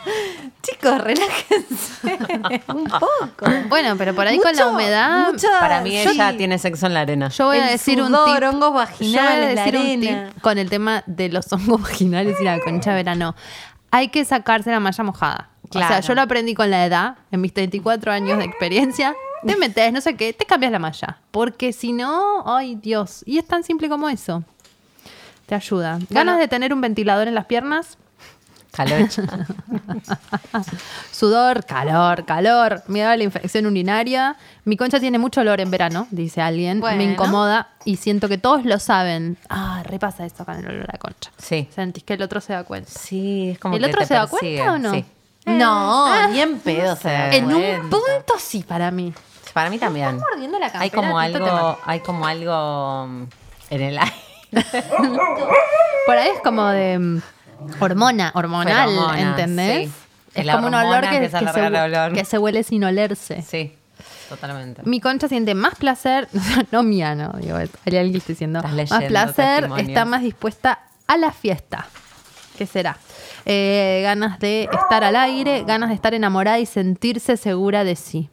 Chicos, 0.62 0.98
relájense 1.02 2.62
un 2.68 2.84
poco. 2.84 3.46
Bueno, 3.68 3.96
pero 3.98 4.14
por 4.14 4.26
ahí 4.26 4.38
con 4.38 4.54
la 4.54 4.66
humedad. 4.68 5.30
mucha- 5.32 5.60
Para 5.60 5.80
mí 5.82 5.90
sí. 5.90 6.08
ella 6.08 6.34
tiene 6.36 6.58
sexo 6.58 6.86
en 6.86 6.94
la 6.94 7.00
arena. 7.00 7.28
Yo 7.28 7.46
voy 7.46 7.58
a 7.58 7.66
decir 7.66 8.00
un 8.00 8.08
tip. 8.08 8.42
hongos 8.42 8.60
Yo 8.60 8.70
voy 8.72 8.80
a 8.82 8.84
vaginales, 8.86 9.54
la 9.54 9.64
decir 9.64 9.76
un 9.78 9.86
arena. 9.86 10.28
tip 10.32 10.40
con 10.42 10.58
el 10.58 10.70
tema 10.70 11.02
de 11.06 11.28
los 11.28 11.52
hongos 11.52 11.82
vaginales 11.82 12.36
y 12.40 12.44
la 12.44 12.60
concha 12.60 12.94
verano. 12.94 13.34
Hay 13.90 14.08
que 14.08 14.24
sacarse 14.24 14.70
la 14.70 14.80
malla 14.80 15.04
mojada. 15.04 15.48
O 15.68 15.72
sea, 15.78 15.86
Claro. 15.88 16.06
yo 16.06 16.14
lo 16.14 16.22
aprendí 16.22 16.54
con 16.54 16.70
la 16.70 16.84
edad, 16.86 17.16
en 17.30 17.40
mis 17.40 17.52
34 17.54 18.12
años 18.12 18.38
de 18.38 18.44
experiencia. 18.44 19.14
Te 19.46 19.56
metes, 19.56 19.92
no 19.92 20.00
sé 20.00 20.16
qué, 20.16 20.32
te 20.32 20.44
cambias 20.44 20.70
la 20.72 20.78
malla. 20.78 21.18
Porque 21.30 21.72
si 21.72 21.92
no, 21.92 22.42
ay 22.46 22.74
Dios. 22.74 23.22
Y 23.26 23.38
es 23.38 23.46
tan 23.46 23.62
simple 23.64 23.88
como 23.88 24.08
eso. 24.08 24.44
Te 25.46 25.54
ayuda. 25.54 25.98
Ganas 26.10 26.38
de 26.38 26.46
tener 26.48 26.72
un 26.74 26.80
ventilador 26.80 27.26
en 27.26 27.34
las 27.34 27.46
piernas. 27.46 27.98
Calocha. 28.72 29.22
Sudor, 31.12 31.64
calor, 31.64 32.24
calor. 32.24 32.82
Me 32.86 33.00
da 33.00 33.16
la 33.16 33.24
infección 33.24 33.66
urinaria. 33.66 34.36
Mi 34.64 34.76
concha 34.76 35.00
tiene 35.00 35.18
mucho 35.18 35.40
olor 35.40 35.60
en 35.60 35.70
verano, 35.70 36.06
dice 36.10 36.40
alguien. 36.40 36.80
Bueno. 36.80 36.98
Me 36.98 37.04
incomoda 37.04 37.68
y 37.84 37.96
siento 37.96 38.28
que 38.28 38.38
todos 38.38 38.64
lo 38.64 38.78
saben. 38.78 39.36
Ah, 39.48 39.82
repasa 39.84 40.24
eso 40.24 40.44
con 40.44 40.56
el 40.56 40.66
olor 40.66 40.84
a 40.88 40.92
la 40.92 40.98
concha. 40.98 41.30
Sí. 41.38 41.68
Sentís 41.74 42.04
que 42.04 42.14
el 42.14 42.22
otro 42.22 42.40
se 42.40 42.52
da 42.52 42.64
cuenta. 42.64 42.90
Sí, 42.90 43.50
es 43.50 43.58
como 43.58 43.74
¿El 43.76 43.82
que 43.82 43.88
otro 43.88 44.00
te 44.00 44.06
se 44.06 44.14
da 44.14 44.26
cuenta 44.26 44.72
o 44.72 44.78
no? 44.78 44.92
Sí. 44.92 45.04
No, 45.46 46.28
ni 46.28 46.40
en 46.40 46.58
pedo 46.60 46.94
se 46.96 47.08
da 47.08 47.30
En 47.34 47.46
un 47.52 47.90
punto 47.90 48.34
sí 48.38 48.62
para 48.62 48.90
mí. 48.90 49.12
Para 49.52 49.68
mí 49.68 49.78
también. 49.78 50.18
mordiendo 50.18 50.58
la 50.60 50.66
Hay 50.74 50.90
campera, 50.90 50.90
como 50.90 51.20
Tito, 51.26 51.44
te 51.44 51.50
algo, 51.50 51.78
hay 51.84 52.00
como 52.00 52.26
algo 52.26 53.26
en 53.70 53.82
el 53.82 53.98
aire. 53.98 54.14
Por 56.06 56.16
ahí 56.16 56.28
es 56.34 56.40
como 56.42 56.66
de 56.68 56.98
mm, 56.98 57.22
hormona, 57.80 58.32
hormonal, 58.34 58.88
Feromonas, 58.88 59.20
¿entendés? 59.20 59.88
sí. 59.88 59.94
Es 60.34 60.46
La 60.46 60.54
como 60.54 60.68
un 60.68 60.74
olor 60.74 61.04
hormona 61.04 61.10
que, 61.20 61.28
se, 61.28 61.60
olor. 61.60 62.12
que 62.12 62.24
se 62.24 62.38
huele 62.38 62.62
sin 62.62 62.84
olerse. 62.84 63.42
Sí, 63.42 63.74
totalmente. 64.28 64.82
Mi 64.84 65.00
concha 65.00 65.26
siente 65.28 65.54
más 65.56 65.74
placer, 65.74 66.28
no 66.70 66.84
mía, 66.84 67.14
no, 67.16 67.30
digo, 67.40 67.56
hay 67.56 67.96
alguien 67.96 68.20
que 68.20 68.32
diciendo, 68.32 68.62
más 68.62 69.04
placer, 69.04 69.68
está 69.78 70.04
más 70.04 70.22
dispuesta 70.22 70.80
a 71.08 71.16
la 71.16 71.32
fiesta. 71.32 71.88
¿Qué 72.56 72.66
será? 72.66 72.96
Eh, 73.44 74.00
ganas 74.04 74.38
de 74.38 74.68
estar 74.72 75.02
al 75.02 75.16
aire, 75.16 75.64
ganas 75.66 75.88
de 75.88 75.94
estar 75.96 76.14
enamorada 76.14 76.58
y 76.60 76.66
sentirse 76.66 77.36
segura 77.36 77.82
de 77.82 77.96
sí. 77.96 78.28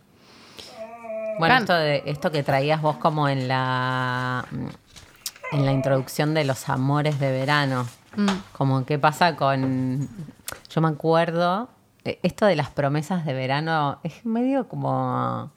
Bueno, 1.40 1.56
Gan- 1.56 1.62
esto, 1.62 1.74
de, 1.76 2.04
esto 2.06 2.32
que 2.32 2.44
traías 2.44 2.82
vos 2.82 2.98
como 2.98 3.28
en 3.30 3.48
la, 3.48 4.46
en 5.52 5.66
la 5.66 5.72
introducción 5.72 6.34
de 6.34 6.44
los 6.44 6.68
amores 6.70 7.20
de 7.20 7.32
verano. 7.32 7.88
Mm. 8.18 8.28
Como 8.52 8.86
qué 8.86 9.00
pasa 9.00 9.36
con... 9.36 10.10
Yo 10.70 10.82
me 10.82 10.90
acuerdo, 10.90 11.70
eh, 12.04 12.20
esto 12.24 12.46
de 12.46 12.56
las 12.56 12.70
promesas 12.70 13.26
de 13.26 13.34
verano 13.34 14.00
es 14.04 14.26
medio 14.26 14.68
como 14.68 15.52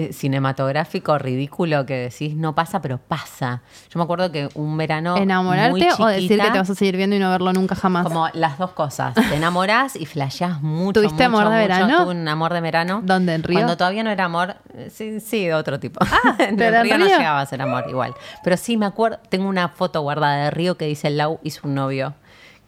eh, 0.00 0.12
cinematográfico 0.12 1.18
ridículo 1.18 1.84
que 1.86 1.94
decís 2.10 2.34
no 2.36 2.54
pasa, 2.54 2.80
pero 2.80 2.98
pasa. 2.98 3.62
Yo 3.92 3.98
me 3.98 4.04
acuerdo 4.04 4.32
que 4.32 4.48
un 4.54 4.76
verano. 4.76 5.14
muy 5.14 5.22
¿Enamorarte 5.22 5.88
o 5.98 6.06
decir 6.06 6.28
que 6.28 6.34
chiquita, 6.36 6.52
te 6.52 6.58
vas 6.58 6.70
a 6.70 6.74
seguir 6.74 6.96
viendo 6.96 7.16
y 7.16 7.18
no 7.18 7.30
verlo 7.30 7.52
nunca 7.52 7.74
jamás? 7.74 8.04
Como 8.04 8.28
las 8.34 8.58
dos 8.58 8.70
cosas. 8.72 9.14
Te 9.14 9.36
enamorás 9.36 9.96
y 9.96 10.06
flasheás 10.06 10.62
mucho. 10.62 11.00
¿Tuviste 11.00 11.28
mucho, 11.28 11.40
amor 11.42 11.52
de 11.52 11.62
mucho. 11.62 11.74
verano? 11.74 12.04
Tuve 12.04 12.14
un 12.14 12.28
amor 12.28 12.52
de 12.52 12.60
verano. 12.60 13.00
¿Dónde, 13.04 13.34
en 13.34 13.42
Río? 13.42 13.58
Cuando 13.58 13.76
todavía 13.76 14.02
no 14.02 14.10
era 14.10 14.24
amor. 14.24 14.56
eh, 14.74 14.90
Sí, 14.90 15.20
sí, 15.20 15.46
de 15.46 15.54
otro 15.54 15.78
tipo. 15.78 16.00
Ah, 16.02 16.34
¿pero 16.56 16.76
en 16.78 16.82
Río, 16.84 16.98
no 16.98 17.06
llegaba 17.06 17.40
a 17.40 17.46
ser 17.46 17.62
amor 17.62 17.84
igual. 17.88 18.14
Pero 18.42 18.56
sí 18.56 18.76
me 18.76 18.86
acuerdo. 18.86 19.18
Tengo 19.28 19.48
una 19.48 19.68
foto 19.68 20.00
guardada 20.00 20.44
de 20.44 20.50
Río 20.50 20.76
que 20.76 20.86
dice 20.86 21.10
Lau 21.10 21.38
hizo 21.42 21.66
un 21.66 21.74
novio. 21.74 22.14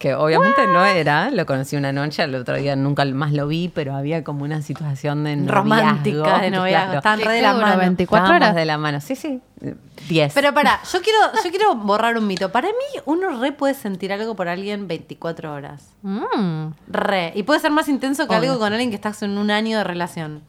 Que 0.03 0.15
obviamente 0.15 0.67
no 0.67 0.83
era, 0.83 1.31
lo 1.31 1.45
conocí 1.45 1.77
una 1.77 1.93
noche, 1.93 2.23
el 2.23 2.35
otro 2.35 2.57
día 2.57 2.75
nunca 2.75 3.05
más 3.05 3.31
lo 3.31 3.47
vi, 3.47 3.69
pero 3.73 3.95
había 3.95 4.21
como 4.21 4.43
una 4.43 4.61
situación 4.61 5.23
de 5.23 5.37
Romántica 5.47 6.39
de 6.39 6.51
noviazgo. 6.51 6.99
¿Qué- 7.01 7.23
re 7.25 7.33
de 7.35 7.41
la 7.41 7.53
mano. 7.53 7.77
24 7.77 8.25
Estábamos 8.25 8.35
horas? 8.49 8.55
de 8.55 8.65
la 8.65 8.77
mano, 8.77 8.99
sí, 8.99 9.15
sí, 9.15 9.39
10. 10.09 10.33
Pero 10.33 10.53
pará, 10.53 10.81
yo 10.91 11.01
quiero, 11.01 11.19
yo 11.41 11.49
quiero 11.51 11.75
borrar 11.75 12.17
un 12.17 12.27
mito. 12.27 12.51
Para 12.51 12.67
mí, 12.67 12.99
uno 13.05 13.39
re 13.39 13.53
puede 13.53 13.75
sentir 13.75 14.11
algo 14.11 14.35
por 14.35 14.49
alguien 14.49 14.89
24 14.89 15.53
horas. 15.53 15.87
Mm. 16.01 16.73
Re. 16.89 17.31
Y 17.33 17.43
puede 17.43 17.61
ser 17.61 17.71
más 17.71 17.87
intenso 17.87 18.27
que 18.27 18.35
Obvio. 18.35 18.49
algo 18.51 18.59
con 18.61 18.73
alguien 18.73 18.89
que 18.89 18.97
estás 18.97 19.23
en 19.23 19.37
un 19.37 19.51
año 19.51 19.77
de 19.77 19.85
relación. 19.85 20.41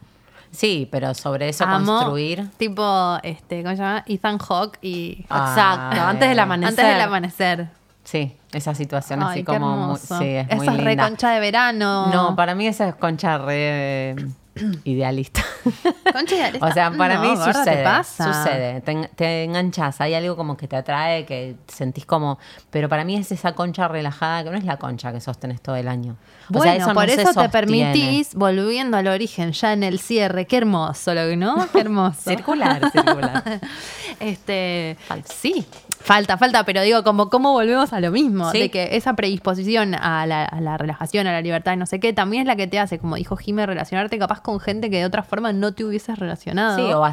Sí, 0.50 0.88
pero 0.90 1.14
sobre 1.14 1.48
eso 1.50 1.62
Amo, 1.64 1.92
construir. 1.96 2.48
Tipo, 2.56 3.18
este, 3.22 3.62
¿cómo 3.62 3.76
se 3.76 3.82
llama? 3.82 4.02
Ethan 4.08 4.38
Hawke 4.38 4.78
y 4.82 5.24
Ah, 5.30 5.46
Exacto. 5.54 6.00
Antes 6.08 6.28
del 6.28 6.38
eh. 6.38 6.42
amanecer. 6.42 6.70
antes 6.80 6.86
del 6.92 7.00
amanecer. 7.00 7.68
Sí, 8.04 8.36
esa 8.52 8.74
situación 8.74 9.22
Ay, 9.22 9.28
así 9.30 9.44
como 9.44 9.76
muy, 9.88 9.96
sí, 9.96 10.12
es 10.36 10.46
Esa 10.46 10.56
muy 10.56 10.68
es 10.68 10.84
re 10.84 10.96
concha 10.96 11.30
de 11.30 11.40
verano. 11.40 12.06
No, 12.12 12.36
para 12.36 12.54
mí 12.54 12.66
esa 12.66 12.88
es 12.88 12.94
concha 12.96 13.38
re 13.38 14.10
eh, 14.10 14.16
idealista. 14.84 15.42
Concha 16.12 16.36
idealista. 16.36 16.66
o 16.66 16.72
sea, 16.72 16.90
para 16.92 17.14
No, 17.16 17.22
mí 17.22 17.28
gorda, 17.30 17.52
sucede, 17.54 17.76
te 17.78 17.82
pasa. 17.82 18.24
sucede, 18.32 18.80
te, 18.82 18.92
en- 18.92 19.08
te 19.16 19.44
enganchas, 19.44 20.00
hay 20.02 20.12
algo 20.14 20.36
como 20.36 20.56
que 20.56 20.68
te 20.68 20.76
atrae, 20.76 21.24
que 21.24 21.56
sentís 21.66 22.04
como, 22.06 22.38
pero 22.70 22.88
para 22.88 23.04
mí 23.04 23.16
es 23.16 23.32
esa 23.32 23.54
concha 23.54 23.88
relajada 23.88 24.44
que 24.44 24.50
no 24.50 24.56
es 24.58 24.64
la 24.64 24.76
concha 24.76 25.10
que 25.12 25.20
sostenés 25.20 25.60
todo 25.62 25.74
el 25.76 25.88
año. 25.88 26.16
O 26.52 26.60
sea, 26.62 26.74
Bueno, 26.76 26.92
por 26.94 27.08
eso 27.08 27.32
te 27.32 27.48
permitís, 27.48 28.34
volviendo 28.34 28.96
al 28.98 29.06
origen, 29.08 29.52
ya 29.52 29.72
en 29.72 29.82
el 29.82 29.98
cierre. 29.98 30.46
Qué 30.46 30.58
hermoso, 30.58 31.14
lo 31.14 31.22
que 31.26 31.36
no, 31.36 31.66
qué 31.72 31.80
hermoso. 31.80 32.20
Circular, 32.30 32.90
circular. 32.92 33.42
Este, 34.20 34.96
sí, 35.24 35.66
falta, 36.04 36.36
falta, 36.38 36.64
pero 36.64 36.82
digo, 36.82 37.02
como 37.02 37.30
cómo 37.30 37.52
volvemos 37.52 37.92
a 37.92 38.00
lo 38.00 38.10
mismo, 38.10 38.50
Sí. 38.52 38.58
de 38.60 38.70
que 38.70 38.96
esa 38.96 39.14
predisposición 39.14 39.94
a 39.94 40.26
la, 40.26 40.44
a 40.44 40.60
la 40.60 40.76
relajación, 40.76 41.26
a 41.26 41.32
la 41.32 41.40
libertad 41.40 41.76
no 41.76 41.86
sé 41.86 41.98
qué, 41.98 42.12
también 42.12 42.42
es 42.42 42.46
la 42.46 42.56
que 42.56 42.66
te 42.66 42.78
hace, 42.78 42.98
como 42.98 43.16
dijo 43.16 43.36
Jimé, 43.36 43.64
relacionarte 43.66 44.18
capaz 44.18 44.40
con 44.42 44.60
gente 44.60 44.90
que 44.90 44.98
de 44.98 45.06
otra 45.06 45.22
forma 45.22 45.52
no 45.52 45.72
te 45.72 45.84
hubieses 45.84 46.18
relacionado. 46.18 46.76
Sí, 46.76 46.82
o 46.92 47.04
a 47.04 47.08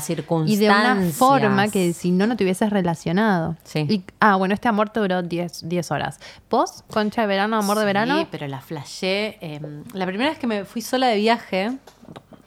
Y 0.46 0.58
de 0.58 0.66
una 0.68 0.82
circunstancias. 0.82 1.16
forma 1.16 1.68
que 1.70 1.94
si 1.94 2.12
no, 2.12 2.28
no 2.28 2.36
te 2.36 2.44
hubieses 2.44 2.70
relacionado. 2.70 3.56
Sí. 3.64 3.86
Y- 3.90 4.04
ah, 4.20 4.36
bueno, 4.36 4.54
este 4.54 4.68
amor 4.68 4.90
te 4.90 5.00
duró 5.00 5.22
10 5.24 5.68
10 5.70 5.90
horas. 5.92 6.20
¿Vos, 6.50 6.84
concha 6.92 7.22
de 7.22 7.28
verano, 7.28 7.58
amor 7.58 7.80
de 7.80 7.86
verano? 7.86 8.20
Sí, 8.20 8.28
pero 8.30 8.48
la 8.48 8.60
flashé. 8.62 9.38
eh, 9.42 9.60
la 9.94 10.06
primera 10.06 10.30
vez 10.30 10.38
que 10.40 10.48
me 10.48 10.66
fui 10.66 10.82
sola 10.82 11.08
de 11.08 11.16
viaje, 11.16 11.72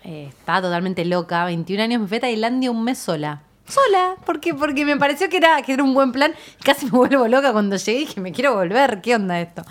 eh, 0.05 0.27
estaba 0.29 0.61
totalmente 0.61 1.05
loca, 1.07 1.45
21 1.47 1.81
años, 1.83 2.01
me 2.03 2.07
fui 2.09 2.19
a 2.19 2.21
Tailandia 2.21 2.71
un 2.71 2.85
mes 2.85 2.99
sola. 2.99 3.41
Sola, 3.67 4.17
porque, 4.27 4.55
porque 4.55 4.85
me 4.85 4.97
pareció 4.97 5.29
que 5.29 5.39
era, 5.39 5.63
que 5.63 5.73
era 5.73 5.83
un 5.83 5.95
buen 5.95 6.13
plan. 6.13 6.33
Casi 6.63 6.87
me 6.87 6.93
vuelvo 6.93 7.27
loca 7.29 7.53
cuando 7.53 7.77
llegué 7.77 7.99
y 8.01 8.07
dije, 8.07 8.21
me 8.21 8.33
quiero 8.33 8.55
volver, 8.55 9.01
¿qué 9.01 9.15
onda 9.15 9.41
esto? 9.41 9.63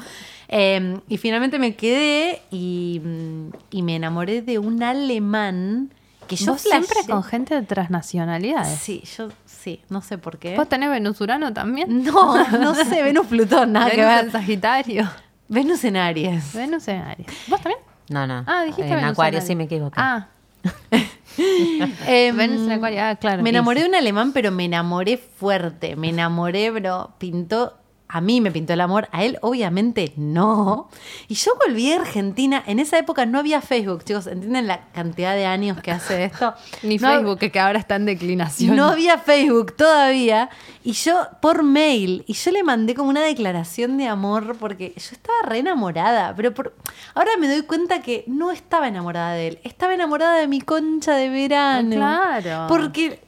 Eh, 0.48 1.00
y 1.08 1.18
finalmente 1.18 1.58
me 1.60 1.76
quedé 1.76 2.41
y, 2.52 3.02
mm, 3.04 3.48
y 3.72 3.82
me 3.84 3.96
enamoré 3.96 4.41
de 4.41 4.60
un 4.60 4.84
alemán 4.84 5.91
que 6.28 6.36
yo 6.36 6.54
Vos 6.54 6.62
siempre 6.62 6.98
con 7.08 7.24
gente 7.24 7.54
de 7.56 7.64
transnacionalidades. 7.64 8.80
Sí, 8.80 9.04
yo 9.18 9.30
sí, 9.46 9.82
no 9.89 10.02
sé 10.02 10.18
por 10.18 10.38
qué. 10.39 10.56
¿Vos 10.56 10.70
tenés 10.70 10.89
Venus 10.89 11.20
Urano 11.22 11.54
también? 11.54 12.04
No, 12.04 12.48
no 12.60 12.76
sé, 12.76 13.02
Venus 13.04 13.28
Plutón, 13.28 13.74
nada 13.74 13.89
que 13.91 13.98
Venus 13.98 14.16
ver. 14.16 14.26
en 14.26 14.32
Sagitario. 14.32 15.10
Venus 15.50 15.84
en 15.84 15.98
Aries. 15.98 16.54
Venus 16.54 16.88
en 16.88 17.02
Aries. 17.02 17.28
¿Vos 17.48 17.60
también? 17.62 17.80
No, 18.10 18.26
no. 18.28 18.44
Ah, 18.48 18.64
dijiste 18.64 18.89
En 18.89 18.96
Venus 18.98 19.12
Acuario 19.12 19.39
en 19.39 19.46
sí 19.46 19.56
me 19.56 19.64
Aries. 19.64 19.74
equivoqué. 19.76 19.96
Ah, 20.00 20.28
Em, 21.38 22.71
Acuario, 22.71 23.01
ah, 23.01 23.15
claro. 23.15 23.43
Me 23.43 23.49
enamoré 23.49 23.81
de 23.81 23.89
un 23.89 23.95
alemán, 23.95 24.31
pero 24.34 24.51
me 24.51 24.65
enamoré 24.65 25.17
fuerte. 25.17 25.95
Me 25.95 26.09
enamoré, 26.09 26.71
bro. 26.71 27.11
Pintó. 27.17 27.77
A 28.16 28.22
mí 28.22 28.41
me 28.41 28.51
pintó 28.51 28.74
el 28.74 28.82
amor, 28.82 29.09
a 29.11 29.24
él 29.24 29.39
obviamente 29.41 30.14
no. 30.18 30.88
Y 31.28 31.34
yo 31.34 31.53
volví 31.66 31.91
a 31.91 31.95
Argentina. 31.95 32.64
En 32.68 32.78
esa 32.78 32.99
época 32.99 33.26
no 33.26 33.39
había 33.39 33.59
Facebook, 33.59 34.03
chicos. 34.03 34.28
¿Entienden 34.28 34.68
la 34.68 34.86
cantidad 34.91 35.34
de 35.36 35.47
años 35.47 35.82
que 35.82 35.89
hace 35.89 36.26
esto? 36.26 36.53
Ni 36.84 36.97
No- 36.97 37.09
Facebook, 37.09 37.39
que 37.51 37.59
ahora 37.59 37.80
está 37.80 37.95
en 37.95 38.05
declinación. 38.05 38.76
No 38.76 38.89
había 38.89 39.18
Facebook 39.18 39.76
todavía. 39.76 40.49
Y 40.84 40.91
yo, 40.91 41.28
por 41.41 41.64
mail, 41.64 42.24
y 42.28 42.34
yo 42.34 42.51
le 42.51 42.61
mandé 42.61 42.93
como 42.93 43.09
una 43.09 43.22
declaración 43.24 43.97
de 43.97 44.07
amor 44.07 44.57
porque 44.59 44.93
yo 44.95 45.09
estaba 45.11 45.38
re 45.47 45.57
enamorada. 45.59 46.36
Pero 46.36 46.53
por- 46.53 46.76
ahora 47.16 47.32
me 47.39 47.47
doy 47.47 47.64
cuenta 47.64 48.01
que 48.03 48.26
no 48.28 48.51
estaba 48.51 48.88
enamorada 48.88 49.34
de 49.34 49.47
él. 49.47 49.59
Estaba 49.64 49.93
enamorada 49.95 50.38
de 50.38 50.47
mi 50.47 50.61
concha 50.61 51.16
de 51.16 51.30
verano. 51.30 51.95
Ah, 52.05 52.38
claro. 52.41 52.68
Porque 52.68 53.20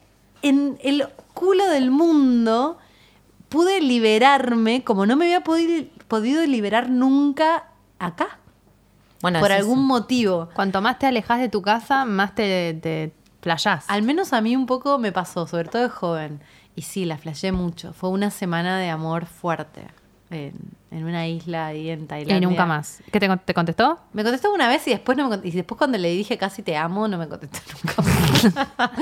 en 0.42 0.78
el 0.84 1.08
culo 1.34 1.66
del 1.70 1.90
mundo 1.90 2.78
pude 3.48 3.80
liberarme 3.80 4.84
como 4.84 5.06
no 5.06 5.16
me 5.16 5.26
había 5.26 5.44
podi- 5.44 5.90
podido 6.08 6.44
liberar 6.46 6.88
nunca 6.90 7.64
acá. 7.98 8.38
Bueno, 9.22 9.40
por 9.40 9.50
es 9.50 9.58
algún 9.58 9.78
eso. 9.78 9.86
motivo. 9.86 10.48
Cuanto 10.54 10.80
más 10.80 10.98
te 10.98 11.06
alejas 11.06 11.40
de 11.40 11.48
tu 11.48 11.62
casa, 11.62 12.04
más 12.04 12.34
te, 12.34 12.74
te. 12.82 13.12
Al 13.88 14.02
menos 14.02 14.32
a 14.32 14.40
mí 14.40 14.56
un 14.56 14.66
poco 14.66 14.98
me 14.98 15.12
pasó, 15.12 15.46
sobre 15.46 15.68
todo 15.68 15.82
de 15.82 15.88
joven. 15.88 16.40
Y 16.74 16.82
sí, 16.82 17.04
la 17.04 17.16
flashé 17.16 17.52
mucho. 17.52 17.92
Fue 17.92 18.10
una 18.10 18.30
semana 18.30 18.78
de 18.78 18.90
amor 18.90 19.26
fuerte 19.26 19.86
en, 20.30 20.52
en 20.96 21.04
una 21.04 21.26
isla 21.28 21.66
ahí 21.66 21.90
en 21.90 22.06
Tailandia. 22.06 22.36
y 22.38 22.40
nunca 22.40 22.64
más. 22.66 23.02
¿Qué 23.12 23.20
te, 23.20 23.28
te 23.36 23.54
contestó? 23.54 23.98
Me 24.12 24.22
contestó 24.22 24.52
una 24.52 24.66
vez 24.68 24.86
y 24.88 24.90
después 24.90 25.16
no 25.18 25.28
me 25.28 25.38
y 25.44 25.50
después 25.50 25.76
cuando 25.78 25.98
le 25.98 26.10
dije 26.10 26.38
casi 26.38 26.62
te 26.62 26.76
amo, 26.76 27.06
no 27.08 27.18
me 27.18 27.28
contestó 27.28 27.60
nunca 27.84 28.02
más. 28.02 28.96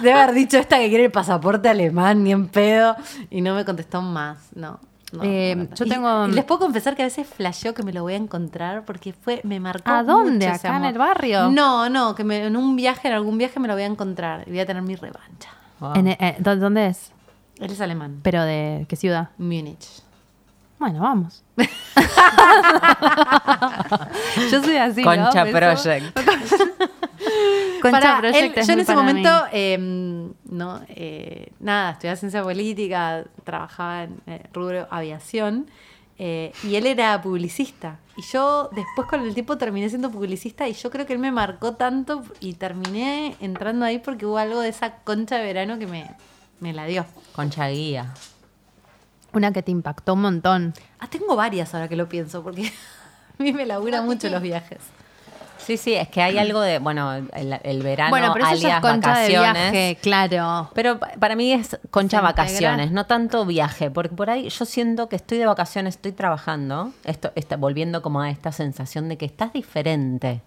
Debe 0.00 0.12
haber 0.12 0.34
dicho 0.34 0.58
esta 0.58 0.78
que 0.78 0.88
quiere 0.88 1.04
el 1.06 1.10
pasaporte 1.12 1.68
alemán, 1.68 2.22
ni 2.24 2.32
en 2.32 2.48
pedo. 2.48 2.96
Y 3.30 3.40
no 3.40 3.54
me 3.54 3.64
contestó 3.64 4.00
más. 4.02 4.38
No. 4.54 4.78
no, 5.12 5.22
Eh, 5.24 5.54
no. 5.56 5.74
yo 5.74 5.86
tengo- 5.86 6.28
y 6.28 6.32
les 6.32 6.44
puedo 6.44 6.60
confesar 6.60 6.94
que 6.96 7.02
a 7.02 7.06
veces 7.06 7.26
flasheo 7.26 7.74
que 7.74 7.82
me 7.82 7.92
lo 7.92 8.02
voy 8.02 8.14
a 8.14 8.16
encontrar 8.16 8.84
porque 8.84 9.12
fue, 9.12 9.40
me 9.44 9.60
marcó. 9.60 9.90
¿A 9.90 10.02
dónde? 10.02 10.46
mucho 10.48 10.56
¿Acá 10.68 10.76
en 10.76 10.84
el 10.84 10.98
barrio? 10.98 11.50
No, 11.50 11.88
no, 11.88 12.14
que 12.14 12.24
me- 12.24 12.46
en 12.46 12.56
un 12.56 12.76
viaje, 12.76 13.08
en 13.08 13.14
algún 13.14 13.38
viaje 13.38 13.60
me 13.60 13.68
lo 13.68 13.74
voy 13.74 13.82
a 13.82 13.86
encontrar 13.86 14.44
y 14.46 14.50
voy 14.50 14.60
a 14.60 14.66
tener 14.66 14.82
mi 14.82 14.94
revancha. 14.96 15.50
Wow. 15.80 15.94
En- 15.96 16.08
eh, 16.08 16.36
¿dó- 16.38 16.56
¿Dónde 16.56 16.86
es? 16.86 17.12
Él 17.58 17.70
es 17.70 17.80
alemán. 17.80 18.20
¿Pero 18.22 18.42
de 18.42 18.86
qué 18.88 18.96
ciudad? 18.96 19.28
Múnich. 19.38 20.01
Bueno, 20.82 20.98
vamos. 21.00 21.44
Yo 24.50 24.62
soy 24.64 24.76
así. 24.78 25.00
¿no? 25.04 25.06
Concha 25.14 25.42
eso- 25.44 25.52
Project. 25.52 26.18
Concha 27.80 28.00
Para 28.00 28.18
Project 28.18 28.36
él- 28.44 28.52
es 28.56 28.66
yo 28.66 28.72
en 28.72 28.80
ese 28.80 28.96
momento, 28.96 29.30
eh, 29.52 29.78
no, 30.50 30.80
eh, 30.88 31.52
nada, 31.60 31.92
estudiaba 31.92 32.16
ciencia 32.16 32.42
política, 32.42 33.22
trabajaba 33.44 34.02
en 34.04 34.20
eh, 34.26 34.42
rubro 34.52 34.88
aviación 34.90 35.68
eh, 36.18 36.52
y 36.64 36.74
él 36.74 36.86
era 36.88 37.22
publicista. 37.22 37.98
Y 38.16 38.22
yo 38.22 38.68
después 38.72 39.06
con 39.08 39.20
el 39.22 39.34
tiempo 39.34 39.56
terminé 39.58 39.88
siendo 39.88 40.10
publicista 40.10 40.66
y 40.66 40.72
yo 40.72 40.90
creo 40.90 41.06
que 41.06 41.12
él 41.12 41.20
me 41.20 41.30
marcó 41.30 41.74
tanto 41.74 42.24
y 42.40 42.54
terminé 42.54 43.36
entrando 43.40 43.84
ahí 43.84 44.00
porque 44.00 44.26
hubo 44.26 44.38
algo 44.38 44.60
de 44.60 44.68
esa 44.70 44.96
concha 45.04 45.36
de 45.38 45.44
verano 45.44 45.78
que 45.78 45.86
me, 45.86 46.10
me 46.58 46.72
la 46.72 46.86
dio. 46.86 47.06
Concha 47.36 47.68
guía. 47.68 48.12
Una 49.32 49.52
que 49.52 49.62
te 49.62 49.70
impactó 49.70 50.14
un 50.14 50.22
montón. 50.22 50.74
Ah, 50.98 51.08
tengo 51.08 51.36
varias 51.36 51.72
ahora 51.74 51.88
que 51.88 51.96
lo 51.96 52.08
pienso 52.08 52.42
porque 52.42 52.66
a 53.38 53.42
mí 53.42 53.52
me 53.52 53.66
labura 53.66 54.02
mucho 54.02 54.28
los 54.28 54.42
viajes. 54.42 54.78
Sí, 55.58 55.76
sí, 55.76 55.94
es 55.94 56.08
que 56.08 56.20
hay 56.20 56.38
algo 56.38 56.60
de, 56.60 56.80
bueno, 56.80 57.14
el, 57.14 57.56
el 57.62 57.82
verano, 57.84 58.10
bueno, 58.10 58.32
pero 58.32 58.46
eso 58.46 58.56
ya 58.56 58.58
es 58.58 58.64
alias 58.64 58.80
concha 58.80 59.10
de 59.20 59.36
vacaciones. 59.38 59.72
viaje, 59.72 59.98
claro. 60.02 60.70
Pero 60.74 60.98
pa- 60.98 61.12
para 61.20 61.36
mí 61.36 61.52
es 61.52 61.78
concha 61.92 62.16
Se 62.18 62.22
vacaciones, 62.24 62.86
integra. 62.86 62.90
no 62.90 63.06
tanto 63.06 63.46
viaje, 63.46 63.88
porque 63.88 64.12
por 64.16 64.28
ahí 64.28 64.48
yo 64.48 64.64
siento 64.64 65.08
que 65.08 65.14
estoy 65.14 65.38
de 65.38 65.46
vacaciones, 65.46 65.94
estoy 65.94 66.10
trabajando, 66.10 66.92
esto, 67.04 67.30
está 67.36 67.56
volviendo 67.56 68.02
como 68.02 68.20
a 68.20 68.28
esta 68.30 68.50
sensación 68.50 69.08
de 69.08 69.16
que 69.16 69.24
estás 69.24 69.52
diferente. 69.52 70.42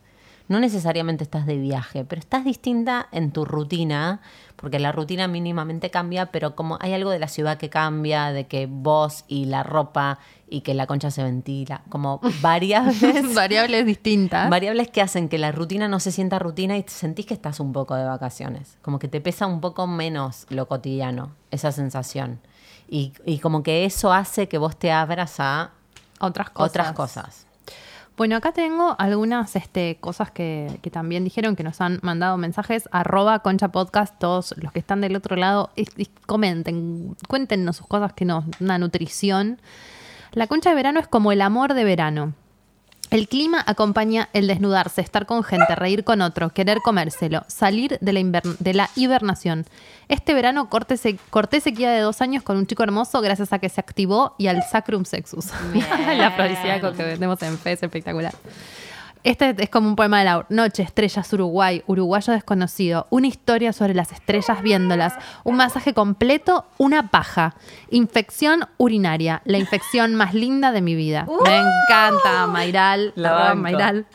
No 0.47 0.59
necesariamente 0.59 1.23
estás 1.23 1.45
de 1.47 1.57
viaje, 1.57 2.05
pero 2.05 2.19
estás 2.19 2.45
distinta 2.45 3.07
en 3.11 3.31
tu 3.31 3.45
rutina, 3.45 4.21
porque 4.55 4.77
la 4.77 4.91
rutina 4.91 5.27
mínimamente 5.27 5.89
cambia, 5.89 6.27
pero 6.27 6.55
como 6.55 6.77
hay 6.81 6.93
algo 6.93 7.09
de 7.09 7.17
la 7.17 7.27
ciudad 7.27 7.57
que 7.57 7.69
cambia, 7.69 8.31
de 8.31 8.45
que 8.45 8.67
vos 8.69 9.25
y 9.27 9.45
la 9.45 9.63
ropa 9.63 10.19
y 10.47 10.61
que 10.61 10.75
la 10.75 10.85
concha 10.85 11.09
se 11.09 11.23
ventila, 11.23 11.81
como 11.89 12.21
variables 12.41 13.33
Variables 13.33 13.85
distintas. 13.87 14.49
Variables 14.49 14.89
que 14.91 15.01
hacen 15.01 15.29
que 15.29 15.39
la 15.39 15.51
rutina 15.51 15.87
no 15.87 15.99
se 15.99 16.11
sienta 16.11 16.37
rutina 16.37 16.77
y 16.77 16.85
sentís 16.87 17.25
que 17.25 17.33
estás 17.33 17.59
un 17.59 17.73
poco 17.73 17.95
de 17.95 18.05
vacaciones. 18.05 18.77
Como 18.83 18.99
que 18.99 19.07
te 19.07 19.21
pesa 19.21 19.47
un 19.47 19.61
poco 19.61 19.87
menos 19.87 20.45
lo 20.49 20.67
cotidiano, 20.67 21.31
esa 21.49 21.71
sensación. 21.71 22.39
Y, 22.87 23.13
y 23.25 23.39
como 23.39 23.63
que 23.63 23.85
eso 23.85 24.13
hace 24.13 24.47
que 24.47 24.59
vos 24.59 24.77
te 24.77 24.91
abras 24.91 25.39
a 25.39 25.71
Otras 26.19 26.51
cosas. 26.51 26.69
otras 26.69 26.91
cosas. 26.93 27.47
Bueno, 28.17 28.37
acá 28.37 28.53
tengo 28.53 28.95
algunas 28.97 29.57
este, 29.57 29.97
cosas 29.99 30.31
que, 30.31 30.79
que 30.81 30.89
también 30.89 31.25
dijeron 31.25 31.57
que 31.57 31.63
nos 31.63 31.81
han 31.81 31.99
mandado 32.01 32.37
mensajes. 32.37 32.87
Arroba 32.93 33.39
Concha 33.39 33.69
Podcast, 33.69 34.17
todos 34.19 34.55
los 34.57 34.71
que 34.71 34.79
están 34.79 35.01
del 35.01 35.17
otro 35.17 35.35
lado, 35.35 35.69
y- 35.75 35.87
y 36.01 36.05
comenten, 36.25 37.17
cuéntenos 37.27 37.75
sus 37.75 37.87
cosas 37.87 38.13
que 38.13 38.23
nos, 38.23 38.45
una 38.61 38.77
nutrición. 38.77 39.59
La 40.31 40.47
concha 40.47 40.69
de 40.69 40.75
verano 40.75 41.01
es 41.01 41.07
como 41.09 41.33
el 41.33 41.41
amor 41.41 41.73
de 41.73 41.83
verano. 41.83 42.33
El 43.11 43.27
clima 43.27 43.63
acompaña 43.65 44.29
el 44.33 44.47
desnudarse, 44.47 44.99
estar 45.01 45.25
con 45.27 45.43
gente, 45.43 45.75
reír 45.75 46.03
con 46.03 46.21
otro, 46.21 46.49
querer 46.49 46.79
comérselo, 46.83 47.43
salir 47.47 47.97
de 48.01 48.13
la, 48.13 48.41
de 48.59 48.73
la 48.73 48.89
hibernación. 48.95 49.65
Este 50.09 50.33
verano 50.33 50.69
corté, 50.69 50.97
se- 50.97 51.17
corté 51.29 51.61
sequía 51.61 51.91
de 51.91 51.99
dos 52.01 52.21
años 52.21 52.41
con 52.43 52.57
un 52.57 52.65
chico 52.65 52.83
hermoso 52.83 53.21
gracias 53.21 53.53
a 53.53 53.59
que 53.59 53.69
se 53.69 53.79
activó 53.79 54.33
y 54.39 54.47
al 54.47 54.63
Sacrum 54.63 55.05
Sexus. 55.05 55.47
el 56.09 56.21
afrodisíaco 56.21 56.93
que 56.93 57.03
vendemos 57.03 57.41
en 57.43 57.57
fe 57.59 57.73
es 57.73 57.83
espectacular. 57.83 58.33
Este 59.25 59.55
es 59.57 59.71
como 59.71 59.89
un 59.89 59.95
poema 59.95 60.19
de 60.19 60.25
la 60.25 60.45
Noche, 60.49 60.83
Estrellas, 60.83 61.33
Uruguay, 61.33 61.83
Uruguayo 61.87 62.31
desconocido, 62.31 63.07
una 63.09 63.25
historia 63.25 63.73
sobre 63.73 63.95
las 63.95 64.11
estrellas 64.11 64.61
viéndolas, 64.61 65.15
un 65.43 65.55
masaje 65.55 65.95
completo, 65.95 66.65
una 66.77 67.09
paja, 67.09 67.55
infección 67.89 68.67
urinaria, 68.77 69.41
la 69.45 69.57
infección 69.57 70.13
más 70.13 70.35
linda 70.35 70.71
de 70.71 70.83
mi 70.83 70.93
vida. 70.93 71.25
Me 71.43 71.57
encanta, 71.57 72.45
Mayral. 72.45 73.13
La 73.15 73.31
banco. 73.31 73.63
Mayral. 73.63 74.05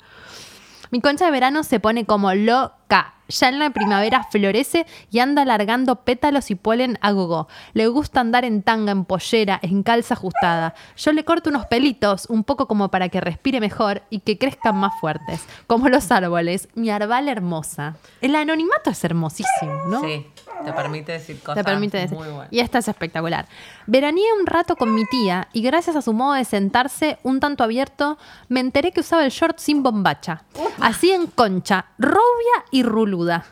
Mi 0.90 1.02
concha 1.02 1.26
de 1.26 1.30
verano 1.30 1.62
se 1.62 1.78
pone 1.78 2.06
como 2.06 2.32
loca. 2.32 3.13
Ya 3.28 3.48
en 3.48 3.58
la 3.58 3.70
primavera 3.70 4.24
florece 4.24 4.86
y 5.10 5.18
anda 5.18 5.42
alargando 5.42 5.96
pétalos 5.96 6.50
y 6.50 6.54
polen 6.54 6.98
a 7.00 7.12
gogo. 7.12 7.48
Le 7.72 7.86
gusta 7.88 8.20
andar 8.20 8.44
en 8.44 8.62
tanga, 8.62 8.92
en 8.92 9.04
pollera, 9.04 9.58
en 9.62 9.82
calza 9.82 10.14
ajustada. 10.14 10.74
Yo 10.96 11.12
le 11.12 11.24
corto 11.24 11.50
unos 11.50 11.66
pelitos, 11.66 12.26
un 12.28 12.44
poco 12.44 12.66
como 12.66 12.90
para 12.90 13.08
que 13.08 13.20
respire 13.20 13.60
mejor 13.60 14.02
y 14.10 14.20
que 14.20 14.38
crezcan 14.38 14.76
más 14.76 14.92
fuertes. 15.00 15.46
Como 15.66 15.88
los 15.88 16.10
árboles. 16.10 16.68
Mi 16.74 16.90
arbal 16.90 17.28
hermosa. 17.28 17.96
El 18.20 18.36
anonimato 18.36 18.90
es 18.90 19.04
hermosísimo, 19.04 19.84
¿no? 19.88 20.00
Sí, 20.02 20.26
te 20.64 20.72
permite 20.72 21.12
decir 21.12 21.38
cosas 21.40 21.56
Te 21.56 21.64
permite 21.64 21.98
decir. 21.98 22.16
muy 22.16 22.28
buenas. 22.28 22.48
Y 22.52 22.60
esta 22.60 22.78
es 22.78 22.88
espectacular. 22.88 23.46
Veraneé 23.86 24.24
un 24.38 24.46
rato 24.46 24.76
con 24.76 24.94
mi 24.94 25.04
tía 25.06 25.48
y 25.52 25.62
gracias 25.62 25.96
a 25.96 26.02
su 26.02 26.12
modo 26.12 26.34
de 26.34 26.44
sentarse 26.44 27.18
un 27.22 27.40
tanto 27.40 27.62
abierto, 27.64 28.18
me 28.48 28.60
enteré 28.60 28.92
que 28.92 29.00
usaba 29.00 29.24
el 29.24 29.30
short 29.30 29.58
sin 29.58 29.82
bombacha. 29.82 30.42
Así 30.80 31.10
en 31.10 31.26
concha, 31.28 31.86
rubia 31.98 32.64
y 32.70 32.82
ruluda. 32.82 33.44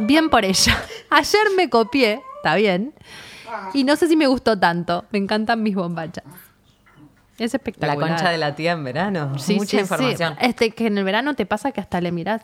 Bien 0.00 0.30
por 0.30 0.44
ella. 0.44 0.76
Ayer 1.10 1.42
me 1.56 1.68
copié, 1.68 2.22
está 2.36 2.54
bien. 2.54 2.94
Y 3.74 3.84
no 3.84 3.96
sé 3.96 4.06
si 4.08 4.16
me 4.16 4.26
gustó 4.28 4.58
tanto. 4.58 5.04
Me 5.10 5.18
encantan 5.18 5.62
mis 5.62 5.74
bombachas. 5.74 6.24
Es 7.38 7.52
La 7.52 7.56
espectacular. 7.56 8.08
concha 8.10 8.30
de 8.30 8.36
la 8.38 8.54
tía 8.54 8.72
en 8.72 8.84
verano. 8.84 9.38
Sí, 9.38 9.54
Mucha 9.54 9.64
sí, 9.64 9.76
sí. 9.76 9.80
información. 9.80 10.36
Este, 10.40 10.70
que 10.72 10.86
en 10.86 10.98
el 10.98 11.04
verano 11.04 11.34
te 11.34 11.46
pasa 11.46 11.72
que 11.72 11.80
hasta 11.80 12.00
le 12.00 12.12
mirás, 12.12 12.42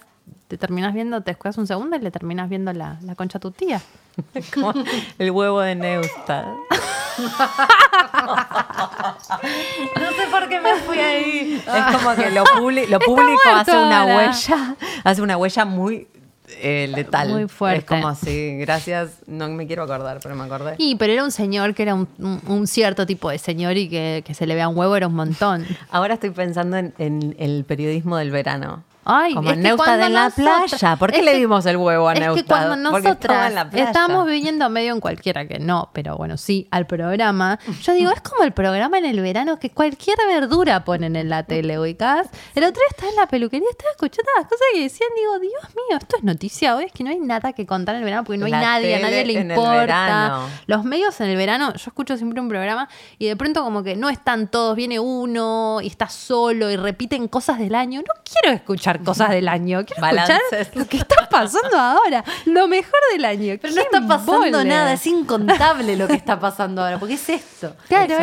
te 0.49 0.57
terminas 0.59 0.95
viendo, 0.95 1.21
te 1.23 1.31
escuchas 1.33 1.59
un 1.59 1.67
segundo 1.67 1.97
y 1.97 2.01
le 2.01 2.11
terminas 2.11 2.49
viendo 2.49 2.73
la, 2.73 2.99
la 3.03 3.15
concha 3.15 3.39
a 3.39 3.41
tu 3.41 3.51
tía. 3.51 3.81
Como 4.55 4.73
el 5.19 5.31
huevo 5.31 5.61
de 5.61 5.75
Neustadt. 5.75 6.47
No 10.01 10.11
sé 10.13 10.27
por 10.31 10.49
qué 10.49 10.61
me 10.61 10.75
fui 10.77 10.99
ahí. 10.99 11.63
Es 11.67 11.97
como 11.97 12.15
que 12.15 12.31
lo, 12.31 12.45
público 12.45 13.41
hace 13.55 13.73
una 13.77 14.03
ahora. 14.03 14.17
huella, 14.31 14.77
hace 15.05 15.23
una 15.23 15.37
huella 15.37 15.65
muy 15.65 16.09
eh, 16.61 16.89
letal. 16.95 17.29
Muy 17.31 17.49
fuerte. 17.49 17.79
Es 17.81 17.85
como 17.85 18.09
así, 18.09 18.57
gracias, 18.59 19.19
no 19.27 19.49
me 19.49 19.67
quiero 19.67 19.83
acordar, 19.85 20.21
pero 20.23 20.35
me 20.35 20.45
acordé. 20.45 20.75
Y, 20.79 20.97
pero 20.97 21.13
era 21.13 21.25
un 21.25 21.31
señor 21.33 21.75
que 21.75 21.83
era 21.83 21.95
un, 21.95 22.09
un- 22.19 22.41
un 22.47 22.67
cierto 22.67 23.07
tipo 23.07 23.31
de 23.31 23.39
señor 23.39 23.77
y 23.77 23.89
que, 23.89 24.23
que 24.27 24.35
se 24.35 24.47
le 24.47 24.55
vea 24.55 24.69
un 24.69 24.77
huevo 24.77 24.95
era 24.97 25.07
un 25.07 25.15
montón. 25.15 25.67
Ahora 25.91 26.15
estoy 26.15 26.31
pensando 26.31 26.77
en, 26.77 26.95
en 26.99 27.35
el 27.39 27.65
periodismo 27.65 28.17
del 28.17 28.31
verano. 28.31 28.85
Ay, 29.09 29.35
Como 29.35 29.51
es 29.53 29.59
Neustadt 29.59 29.87
cuando 29.87 30.07
en 30.07 30.15
la 30.15 30.31
playa. 30.31 30.97
¿Por 30.97 31.13
qué 31.13 31.19
es 31.21 31.25
le 31.25 31.33
que- 31.33 31.39
dimos 31.39 31.65
el 31.67 31.77
huevo 31.77 32.09
a 32.09 32.13
es 32.15 32.21
Neustadt? 32.21 32.43
que 32.43 32.49
cuando 32.49 32.77
nosotras 32.77 33.67
estábamos 33.73 34.27
viviendo 34.27 34.69
medio 34.69 34.93
en 34.95 35.01
cualquiera 35.01 35.47
que 35.47 35.59
no, 35.61 35.91
pero 35.93 36.17
bueno, 36.17 36.37
sí, 36.37 36.67
al 36.73 36.87
programa, 36.87 37.59
yo 37.83 37.93
digo, 37.93 38.11
es 38.11 38.21
como 38.21 38.43
el 38.43 38.53
programa 38.53 38.99
en 38.99 39.05
el 39.05 39.21
verano 39.21 39.59
que 39.61 39.71
cualquier 39.71 40.17
verdura 40.27 40.85
ponen 40.85 41.15
en 41.17 41.29
la 41.29 41.45
tele, 41.45 41.79
ubicás. 41.79 42.27
El 42.55 42.65
otro 42.65 42.75
día 42.81 42.89
estaba 42.91 43.11
en 43.11 43.17
la 43.17 43.27
peluquería, 43.29 43.69
estaba 43.71 43.91
escuchando 43.93 44.31
las 44.39 44.47
cosas 44.47 44.67
que 44.75 44.81
decían, 44.83 45.09
digo, 45.17 45.39
Dios 45.39 45.75
mío, 45.75 45.99
esto 46.01 46.17
es 46.17 46.25
noticia 46.25 46.75
hoy, 46.75 46.85
es 46.87 46.93
que 46.93 47.05
no 47.05 47.11
hay 47.11 47.19
nada 47.21 47.53
que 47.53 47.65
contar 47.65 47.95
en 47.95 48.01
el 48.01 48.05
verano 48.05 48.25
porque 48.25 48.39
no 48.39 48.47
hay 48.47 48.53
La 48.53 48.61
nadie, 48.61 48.97
a 48.97 48.99
nadie 49.01 49.25
le 49.25 49.33
importa. 49.35 50.41
Los 50.67 50.85
medios 50.85 51.21
en 51.21 51.31
el 51.31 51.37
verano, 51.37 51.73
yo 51.75 51.85
escucho 51.87 52.17
siempre 52.17 52.41
un 52.41 52.49
programa 52.49 52.89
y 53.19 53.27
de 53.27 53.37
pronto 53.37 53.63
como 53.63 53.83
que 53.83 53.95
no 53.97 54.09
están 54.09 54.49
todos, 54.49 54.75
viene 54.77 54.99
uno 54.99 55.79
y 55.83 55.87
está 55.87 56.09
solo 56.09 56.71
y 56.71 56.77
repiten 56.77 57.29
cosas 57.29 57.59
del 57.59 57.75
año. 57.75 58.01
No 58.01 58.15
quiero 58.25 58.55
escuchar 58.55 58.96
cosas 59.05 59.31
del 59.31 59.49
año, 59.49 59.85
quiero 59.85 60.03
Balances. 60.03 60.37
escuchar 60.53 60.77
lo 60.77 60.87
que 60.89 60.97
está 60.99 61.29
pasando 61.31 61.79
ahora, 61.79 62.25
lo 62.47 62.69
mejor 62.69 62.99
del 63.13 63.25
año. 63.25 63.55
Pero 63.61 63.75
no 63.75 63.81
¿Qué 63.81 63.83
está 63.97 64.07
pasando 64.07 64.65
nada, 64.65 64.93
es 64.93 65.07
incontable 65.07 65.97
lo 65.97 66.07
que 66.09 66.15
está 66.15 66.39
pasando 66.41 66.83
ahora, 66.83 66.99
porque 66.99 67.15
es 67.15 67.29
esto. 67.29 67.75
Claro, 67.89 68.15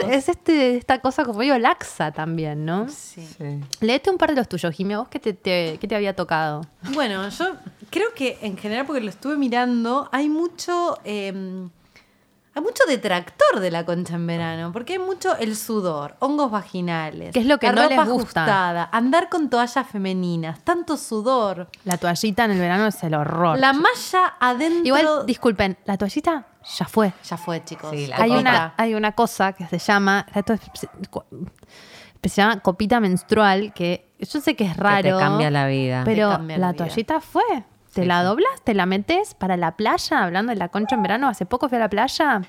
es, 0.00 0.06
es- 0.08 0.16
es 0.16 0.28
este, 0.28 0.76
esta 0.76 1.00
cosa 1.00 1.24
como 1.24 1.40
digo, 1.40 1.56
laxa 1.58 2.10
también, 2.12 2.64
¿no? 2.64 2.88
Sí. 2.88 3.26
Sí. 3.38 3.60
Léete 3.80 4.10
un 4.10 4.18
par 4.18 4.30
de 4.30 4.36
los 4.36 4.48
tuyos, 4.48 4.74
Jimmy. 4.74 4.94
¿A 4.94 4.98
vos 4.98 5.08
qué 5.08 5.18
te, 5.18 5.32
te- 5.32 5.78
qué 5.80 5.88
te 5.88 5.94
había 5.96 6.14
tocado? 6.14 6.62
Bueno, 6.94 7.28
yo 7.28 7.56
creo 7.90 8.12
que 8.14 8.38
en 8.42 8.56
general, 8.56 8.86
porque 8.86 9.00
lo 9.00 9.10
estuve 9.10 9.36
mirando, 9.36 10.08
hay 10.12 10.28
mucho. 10.28 10.98
eh, 11.04 11.68
hay 12.54 12.62
mucho 12.62 12.84
detractor 12.86 13.60
de 13.60 13.70
la 13.70 13.84
concha 13.86 14.14
en 14.16 14.26
verano, 14.26 14.72
porque 14.72 14.94
hay 14.94 14.98
mucho 14.98 15.36
el 15.38 15.56
sudor, 15.56 16.16
hongos 16.18 16.50
vaginales. 16.50 17.32
Que 17.32 17.40
es 17.40 17.46
lo 17.46 17.58
que 17.58 17.66
la 17.68 17.72
no 17.72 17.82
ropa 17.82 18.04
les 18.04 18.12
gusta. 18.12 18.42
ajustada, 18.44 18.88
andar 18.92 19.28
con 19.30 19.48
toallas 19.48 19.86
femeninas, 19.86 20.60
tanto 20.62 20.96
sudor, 20.96 21.68
La 21.84 21.96
toallita 21.96 22.44
en 22.44 22.50
el 22.52 22.58
verano 22.58 22.86
es 22.86 23.02
el 23.04 23.14
horror. 23.14 23.58
la 23.58 23.72
malla 23.72 24.34
adentro. 24.38 24.84
Igual, 24.84 25.26
disculpen, 25.26 25.78
la 25.86 25.96
toallita 25.96 26.46
ya 26.78 26.86
fue. 26.86 27.12
ya 27.24 27.36
fue, 27.38 27.64
chicos. 27.64 27.90
Sí, 27.90 28.06
la 28.06 28.16
Hay 28.16 28.30
copita. 28.30 28.40
una, 28.40 28.74
hay 28.76 28.94
una 28.94 29.12
cosa 29.12 29.52
que 29.54 29.66
se 29.66 29.78
llama, 29.78 30.26
esto 30.34 30.52
es- 30.52 30.60
se, 32.22 32.28
llama 32.28 32.60
copita 32.60 33.00
menstrual, 33.00 33.72
que 33.74 34.12
yo 34.20 34.40
sé 34.40 34.54
que 34.54 34.64
es 34.64 34.76
raro. 34.76 35.02
te 35.18 35.24
cambia 35.24 35.50
la 35.50 35.66
vida. 35.66 36.02
Pero 36.04 36.30
cambia 36.30 36.56
la 36.58 36.66
la 36.66 36.72
vida. 36.72 36.84
toallita 36.84 37.20
fue. 37.20 37.42
Te 37.92 38.06
la 38.06 38.22
doblas, 38.22 38.62
te 38.64 38.74
la 38.74 38.86
metes 38.86 39.34
para 39.34 39.56
la 39.56 39.76
playa, 39.76 40.24
hablando 40.24 40.50
de 40.50 40.56
la 40.56 40.68
concha 40.68 40.96
en 40.96 41.02
verano, 41.02 41.28
hace 41.28 41.46
poco 41.46 41.68
fui 41.68 41.76
a 41.76 41.80
la 41.80 41.90
playa, 41.90 42.42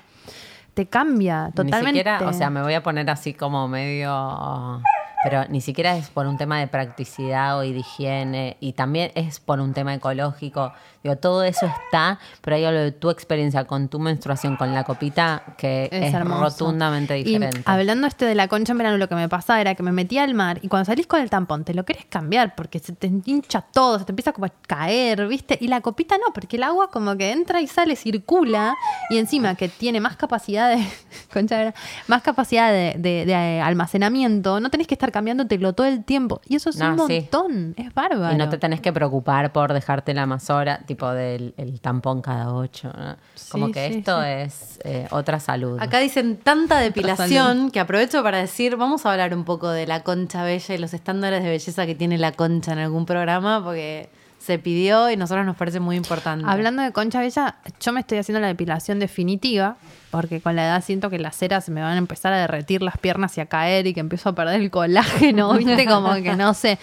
te 0.72 0.86
cambia 0.86 1.50
totalmente. 1.54 1.92
Ni 1.92 1.98
siquiera, 1.98 2.20
o 2.26 2.32
sea, 2.32 2.50
me 2.50 2.62
voy 2.62 2.74
a 2.74 2.82
poner 2.82 3.08
así 3.10 3.34
como 3.34 3.68
medio. 3.68 4.82
Pero 5.22 5.46
ni 5.48 5.62
siquiera 5.62 5.96
es 5.96 6.10
por 6.10 6.26
un 6.26 6.36
tema 6.36 6.58
de 6.58 6.66
practicidad 6.66 7.56
o 7.56 7.60
de 7.60 7.68
higiene, 7.68 8.56
y 8.60 8.74
también 8.74 9.10
es 9.14 9.40
por 9.40 9.60
un 9.60 9.72
tema 9.72 9.94
ecológico. 9.94 10.72
Digo, 11.04 11.16
todo 11.16 11.44
eso 11.44 11.66
está, 11.66 12.18
pero 12.40 12.56
hay 12.56 12.64
algo 12.64 12.80
de 12.80 12.90
tu 12.90 13.10
experiencia 13.10 13.64
con 13.66 13.88
tu 13.88 13.98
menstruación, 14.00 14.56
con 14.56 14.72
la 14.74 14.84
copita, 14.84 15.42
que 15.58 15.88
es, 15.92 16.12
rotundamente 16.18 17.18
Y 17.18 17.24
diferente. 17.24 17.62
hablando 17.66 18.06
este 18.06 18.24
de 18.24 18.34
la 18.34 18.48
concha 18.48 18.72
en 18.72 18.78
verano, 18.78 18.96
lo 18.96 19.06
que 19.08 19.14
me 19.14 19.28
pasaba 19.28 19.60
era 19.60 19.74
que 19.74 19.82
me 19.82 19.92
metía 19.92 20.24
al 20.24 20.32
mar 20.34 20.58
y 20.62 20.68
cuando 20.68 20.86
salís 20.86 21.06
con 21.06 21.20
el 21.20 21.28
tampón 21.28 21.62
te 21.64 21.74
lo 21.74 21.84
querés 21.84 22.06
cambiar 22.06 22.54
porque 22.54 22.78
se 22.78 22.92
te 22.94 23.06
hincha 23.06 23.60
todo, 23.60 23.98
se 23.98 24.06
te 24.06 24.12
empieza 24.12 24.32
como 24.32 24.46
a 24.46 24.52
caer, 24.66 25.26
¿viste? 25.28 25.58
Y 25.60 25.68
la 25.68 25.82
copita 25.82 26.16
no, 26.16 26.32
porque 26.32 26.56
el 26.56 26.62
agua 26.62 26.88
como 26.90 27.14
que 27.18 27.32
entra 27.32 27.60
y 27.60 27.66
sale, 27.66 27.96
circula 27.96 28.74
y 29.10 29.18
encima 29.18 29.54
que 29.56 29.68
tiene 29.68 30.00
más 30.00 30.16
capacidad 30.16 30.74
de, 30.74 30.82
concha 31.32 31.58
verano, 31.58 31.76
más 32.08 32.22
capacidad 32.22 32.72
de, 32.72 32.94
de- 32.96 33.26
de 33.26 33.60
almacenamiento, 33.60 34.58
no 34.60 34.70
tenés 34.70 34.86
que 34.86 34.94
estar 34.94 35.12
cambiándotelo 35.12 35.72
todo 35.74 35.86
el 35.86 36.02
tiempo. 36.04 36.40
Y 36.48 36.56
eso 36.56 36.70
es 36.70 36.76
No, 36.76 36.92
un 36.94 37.06
sí. 37.08 37.20
montón, 37.20 37.74
es 37.76 37.92
bárbaro. 37.92 38.34
Y 38.34 38.38
no 38.38 38.48
te 38.48 38.56
tenés 38.58 38.80
que 38.80 38.92
preocupar 38.92 39.52
por 39.52 39.72
dejarte 39.72 40.14
la 40.14 40.26
más 40.26 40.48
hora, 40.50 40.80
tipo 40.94 41.10
del 41.10 41.54
el 41.56 41.80
tampón 41.80 42.22
cada 42.22 42.54
ocho. 42.54 42.90
¿no? 42.96 43.16
Como 43.50 43.70
que 43.70 43.88
sí, 43.88 43.94
esto 43.98 44.20
sí. 44.20 44.28
es 44.28 44.80
eh, 44.84 45.06
otra 45.10 45.40
salud. 45.40 45.78
Acá 45.80 45.98
dicen 45.98 46.36
tanta 46.36 46.78
depilación 46.78 47.70
que 47.70 47.80
aprovecho 47.80 48.22
para 48.22 48.38
decir, 48.38 48.76
vamos 48.76 49.06
a 49.06 49.12
hablar 49.12 49.34
un 49.34 49.44
poco 49.44 49.70
de 49.70 49.86
la 49.86 50.02
concha 50.02 50.44
bella 50.44 50.74
y 50.74 50.78
los 50.78 50.94
estándares 50.94 51.42
de 51.42 51.50
belleza 51.50 51.86
que 51.86 51.94
tiene 51.94 52.18
la 52.18 52.32
concha 52.32 52.72
en 52.72 52.78
algún 52.78 53.06
programa, 53.06 53.62
porque 53.62 54.08
se 54.44 54.58
pidió 54.58 55.10
y 55.10 55.14
a 55.14 55.16
nosotros 55.16 55.44
nos 55.46 55.56
parece 55.56 55.80
muy 55.80 55.96
importante. 55.96 56.44
Hablando 56.48 56.82
de 56.82 56.92
concha 56.92 57.20
bella, 57.20 57.56
yo 57.80 57.92
me 57.92 58.00
estoy 58.00 58.18
haciendo 58.18 58.40
la 58.40 58.46
depilación 58.48 58.98
definitiva, 58.98 59.76
porque 60.10 60.40
con 60.40 60.54
la 60.54 60.64
edad 60.66 60.84
siento 60.84 61.10
que 61.10 61.18
las 61.18 61.36
ceras 61.36 61.64
se 61.64 61.70
me 61.70 61.80
van 61.80 61.92
a 61.94 61.98
empezar 61.98 62.32
a 62.32 62.38
derretir 62.38 62.82
las 62.82 62.98
piernas 62.98 63.36
y 63.38 63.40
a 63.40 63.46
caer 63.46 63.86
y 63.86 63.94
que 63.94 64.00
empiezo 64.00 64.28
a 64.28 64.34
perder 64.34 64.60
el 64.60 64.70
colágeno, 64.70 65.52
¿viste? 65.58 65.86
Como 65.86 66.12
que 66.14 66.36
no 66.36 66.54
sé. 66.54 66.78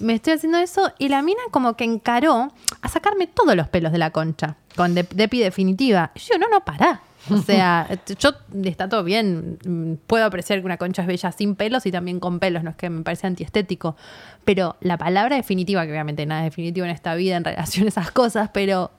Me 0.00 0.14
estoy 0.14 0.34
haciendo 0.34 0.58
eso 0.58 0.92
y 0.98 1.08
la 1.08 1.22
mina 1.22 1.40
como 1.50 1.74
que 1.74 1.84
encaró 1.84 2.52
a 2.82 2.88
sacarme 2.88 3.26
todos 3.26 3.54
los 3.56 3.68
pelos 3.68 3.92
de 3.92 3.98
la 3.98 4.10
concha, 4.10 4.56
con 4.76 4.94
de- 4.94 5.04
depi 5.14 5.38
definitiva. 5.40 6.10
Y 6.14 6.18
yo, 6.20 6.38
no, 6.38 6.48
no, 6.48 6.60
pará. 6.64 7.00
O 7.30 7.38
sea, 7.38 7.88
yo 8.18 8.30
está 8.64 8.88
todo 8.88 9.04
bien. 9.04 9.58
mm, 9.64 9.94
Puedo 10.06 10.24
apreciar 10.26 10.60
que 10.60 10.66
una 10.66 10.76
concha 10.76 11.02
es 11.02 11.08
bella 11.08 11.32
sin 11.32 11.54
pelos 11.54 11.86
y 11.86 11.92
también 11.92 12.20
con 12.20 12.38
pelos, 12.38 12.62
no 12.62 12.70
es 12.70 12.76
que 12.76 12.90
me 12.90 13.02
parece 13.02 13.26
antiestético. 13.26 13.96
Pero 14.44 14.76
la 14.80 14.98
palabra 14.98 15.36
definitiva, 15.36 15.84
que 15.86 15.92
obviamente 15.92 16.26
nada 16.26 16.42
es 16.42 16.46
definitivo 16.52 16.84
en 16.84 16.90
esta 16.92 17.14
vida 17.14 17.36
en 17.36 17.44
relación 17.44 17.86
a 17.86 17.88
esas 17.88 18.10
cosas, 18.10 18.50
pero 18.52 18.90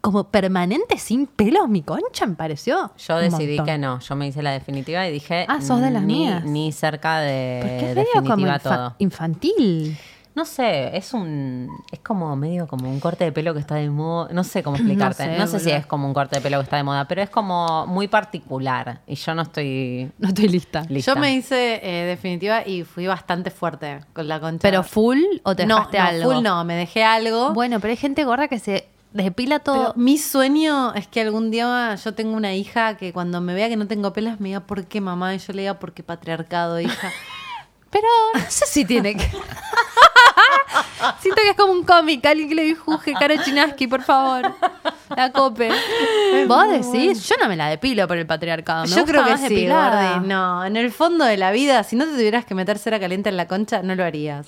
como 0.00 0.24
permanente 0.24 0.98
sin 0.98 1.26
pelos, 1.26 1.68
mi 1.68 1.82
concha 1.82 2.26
me 2.26 2.34
pareció. 2.36 2.92
Yo 2.96 3.16
decidí 3.18 3.56
montón. 3.56 3.66
que 3.66 3.78
no. 3.78 4.00
Yo 4.00 4.16
me 4.16 4.26
hice 4.28 4.42
la 4.42 4.52
definitiva 4.52 5.06
y 5.06 5.12
dije. 5.12 5.44
Ah, 5.48 5.60
sos 5.60 5.80
de 5.80 5.90
las 5.90 6.02
ni, 6.02 6.18
mías. 6.20 6.44
Ni 6.44 6.72
cerca 6.72 7.20
de 7.20 7.58
Porque 7.62 7.90
es 7.90 7.96
medio 7.96 8.06
como 8.14 8.22
definitiva 8.28 8.58
infa- 8.58 8.62
todo. 8.76 8.94
infantil. 8.98 9.98
No 10.38 10.44
sé, 10.44 10.96
es 10.96 11.14
un. 11.14 11.68
Es 11.90 11.98
como 11.98 12.36
medio 12.36 12.68
como 12.68 12.88
un 12.88 13.00
corte 13.00 13.24
de 13.24 13.32
pelo 13.32 13.54
que 13.54 13.58
está 13.58 13.74
de 13.74 13.90
moda. 13.90 14.28
No 14.32 14.44
sé 14.44 14.62
cómo 14.62 14.76
explicarte. 14.76 15.24
sé, 15.24 15.36
No 15.36 15.48
sé, 15.48 15.58
si 15.58 15.72
es 15.72 15.84
como 15.84 16.06
un 16.06 16.14
corte 16.14 16.36
de 16.36 16.42
pelo 16.42 16.58
que 16.58 16.62
está 16.62 16.76
de 16.76 16.84
moda, 16.84 17.06
pero 17.08 17.22
es 17.22 17.28
como 17.28 17.88
muy 17.88 18.06
particular. 18.06 19.00
Y 19.08 19.16
yo 19.16 19.34
no 19.34 19.42
estoy 19.42 20.12
No 20.18 20.28
estoy 20.28 20.46
lista. 20.48 20.84
lista. 20.88 21.12
Yo 21.12 21.20
me 21.20 21.34
hice 21.34 21.80
eh, 21.82 22.04
definitiva 22.04 22.64
y 22.64 22.84
fui 22.84 23.08
bastante 23.08 23.50
fuerte 23.50 23.98
con 24.12 24.28
la 24.28 24.38
concha. 24.38 24.60
¿Pero 24.62 24.84
full 24.84 25.18
o 25.42 25.56
te 25.56 25.66
no, 25.66 25.74
dejaste 25.74 25.98
no, 25.98 26.04
algo? 26.04 26.32
full 26.34 26.42
no, 26.44 26.64
me 26.64 26.74
dejé 26.76 27.02
algo. 27.02 27.52
Bueno, 27.52 27.80
pero 27.80 27.90
hay 27.90 27.96
gente 27.96 28.22
gorda 28.22 28.46
que 28.46 28.60
se 28.60 28.86
depila 29.12 29.58
Pero 29.58 29.74
todo. 29.76 29.94
mi 29.96 30.18
sueño 30.18 30.94
es 30.94 31.08
que 31.08 31.20
algún 31.20 31.50
día 31.50 31.96
yo 31.96 32.14
tengo 32.14 32.36
una 32.36 32.54
hija 32.54 32.96
que 32.96 33.12
cuando 33.12 33.40
me 33.40 33.54
vea 33.54 33.68
que 33.68 33.76
no 33.76 33.88
tengo 33.88 34.12
pelas 34.12 34.38
me 34.38 34.50
diga 34.50 34.60
¿por 34.60 34.84
qué 34.86 35.00
mamá? 35.00 35.34
Y 35.34 35.38
yo 35.38 35.52
le 35.52 35.62
diga 35.62 35.80
¿por 35.80 35.94
qué 35.94 36.04
patriarcado, 36.04 36.78
hija? 36.78 37.10
Pero 37.90 38.06
no 38.34 38.40
sé 38.50 38.66
si 38.66 38.84
tiene 38.84 39.16
que. 39.16 39.24
Siento 41.20 41.40
que 41.42 41.50
es 41.50 41.56
como 41.56 41.72
un 41.72 41.84
cómic, 41.84 42.24
alguien 42.26 42.48
que 42.48 42.54
le 42.54 42.62
dibuje 42.62 43.12
Caro 43.14 43.34
Chinaski, 43.42 43.86
por 43.86 44.02
favor. 44.02 44.54
La 45.16 45.32
cope. 45.32 45.70
Vos 46.46 46.68
decís, 46.70 47.28
yo 47.28 47.36
no 47.40 47.48
me 47.48 47.56
la 47.56 47.68
depilo 47.68 48.06
por 48.06 48.16
el 48.16 48.26
patriarcado. 48.26 48.82
Me 48.82 48.88
yo 48.88 48.96
gusta 48.96 49.10
creo 49.10 49.24
que 49.24 49.30
más 49.30 49.40
sí. 49.40 49.66
No, 50.26 50.64
en 50.64 50.76
el 50.76 50.90
fondo 50.92 51.24
de 51.24 51.36
la 51.36 51.50
vida, 51.50 51.82
si 51.82 51.96
no 51.96 52.04
te 52.04 52.12
tuvieras 52.12 52.44
que 52.44 52.54
meter 52.54 52.78
cera 52.78 53.00
caliente 53.00 53.28
en 53.28 53.36
la 53.36 53.46
concha, 53.46 53.82
no 53.82 53.94
lo 53.94 54.04
harías. 54.04 54.46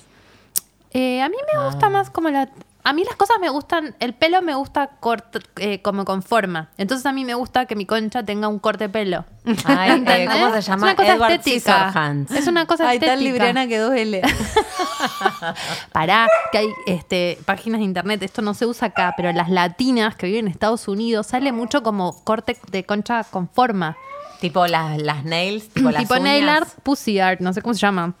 Eh, 0.93 1.21
a 1.21 1.29
mí 1.29 1.35
me 1.53 1.63
gusta 1.65 1.89
más 1.89 2.09
como 2.09 2.29
la. 2.29 2.49
A 2.83 2.93
mí 2.93 3.03
las 3.03 3.15
cosas 3.15 3.37
me 3.39 3.49
gustan, 3.49 3.95
el 3.99 4.13
pelo 4.13 4.41
me 4.41 4.55
gusta 4.55 4.87
corto, 4.99 5.39
eh, 5.57 5.81
como 5.81 6.03
con 6.03 6.23
forma. 6.23 6.69
Entonces 6.77 7.05
a 7.05 7.13
mí 7.13 7.25
me 7.25 7.35
gusta 7.35 7.65
que 7.67 7.75
mi 7.75 7.85
concha 7.85 8.23
tenga 8.23 8.47
un 8.47 8.57
corte 8.59 8.89
pelo. 8.89 9.25
Ay, 9.65 9.91
eh, 9.91 9.93
¿Entendés? 9.93 10.29
¿Cómo 10.31 10.51
se 10.51 10.59
Es 10.59 10.67
llama? 10.67 10.83
una 10.87 10.95
cosa 10.95 11.13
Edward 11.15 11.31
estética. 11.33 12.15
Es 12.35 12.47
una 12.47 12.65
cosa 12.65 12.87
Ay, 12.89 12.95
estética. 12.97 13.13
tal 13.15 13.23
libriana 13.23 13.67
que 13.67 13.77
dos 13.77 13.93
L. 13.93 14.21
Pará, 15.91 16.27
que 16.51 16.57
hay 16.59 16.69
este, 16.87 17.37
páginas 17.45 17.79
de 17.79 17.85
internet, 17.85 18.23
esto 18.23 18.41
no 18.41 18.53
se 18.53 18.65
usa 18.65 18.89
acá, 18.89 19.13
pero 19.17 19.31
las 19.31 19.49
latinas 19.49 20.15
que 20.15 20.27
viven 20.27 20.45
en 20.47 20.51
Estados 20.51 20.87
Unidos 20.87 21.27
sale 21.27 21.51
mucho 21.51 21.83
como 21.83 22.23
corte 22.23 22.57
de 22.71 22.83
concha 22.85 23.23
con 23.25 23.47
forma. 23.49 23.95
Tipo 24.39 24.65
las, 24.67 24.99
las 25.01 25.23
nails, 25.23 25.69
tipo, 25.69 25.91
las 25.91 26.01
tipo 26.03 26.17
nail 26.19 26.43
uñas. 26.45 26.57
art, 26.61 26.69
pussy 26.83 27.19
art, 27.19 27.41
no 27.41 27.53
sé 27.53 27.61
cómo 27.61 27.73
se 27.73 27.79
llama. 27.81 28.15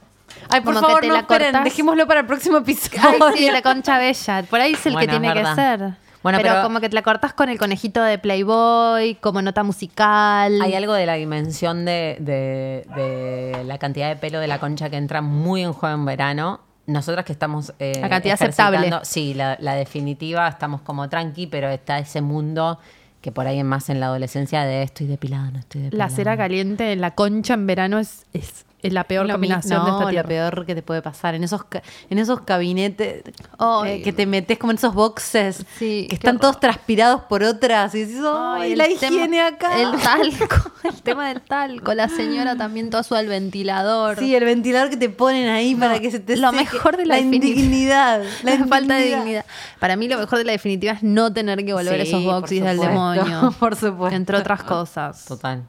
Ay, 0.49 0.61
por 0.61 0.73
Como 0.73 0.79
que 0.79 0.85
favor, 0.87 1.01
te 1.01 1.07
no 1.07 1.13
la 1.13 1.19
esperen, 1.21 1.63
dejémoslo 1.63 2.07
para 2.07 2.19
el 2.21 2.25
próximo 2.25 2.57
episodio. 2.57 3.01
Ay, 3.01 3.37
sí, 3.37 3.49
la 3.51 3.61
concha 3.61 3.97
bella. 3.97 4.43
Por 4.49 4.59
ahí 4.61 4.73
es 4.73 4.85
el 4.85 4.93
Bueno, 4.93 5.13
que 5.13 5.19
tiene 5.19 5.33
que 5.33 5.55
ser. 5.55 5.79
Bueno, 6.23 6.37
pero, 6.37 6.49
pero- 6.53 6.63
como 6.63 6.79
que 6.79 6.89
te 6.89 6.93
la 6.95 7.01
cortás 7.01 7.33
con 7.33 7.49
el 7.49 7.57
conejito 7.57 8.03
de 8.03 8.19
Playboy, 8.19 9.15
como 9.15 9.41
nota 9.41 9.63
musical. 9.63 10.61
Hay 10.61 10.75
algo 10.75 10.93
de 10.93 11.05
la 11.05 11.15
dimensión 11.15 11.83
de, 11.85 12.17
de- 12.19 12.85
de 12.95 13.63
la 13.65 13.77
cantidad 13.79 14.07
de 14.09 14.15
pelo 14.17 14.39
de 14.39 14.47
la 14.47 14.59
concha 14.59 14.89
que 14.89 14.97
entra 14.97 15.21
muy 15.21 15.63
en 15.63 15.73
juego 15.73 15.95
en 15.95 16.05
verano. 16.05 16.59
Nosotras 16.87 17.25
que 17.25 17.31
estamos... 17.31 17.73
eh, 17.79 17.97
La 18.01 18.09
cantidad 18.09 18.33
aceptable. 18.35 18.91
Sí, 19.03 19.33
la, 19.33 19.55
la 19.59 19.75
definitiva, 19.75 20.47
estamos 20.47 20.81
como 20.81 21.07
tranqui, 21.09 21.47
pero 21.47 21.69
está 21.69 21.99
ese 21.99 22.21
mundo 22.21 22.79
que 23.21 23.31
por 23.31 23.45
ahí 23.47 23.59
es 23.59 23.65
más 23.65 23.89
en 23.89 23.99
la 23.99 24.07
adolescencia 24.07 24.63
de 24.63 24.81
estoy 24.83 25.05
depilada, 25.07 25.51
no 25.51 25.59
estoy 25.59 25.81
depilada. 25.83 26.09
La 26.09 26.15
cera 26.15 26.35
caliente 26.37 26.91
en 26.91 27.01
la 27.01 27.11
concha 27.11 27.53
en 27.53 27.67
verano 27.67 27.99
es, 27.99 28.25
es, 28.33 28.65
es 28.83 28.93
la 28.93 29.03
peor 29.03 29.23
Lo 29.25 29.33
mi- 29.37 29.47
combinación 29.47 29.79
no, 29.79 29.85
de 29.85 29.91
esta 29.91 30.03
lo 30.05 30.09
tierra. 30.09 30.27
peor 30.27 30.65
que 30.65 30.75
te 30.75 30.81
puede 30.81 31.01
pasar 31.01 31.35
en 31.35 31.43
esos 31.43 31.61
en 32.09 32.17
esos 32.19 32.45
gabinetes 32.45 33.23
Ay. 33.59 33.91
eh, 33.91 34.01
que 34.01 34.11
te 34.13 34.25
metes 34.25 34.57
como 34.57 34.71
en 34.71 34.77
esos 34.77 34.93
boxes 34.93 35.65
Sí, 35.77 36.07
que 36.09 36.15
están 36.15 36.35
horror. 36.37 36.41
todos 36.41 36.59
transpirados 36.59 37.21
por 37.23 37.43
otras 37.43 37.93
y 37.95 38.05
dices 38.05 38.21
ay, 38.25 38.75
la 38.75 38.85
tema- 38.85 38.95
higiene 39.15 39.41
acá 39.41 39.79
El 39.81 39.91
talco, 40.01 40.71
el 40.83 41.01
tema 41.01 41.27
del 41.29 41.41
talco. 41.41 41.93
La 41.93 42.09
señora 42.09 42.55
también 42.55 42.89
toda 42.89 43.03
su 43.03 43.15
al 43.15 43.27
ventilador. 43.27 44.17
sí 44.17 44.35
el 44.35 44.45
ventilador 44.45 44.89
que 44.89 44.97
te 44.97 45.09
ponen 45.09 45.49
ahí 45.49 45.75
para 45.75 45.99
que 45.99 46.09
se 46.11 46.19
te 46.19 46.37
lo 46.37 46.49
seque. 46.51 46.63
mejor 46.63 46.97
de 46.97 47.05
la 47.05 47.15
definitiva- 47.15 47.59
indignidad 47.59 48.23
La 48.43 48.65
falta 48.65 48.95
de 48.95 49.05
dignidad. 49.15 49.45
Para 49.79 49.95
mí 49.95 50.07
lo 50.07 50.17
mejor 50.17 50.37
de 50.39 50.45
la 50.45 50.51
definitiva 50.53 50.93
es 50.93 51.03
no 51.03 51.31
tener 51.31 51.63
que 51.65 51.73
volver 51.73 52.01
Sí, 52.01 52.07
esos 52.09 52.23
boxes 52.23 52.63
del 52.63 52.79
demonio. 52.79 53.53
por 53.59 53.75
supuesto. 53.75 54.15
Entre 54.15 54.37
otras 54.37 54.63
cosas. 54.63 55.25
Total. 55.25 55.63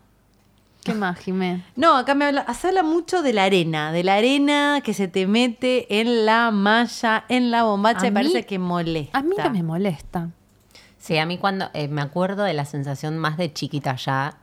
¿Qué 0.85 0.95
más, 0.95 1.19
Jimé? 1.19 1.63
No, 1.77 1.97
acá 1.97 2.15
me 2.15 2.25
habla, 2.25 2.53
se 2.55 2.69
habla 2.69 2.83
mucho 2.83 3.23
de 3.23 3.33
la 3.33 3.45
arena, 3.45 3.93
de 3.93 4.03
la 4.03 4.17
arena 4.17 4.81
que 4.83 4.95
se 4.95 5.07
te 5.07 5.27
mete 5.29 6.01
en 6.01 6.27
la 6.27 6.51
malla, 6.51 7.25
en 7.29 7.51
la 7.53 7.63
bombacha, 7.63 8.01
A 8.01 8.03
me 8.05 8.11
mí- 8.11 8.15
parece 8.15 8.47
que 8.47 8.59
molesta. 8.59 9.19
A 9.19 9.23
mí 9.23 9.37
que 9.41 9.49
me 9.51 9.63
molesta. 9.63 10.31
Sí, 10.99 11.19
a 11.19 11.27
mí 11.27 11.39
cuando 11.39 11.69
eh, 11.75 11.87
me 11.89 12.01
acuerdo 12.03 12.43
de 12.45 12.53
la 12.55 12.65
sensación 12.65 13.19
más 13.19 13.37
de 13.37 13.53
chiquita 13.53 13.95
ya, 13.97 14.39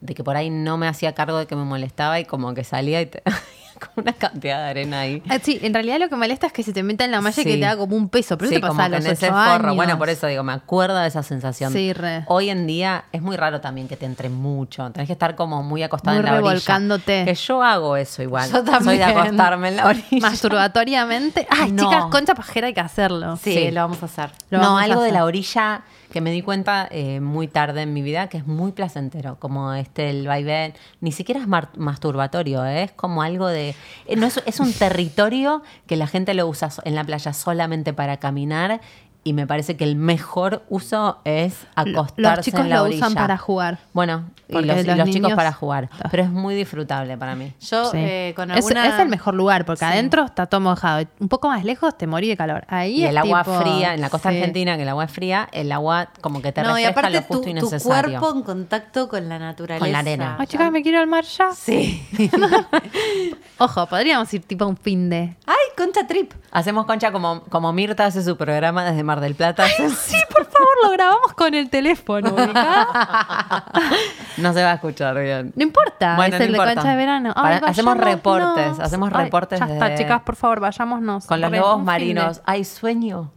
de 0.00 0.14
que 0.14 0.24
por 0.24 0.36
ahí 0.36 0.48
no 0.50 0.76
me 0.78 0.88
hacía 0.88 1.14
cargo 1.14 1.38
de 1.38 1.46
que 1.46 1.56
me 1.56 1.64
molestaba 1.64 2.20
y 2.20 2.24
como 2.24 2.54
que 2.54 2.64
salía 2.64 3.00
y 3.02 3.06
te, 3.06 3.22
con 3.94 4.04
una 4.04 4.12
cantidad 4.12 4.58
de 4.64 4.70
arena 4.70 5.00
ahí. 5.00 5.22
Ah, 5.28 5.38
Sí, 5.42 5.58
en 5.62 5.72
realidad 5.74 5.98
lo 6.00 6.08
que 6.08 6.16
molesta 6.16 6.46
es 6.48 6.52
que 6.52 6.62
se 6.62 6.72
te 6.72 6.82
meta 6.82 7.04
en 7.04 7.10
la 7.10 7.20
malla 7.20 7.40
y 7.40 7.44
que 7.44 7.56
te 7.56 7.66
haga 7.66 7.78
como 7.80 7.96
un 7.96 8.08
peso. 8.08 8.36
Pero 8.38 8.48
Sí, 8.48 8.56
eso 8.56 8.66
te 8.66 8.68
pasa 8.70 8.84
a 8.84 8.88
los 8.88 9.04
en 9.04 9.12
ese 9.12 9.28
forro. 9.30 9.74
Bueno, 9.74 9.98
por 9.98 10.08
eso 10.08 10.26
digo, 10.26 10.42
me 10.42 10.52
acuerdo 10.52 10.96
de 10.98 11.08
esa 11.08 11.22
sensación. 11.22 11.72
Sí, 11.72 11.92
re. 11.92 12.24
Hoy 12.28 12.50
en 12.50 12.66
día 12.66 13.04
es 13.12 13.22
muy 13.22 13.36
raro 13.36 13.60
también 13.60 13.88
que 13.88 13.96
te 13.96 14.06
entre 14.06 14.28
mucho. 14.28 14.90
Tenés 14.90 15.06
que 15.06 15.12
estar 15.12 15.36
como 15.36 15.62
muy 15.62 15.82
acostada 15.82 16.16
Muy 16.16 16.20
en 16.20 16.24
la 16.26 16.32
orilla. 16.38 16.50
revolcándote. 16.50 17.24
Que 17.24 17.34
yo 17.34 17.62
hago 17.62 17.96
eso 17.96 18.22
igual. 18.22 18.50
Yo 18.50 18.56
Soy 18.56 18.64
de 18.64 18.70
también. 18.72 19.02
acostarme 19.02 19.68
en 19.68 19.76
la 19.76 19.86
orilla. 19.86 20.18
Masturbatoriamente. 20.20 21.46
Ay, 21.50 21.72
No. 21.72 21.84
chicas, 21.84 22.04
concha 22.10 22.34
pajera 22.34 22.66
hay 22.68 22.74
que 22.74 22.80
hacerlo. 22.80 23.36
Sí, 23.36 23.70
lo 23.70 23.82
vamos 23.82 24.02
a 24.02 24.06
hacer. 24.06 24.30
Lo 24.50 24.58
no, 24.60 24.78
algo 24.78 25.02
de 25.02 25.12
la 25.12 25.24
orilla 25.24 25.82
que 26.16 26.22
me 26.22 26.32
di 26.32 26.40
cuenta 26.40 26.88
eh, 26.90 27.20
muy 27.20 27.46
tarde 27.46 27.82
en 27.82 27.92
mi 27.92 28.00
vida 28.00 28.30
que 28.30 28.38
es 28.38 28.46
muy 28.46 28.72
placentero, 28.72 29.38
como 29.38 29.74
este 29.74 30.08
el 30.08 30.26
vaivén, 30.26 30.72
ni 31.02 31.12
siquiera 31.12 31.42
es 31.42 31.46
masturbatorio, 31.46 32.64
¿eh? 32.64 32.84
es 32.84 32.92
como 32.92 33.20
algo 33.20 33.48
de 33.48 33.74
eh, 34.06 34.16
no 34.16 34.24
es, 34.24 34.42
es 34.46 34.58
un 34.58 34.72
territorio 34.72 35.62
que 35.86 35.94
la 35.96 36.06
gente 36.06 36.32
lo 36.32 36.48
usa 36.48 36.70
en 36.84 36.94
la 36.94 37.04
playa 37.04 37.34
solamente 37.34 37.92
para 37.92 38.16
caminar 38.16 38.80
y 39.26 39.32
me 39.32 39.44
parece 39.44 39.76
que 39.76 39.82
el 39.82 39.96
mejor 39.96 40.62
uso 40.68 41.18
es 41.24 41.66
acostarse 41.74 42.36
Los 42.36 42.44
chicos 42.44 42.60
en 42.60 42.68
la 42.70 42.76
lo 42.76 42.82
orilla. 42.84 42.98
usan 42.98 43.14
para 43.14 43.36
jugar. 43.36 43.78
Bueno, 43.92 44.30
y 44.48 44.52
los, 44.52 44.62
y 44.78 44.84
los 44.84 44.96
los 44.98 45.10
chicos 45.10 45.32
para 45.34 45.52
jugar, 45.52 45.88
pero 46.12 46.22
es 46.22 46.30
muy 46.30 46.54
disfrutable 46.54 47.16
para 47.18 47.34
mí. 47.34 47.52
Yo 47.60 47.90
Sí. 47.90 47.96
eh, 47.98 48.32
con 48.36 48.52
es, 48.52 48.58
alguna... 48.58 48.86
es 48.86 49.00
el 49.00 49.08
mejor 49.08 49.34
lugar, 49.34 49.64
porque 49.64 49.80
Sí. 49.80 49.84
adentro 49.84 50.24
está 50.24 50.46
todo 50.46 50.60
mojado. 50.60 51.04
Un 51.18 51.28
poco 51.28 51.48
más 51.48 51.64
lejos 51.64 51.98
te 51.98 52.06
morí 52.06 52.28
de 52.28 52.36
calor. 52.36 52.64
Ahí 52.68 53.00
Y 53.00 53.04
es 53.04 53.10
el 53.10 53.18
agua 53.18 53.42
tipo- 53.42 53.60
fría, 53.60 53.94
en 53.94 54.00
la 54.00 54.10
costa 54.10 54.30
sí. 54.30 54.36
argentina, 54.36 54.76
que 54.76 54.82
el 54.84 54.88
agua 54.88 55.04
es 55.06 55.10
fría, 55.10 55.48
el 55.50 55.72
agua 55.72 56.08
como 56.20 56.40
que 56.40 56.52
te 56.52 56.62
no, 56.62 56.78
y 56.78 56.84
refresca 56.84 56.90
aparte 57.00 57.16
lo 57.16 57.22
tu, 57.22 57.34
justo 57.34 57.48
y 57.50 57.54
tu 57.54 57.64
necesario. 57.66 58.20
cuerpo 58.20 58.38
en 58.38 58.44
contacto 58.44 59.08
con 59.08 59.28
la 59.28 59.40
naturaleza. 59.40 59.84
Con 59.84 59.90
la 59.92 59.98
arena. 59.98 60.36
Ay, 60.38 60.46
chicas, 60.46 60.70
me 60.70 60.82
quiero 60.84 61.00
al 61.00 61.08
mar 61.08 61.24
ya. 61.24 61.50
Sí. 61.52 62.06
Ojo, 63.58 63.86
podríamos 63.86 64.32
ir 64.34 64.42
tipo 64.44 64.64
a 64.64 64.68
un 64.68 64.76
fin 64.76 65.08
de. 65.10 65.34
Ay, 65.46 65.56
concha 65.76 66.06
trip. 66.06 66.32
Hacemos 66.52 66.86
concha 66.86 67.10
como, 67.12 67.42
como 67.44 67.72
Mirta 67.72 68.04
hace 68.06 68.22
su 68.22 68.36
programa 68.36 68.84
desde 68.84 69.02
Mar 69.02 69.15
del 69.20 69.34
Plata. 69.34 69.66
Sí, 69.66 70.16
por 70.30 70.44
favor, 70.46 70.74
lo 70.84 70.90
grabamos 70.90 71.32
con 71.34 71.54
el 71.54 71.68
teléfono. 71.70 72.34
No 74.36 74.52
se 74.52 74.62
va 74.62 74.72
a 74.72 74.74
escuchar 74.74 75.18
bien. 75.18 75.52
No 75.56 75.62
importa, 75.62 76.14
Bueno, 76.16 76.34
es 76.36 76.40
no 76.40 76.44
el 76.44 76.50
importa. 76.50 76.68
de 76.70 76.74
cancha 76.76 76.90
de 76.90 76.96
verano. 76.96 77.32
Ay, 77.34 77.58
Para- 77.60 77.70
hacemos 77.70 77.96
reportes, 77.96 78.78
hacemos 78.80 79.10
Ay, 79.14 79.24
reportes 79.24 79.58
Ya 79.60 79.66
está, 79.66 79.88
de- 79.88 79.96
chicas, 79.96 80.20
por 80.22 80.36
favor, 80.36 80.60
vayámonos. 80.60 81.26
Con 81.26 81.40
los 81.40 81.50
lobos 81.50 81.82
marinos. 81.82 82.42
Ay, 82.44 82.64
sueño. 82.64 83.32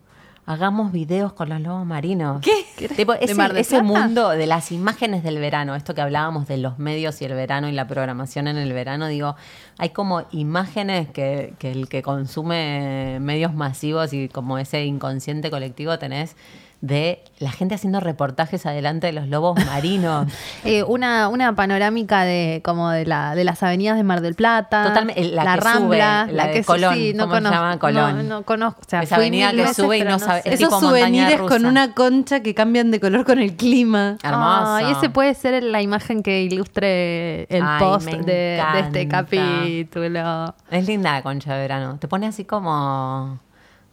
Hagamos 0.50 0.92
videos 0.92 1.32
con 1.34 1.48
los 1.50 1.62
lobos 1.62 1.86
marinos. 1.86 2.42
¿Qué? 2.42 2.88
Tipo, 2.96 3.14
ese, 3.14 3.36
Mar 3.36 3.56
ese 3.56 3.84
mundo 3.84 4.30
de 4.30 4.48
las 4.48 4.72
imágenes 4.72 5.22
del 5.22 5.38
verano, 5.38 5.76
esto 5.76 5.94
que 5.94 6.02
hablábamos 6.02 6.48
de 6.48 6.58
los 6.58 6.80
medios 6.80 7.22
y 7.22 7.26
el 7.26 7.36
verano 7.36 7.70
y 7.70 7.72
la 7.72 7.88
programación 7.88 8.48
en 8.48 8.58
el 8.58 8.74
verano, 8.74 9.08
digo, 9.08 9.36
hay 9.78 9.90
como 9.92 10.24
imágenes 10.32 11.08
que, 11.10 11.54
que 11.60 11.72
el 11.72 11.88
que 11.88 12.02
consume 12.02 13.20
medios 13.22 13.54
masivos 13.54 14.12
y 14.12 14.28
como 14.28 14.58
ese 14.58 14.86
inconsciente 14.86 15.52
colectivo 15.52 16.00
tenés 16.00 16.36
de 16.82 17.22
la 17.40 17.52
gente 17.52 17.76
haciendo 17.76 18.00
reportajes 18.00 18.66
adelante 18.66 19.08
de 19.08 19.14
los 19.14 19.28
lobos 19.28 19.58
marinos. 19.66 20.28
Eh, 20.66 20.84
una, 20.84 21.28
una 21.30 21.54
panorámica 21.56 22.24
de 22.24 22.62
como 22.64 22.90
de 22.90 23.06
la 23.06 23.34
de 23.36 23.44
las 23.44 23.62
avenidas 23.64 23.96
de 23.98 24.04
Mar 24.04 24.22
del 24.22 24.36
Plata, 24.36 24.84
Totalmente, 24.88 25.24
la 25.24 25.44
la 25.44 25.56
que 25.56 25.60
Rambla, 25.62 26.24
sube, 26.26 26.34
la 26.36 26.48
de 26.48 26.54
que 26.54 26.64
Colón, 26.64 26.94
sí, 26.96 27.14
no 27.16 27.28
¿cómo 27.28 27.36
se 27.38 27.44
llama? 27.56 27.80
Colón. 27.80 28.18
No, 28.18 28.24
no 28.40 28.44
conozco, 28.44 28.82
o 28.86 28.90
sea, 28.90 29.02
Esa 29.02 29.16
avenida 29.16 29.52
que 29.52 29.58
veces, 29.58 29.76
sube 29.78 29.98
y 29.98 30.04
no 30.04 30.20
sabe- 30.20 30.42
Esos 30.46 30.60
tipo 30.70 30.80
souvenirs 30.80 31.38
rusa. 31.38 31.56
con 31.56 31.66
una 31.66 31.94
concha 31.94 32.42
que 32.42 32.54
cambian 32.54 32.92
de 32.92 33.00
color 33.00 33.26
con 33.26 33.40
el 33.40 33.56
clima. 33.56 34.18
Hermoso. 34.24 34.74
Ay, 34.76 34.92
ese 34.92 35.10
puede 35.10 35.34
ser 35.34 35.62
la 35.64 35.82
imagen 35.82 36.24
que 36.24 36.44
ilustre 36.44 37.44
el 37.44 37.64
Ay, 37.66 37.80
post 37.80 38.08
de, 38.08 38.24
de 38.24 38.80
este 38.80 39.08
capítulo. 39.08 40.56
Es 40.72 40.88
linda 40.88 41.12
la 41.14 41.24
concha 41.24 41.54
de 41.56 41.60
verano. 41.62 41.98
Te 42.00 42.08
pone 42.08 42.28
así 42.28 42.46
como. 42.46 43.40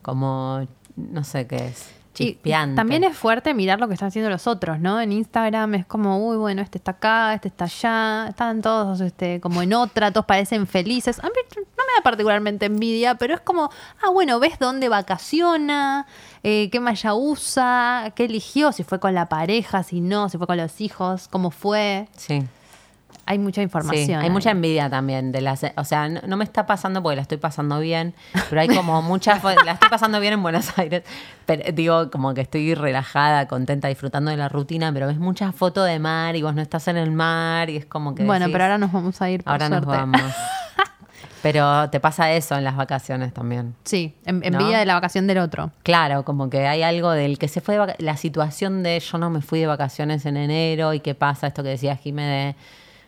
como. 0.03 0.66
no 0.97 1.24
sé 1.24 1.47
qué 1.47 1.66
es. 1.66 1.95
Y 2.19 2.35
también 2.75 3.05
es 3.05 3.17
fuerte 3.17 3.55
mirar 3.55 3.81
lo 3.81 3.89
que 3.89 3.95
están 3.95 4.09
haciendo 4.09 4.31
los 4.31 4.47
otros, 4.47 4.81
¿no? 4.81 5.01
En 5.01 5.12
Instagram 5.12 5.75
es 5.75 5.87
como, 5.87 6.27
uy, 6.27 6.37
bueno, 6.37 6.62
este 6.62 6.79
está 6.79 6.93
acá, 6.93 7.35
este 7.35 7.49
está 7.49 7.64
allá, 7.64 8.29
están 8.29 8.62
todos 8.62 9.01
este, 9.01 9.41
como 9.41 9.62
en 9.62 9.73
otra, 9.75 10.11
todos 10.11 10.27
parecen 10.27 10.67
felices. 10.67 11.19
A 11.21 11.25
mí 11.25 11.33
no 11.57 11.62
me 11.62 11.93
da 11.97 12.03
particularmente 12.03 12.67
envidia, 12.67 13.17
pero 13.17 13.35
es 13.35 13.41
como, 13.41 13.71
ah, 14.03 14.11
bueno, 14.11 14.39
ves 14.41 14.59
dónde 14.59 14.89
vacaciona, 14.89 16.07
eh, 16.43 16.71
qué 16.71 16.81
malla 16.81 17.14
usa, 17.14 18.12
qué 18.14 18.25
eligió, 18.25 18.73
si 18.73 18.85
fue 18.85 19.01
con 19.01 19.14
la 19.14 19.29
pareja, 19.29 19.83
si 19.83 20.01
no, 20.01 20.29
si 20.29 20.39
fue 20.39 20.47
con 20.47 20.57
los 20.57 20.81
hijos, 20.81 21.29
cómo 21.29 21.51
fue. 21.51 22.09
Sí. 22.17 22.43
Hay 23.29 23.39
mucha 23.41 23.61
información. 23.61 24.07
Sí, 24.07 24.12
hay 24.14 24.24
ahí. 24.27 24.31
mucha 24.31 24.51
envidia 24.53 24.89
también 24.89 25.33
de 25.33 25.41
las, 25.41 25.64
o 25.77 25.85
sea, 25.85 26.09
no, 26.09 26.20
no 26.27 26.37
me 26.37 26.45
está 26.45 26.64
pasando 26.64 27.03
porque 27.03 27.16
la 27.16 27.22
estoy 27.22 27.39
pasando 27.39 27.81
bien, 27.81 28.14
pero 28.49 28.61
hay 28.61 28.68
como 28.68 29.03
muchas, 29.03 29.43
la 29.43 29.72
estoy 29.72 29.89
pasando 29.91 30.20
bien 30.20 30.35
en 30.35 30.43
Buenos 30.43 30.79
Aires, 30.79 31.03
pero 31.45 31.64
digo 31.72 32.11
como 32.11 32.35
que 32.35 32.43
estoy 32.43 32.74
relajada, 32.74 33.49
contenta, 33.49 33.89
disfrutando 33.89 34.31
de 34.31 34.37
la 34.37 34.49
rutina, 34.49 34.93
pero 34.93 35.09
ves 35.09 35.18
muchas 35.18 35.55
fotos 35.55 35.87
de 35.87 35.99
mar 35.99 36.37
y 36.37 36.43
vos 36.43 36.55
no 36.55 36.62
estás 36.62 36.87
en 36.89 36.97
el 36.97 37.11
mar 37.11 37.68
y 37.68 37.77
es 37.79 37.85
como 37.87 38.14
que 38.14 38.22
Bueno, 38.24 38.45
decís, 38.47 38.53
pero 38.55 38.64
ahora 38.64 38.79
nos 38.79 38.93
vamos 38.93 39.20
a 39.20 39.29
ir 39.29 39.43
por 39.43 39.53
ahora 39.53 39.68
nos 39.68 39.83
suerte. 39.85 39.97
vamos. 40.03 40.22
Pero 41.43 41.89
te 41.91 42.01
pasa 42.01 42.33
eso 42.33 42.57
en 42.57 42.64
las 42.64 42.77
vacaciones 42.77 43.33
también. 43.33 43.74
Sí, 43.85 44.14
en- 44.24 44.41
¿No? 44.41 44.47
envidia 44.47 44.79
de 44.79 44.87
la 44.87 44.95
vacación 44.95 45.27
del 45.29 45.39
otro. 45.39 45.70
Claro, 45.85 46.24
como 46.24 46.51
que 46.51 46.66
hay 46.66 46.83
algo 46.83 47.12
del 47.12 47.39
que 47.39 47.47
se 47.47 47.61
fue 47.61 47.79
de 47.79 47.95
la 47.99 48.16
situación 48.16 48.83
de 48.83 48.99
yo 48.99 49.18
no 49.18 49.31
me 49.31 49.41
fui 49.43 49.61
de 49.61 49.66
vacaciones 49.66 50.27
en 50.27 50.37
enero 50.37 50.93
y 50.93 51.01
qué 51.01 51.14
pasa, 51.14 51.47
esto 51.47 51.62
que 51.62 51.68
decía 51.68 51.97
Jimé 51.97 52.22
de, 52.24 52.57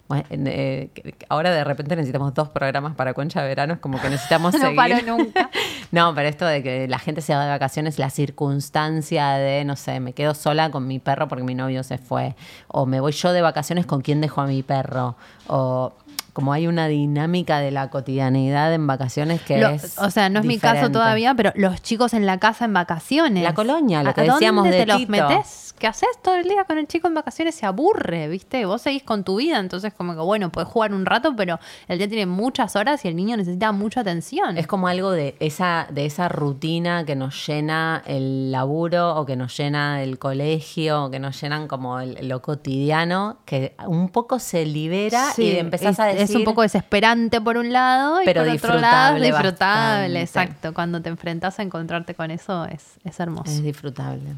bueno, 0.08 0.24
que 0.30 1.14
ahora 1.28 1.50
de 1.50 1.62
repente 1.64 1.94
necesitamos 1.94 2.32
dos 2.32 2.48
programas 2.48 2.94
para 2.94 3.12
Concha 3.12 3.42
de 3.42 3.48
Verano, 3.48 3.74
es 3.74 3.78
como 3.78 4.00
que 4.00 4.08
necesitamos 4.08 4.54
No 4.58 4.60
seguir. 4.60 4.76
paro 4.76 4.96
nunca. 5.06 5.50
no, 5.92 6.14
pero 6.14 6.28
esto 6.28 6.46
de 6.46 6.62
que 6.62 6.88
la 6.88 6.98
gente 6.98 7.20
se 7.20 7.34
va 7.34 7.44
de 7.44 7.50
vacaciones, 7.50 7.98
la 7.98 8.08
circunstancia 8.10 9.32
de, 9.32 9.64
no 9.64 9.76
sé, 9.76 10.00
me 10.00 10.14
quedo 10.14 10.34
sola 10.34 10.70
con 10.70 10.86
mi 10.86 10.98
perro 10.98 11.28
porque 11.28 11.44
mi 11.44 11.54
novio 11.54 11.82
se 11.82 11.98
fue, 11.98 12.34
o 12.68 12.86
me 12.86 13.00
voy 13.00 13.12
yo 13.12 13.32
de 13.32 13.42
vacaciones 13.42 13.84
con 13.86 14.00
quién 14.00 14.20
dejo 14.22 14.40
a 14.40 14.46
mi 14.46 14.62
perro, 14.62 15.16
o 15.46 15.92
como 16.38 16.52
hay 16.52 16.68
una 16.68 16.86
dinámica 16.86 17.58
de 17.58 17.72
la 17.72 17.90
cotidianidad 17.90 18.72
en 18.72 18.86
vacaciones 18.86 19.42
que 19.42 19.58
Lo- 19.58 19.70
es 19.70 19.98
o 19.98 20.08
sea, 20.12 20.28
no 20.28 20.38
es 20.38 20.46
mi 20.46 20.56
caso 20.60 20.88
todavía, 20.88 21.34
pero 21.34 21.50
los 21.56 21.82
chicos 21.82 22.14
en 22.14 22.26
la 22.26 22.38
casa 22.38 22.64
en 22.64 22.72
vacaciones. 22.74 23.42
La 23.42 23.54
colonia, 23.54 24.04
lo 24.04 24.10
¿A- 24.10 24.14
que 24.14 24.20
a 24.20 24.24
dónde 24.24 24.34
decíamos 24.36 24.64
de 24.66 24.70
te 24.70 24.86
los 24.86 25.08
metes? 25.08 25.74
¿Qué 25.80 25.86
haces 25.88 26.08
todo 26.22 26.36
el 26.36 26.44
día 26.48 26.62
con 26.64 26.78
el 26.78 26.86
chico 26.86 27.08
en 27.08 27.14
vacaciones? 27.14 27.54
Se 27.56 27.64
aburre, 27.66 28.28
¿viste? 28.28 28.64
Vos 28.66 28.82
seguís 28.82 29.02
con 29.04 29.22
tu 29.24 29.36
vida, 29.36 29.58
entonces 29.58 29.92
como 29.94 30.14
que 30.14 30.20
bueno, 30.20 30.50
puedes 30.50 30.68
jugar 30.68 30.92
un 30.92 31.06
rato, 31.06 31.34
pero 31.36 31.58
el 31.88 31.98
día 31.98 32.08
tiene 32.08 32.26
muchas 32.26 32.76
horas 32.76 33.04
y 33.04 33.08
el 33.08 33.16
niño 33.16 33.36
necesita 33.36 33.72
mucha 33.72 34.00
atención. 34.02 34.58
Es 34.58 34.66
como 34.68 34.86
algo 34.88 35.10
de 35.10 35.34
esa, 35.40 35.88
de 35.90 36.06
esa 36.06 36.28
rutina 36.28 37.04
que 37.04 37.16
nos 37.16 37.44
llena 37.46 38.02
el 38.06 38.50
laburo 38.52 39.16
o 39.16 39.24
que 39.26 39.34
nos 39.36 39.56
llena 39.56 40.02
el 40.02 40.18
colegio 40.20 41.04
o 41.06 41.10
que 41.10 41.18
nos 41.20 41.40
llenan 41.40 41.66
como 41.68 41.98
el- 42.00 42.28
lo 42.28 42.42
cotidiano, 42.42 43.38
que 43.44 43.74
un 43.86 44.08
poco 44.08 44.38
se 44.40 44.66
libera 44.66 45.30
Sí, 45.32 45.44
y 45.44 45.56
empezás 45.58 45.92
es, 45.94 46.00
a 46.00 46.04
decir... 46.06 46.26
es 46.32 46.36
un 46.36 46.44
poco 46.44 46.62
desesperante 46.62 47.40
por 47.40 47.56
un 47.56 47.72
lado 47.72 48.22
y 48.22 48.24
Pero 48.24 48.42
por 48.44 48.52
otro 48.52 48.74
lado 48.78 49.14
disfrutable 49.16 49.26
disfrutable, 49.26 50.20
bastante. 50.20 50.20
exacto. 50.22 50.74
Cuando 50.74 51.00
te 51.02 51.08
enfrentas 51.08 51.58
a 51.58 51.62
encontrarte 51.62 52.14
con 52.14 52.30
eso 52.30 52.64
es, 52.66 52.84
es 53.04 53.18
hermoso. 53.20 53.50
Es 53.50 53.62
disfrutable. 53.62 54.34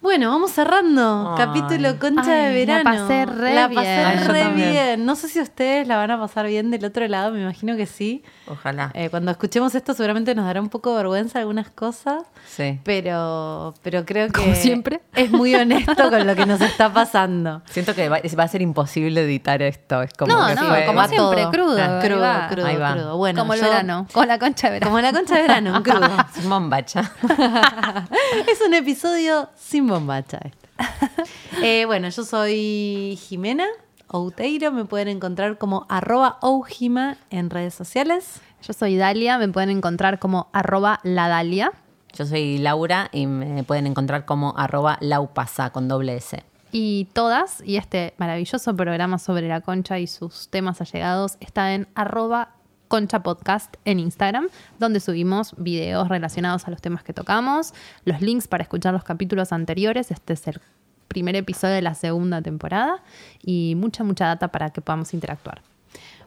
Bueno, 0.00 0.30
vamos 0.30 0.52
cerrando. 0.52 1.34
Ay. 1.36 1.44
Capítulo 1.44 1.98
Concha 1.98 2.22
Ay, 2.46 2.54
de 2.54 2.66
la 2.66 2.74
Verano. 2.78 3.08
pasé 3.08 3.26
re 3.26 3.54
La 3.54 3.66
bien. 3.66 3.74
pasé 3.80 3.88
Ay, 4.04 4.18
yo 4.20 4.32
re 4.32 4.48
bien. 4.54 5.04
No 5.04 5.16
sé 5.16 5.28
si 5.28 5.40
ustedes 5.40 5.88
la 5.88 5.96
van 5.96 6.12
a 6.12 6.20
pasar 6.20 6.46
bien 6.46 6.70
del 6.70 6.84
otro 6.84 7.06
lado, 7.08 7.32
me 7.32 7.42
imagino 7.42 7.76
que 7.76 7.84
sí. 7.86 8.22
Ojalá. 8.46 8.92
Eh, 8.94 9.10
cuando 9.10 9.32
escuchemos 9.32 9.74
esto 9.74 9.94
seguramente 9.94 10.36
nos 10.36 10.44
dará 10.46 10.60
un 10.60 10.68
poco 10.68 10.90
de 10.92 10.98
vergüenza 10.98 11.40
algunas 11.40 11.70
cosas, 11.70 12.22
sí. 12.46 12.78
pero, 12.84 13.74
pero 13.82 14.04
creo 14.06 14.28
que 14.28 14.40
Como 14.40 14.54
siempre. 14.54 15.00
es 15.16 15.32
muy 15.32 15.52
honesto 15.56 16.08
con 16.10 16.24
lo 16.24 16.36
que 16.36 16.46
nos 16.46 16.60
está 16.60 16.92
pasando. 16.92 17.62
Siento 17.70 17.92
que 17.96 18.08
va, 18.08 18.20
va 18.38 18.44
a 18.44 18.48
ser 18.48 18.62
imposible 18.62 19.22
editar 19.24 19.60
esto. 19.62 20.00
Es 20.02 20.12
como 20.14 20.32
No, 20.32 20.46
que 20.46 20.54
no, 20.54 20.62
fue- 20.68 20.86
como 20.86 20.98
va 20.98 21.08
siempre, 21.08 21.42
todo. 21.42 21.50
crudo, 21.50 21.78
Ah, 21.82 21.98
ahí 22.00 22.08
crudo, 22.08 22.20
va. 22.22 22.48
crudo, 22.48 22.66
Ahí 22.66 22.76
va. 22.76 22.92
crudo. 22.92 23.16
Bueno, 23.16 23.40
como 23.40 23.54
el 23.54 23.60
yo- 23.60 23.66
verano, 23.68 24.06
con 24.12 24.28
la 24.28 24.38
concha 24.38 24.68
de 24.68 24.74
verano. 24.74 24.90
Como 24.92 25.00
la 25.02 25.12
concha 25.12 25.34
de 25.34 25.42
verano, 25.42 25.76
un 25.76 25.82
crudo. 25.82 26.08
Sin 26.34 26.48
bombacha. 26.48 27.00
es 28.46 28.60
un 28.64 28.74
episodio 28.74 29.48
sin 29.56 29.87
bombacha. 29.88 30.38
este. 30.44 30.68
Eh, 31.62 31.86
bueno, 31.86 32.08
yo 32.08 32.22
soy 32.22 33.18
Jimena 33.20 33.66
Outeiro. 34.06 34.70
Me 34.70 34.84
pueden 34.84 35.08
encontrar 35.08 35.58
como 35.58 35.86
arroba 35.88 36.38
oujima 36.40 37.16
en 37.30 37.50
redes 37.50 37.74
sociales. 37.74 38.40
Yo 38.62 38.72
soy 38.72 38.96
Dalia, 38.96 39.38
me 39.38 39.48
pueden 39.48 39.70
encontrar 39.70 40.20
como 40.20 40.48
arroba 40.52 41.00
la 41.02 41.26
Dalia. 41.26 41.72
Yo 42.12 42.26
soy 42.26 42.58
Laura 42.58 43.08
y 43.12 43.26
me 43.26 43.64
pueden 43.64 43.86
encontrar 43.86 44.24
como 44.24 44.54
arroba 44.56 44.98
laupasa 45.00 45.70
con 45.70 45.88
doble 45.88 46.16
S. 46.16 46.44
Y 46.70 47.06
todas, 47.12 47.62
y 47.64 47.76
este 47.76 48.14
maravilloso 48.18 48.76
programa 48.76 49.18
sobre 49.18 49.48
la 49.48 49.62
concha 49.62 49.98
y 49.98 50.06
sus 50.06 50.48
temas 50.48 50.80
allegados 50.80 51.38
está 51.40 51.74
en 51.74 51.88
arroba 51.94 52.57
concha 52.88 53.22
podcast 53.22 53.76
en 53.84 54.00
Instagram, 54.00 54.48
donde 54.78 55.00
subimos 55.00 55.54
videos 55.56 56.08
relacionados 56.08 56.66
a 56.66 56.70
los 56.70 56.80
temas 56.80 57.02
que 57.02 57.12
tocamos, 57.12 57.74
los 58.04 58.20
links 58.20 58.48
para 58.48 58.62
escuchar 58.62 58.92
los 58.92 59.04
capítulos 59.04 59.52
anteriores. 59.52 60.10
Este 60.10 60.32
es 60.32 60.46
el 60.48 60.60
primer 61.06 61.36
episodio 61.36 61.74
de 61.74 61.82
la 61.82 61.94
segunda 61.94 62.42
temporada 62.42 63.02
y 63.42 63.74
mucha, 63.76 64.04
mucha 64.04 64.26
data 64.26 64.48
para 64.48 64.70
que 64.70 64.80
podamos 64.80 65.14
interactuar. 65.14 65.62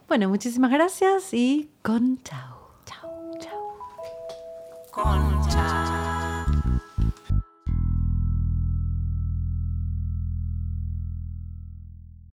Bueno, 0.07 0.29
muchísimas 0.29 0.71
gracias 0.71 1.33
y 1.33 1.69
con 1.81 2.21
chao. 2.23 2.61
Concha. 4.91 5.90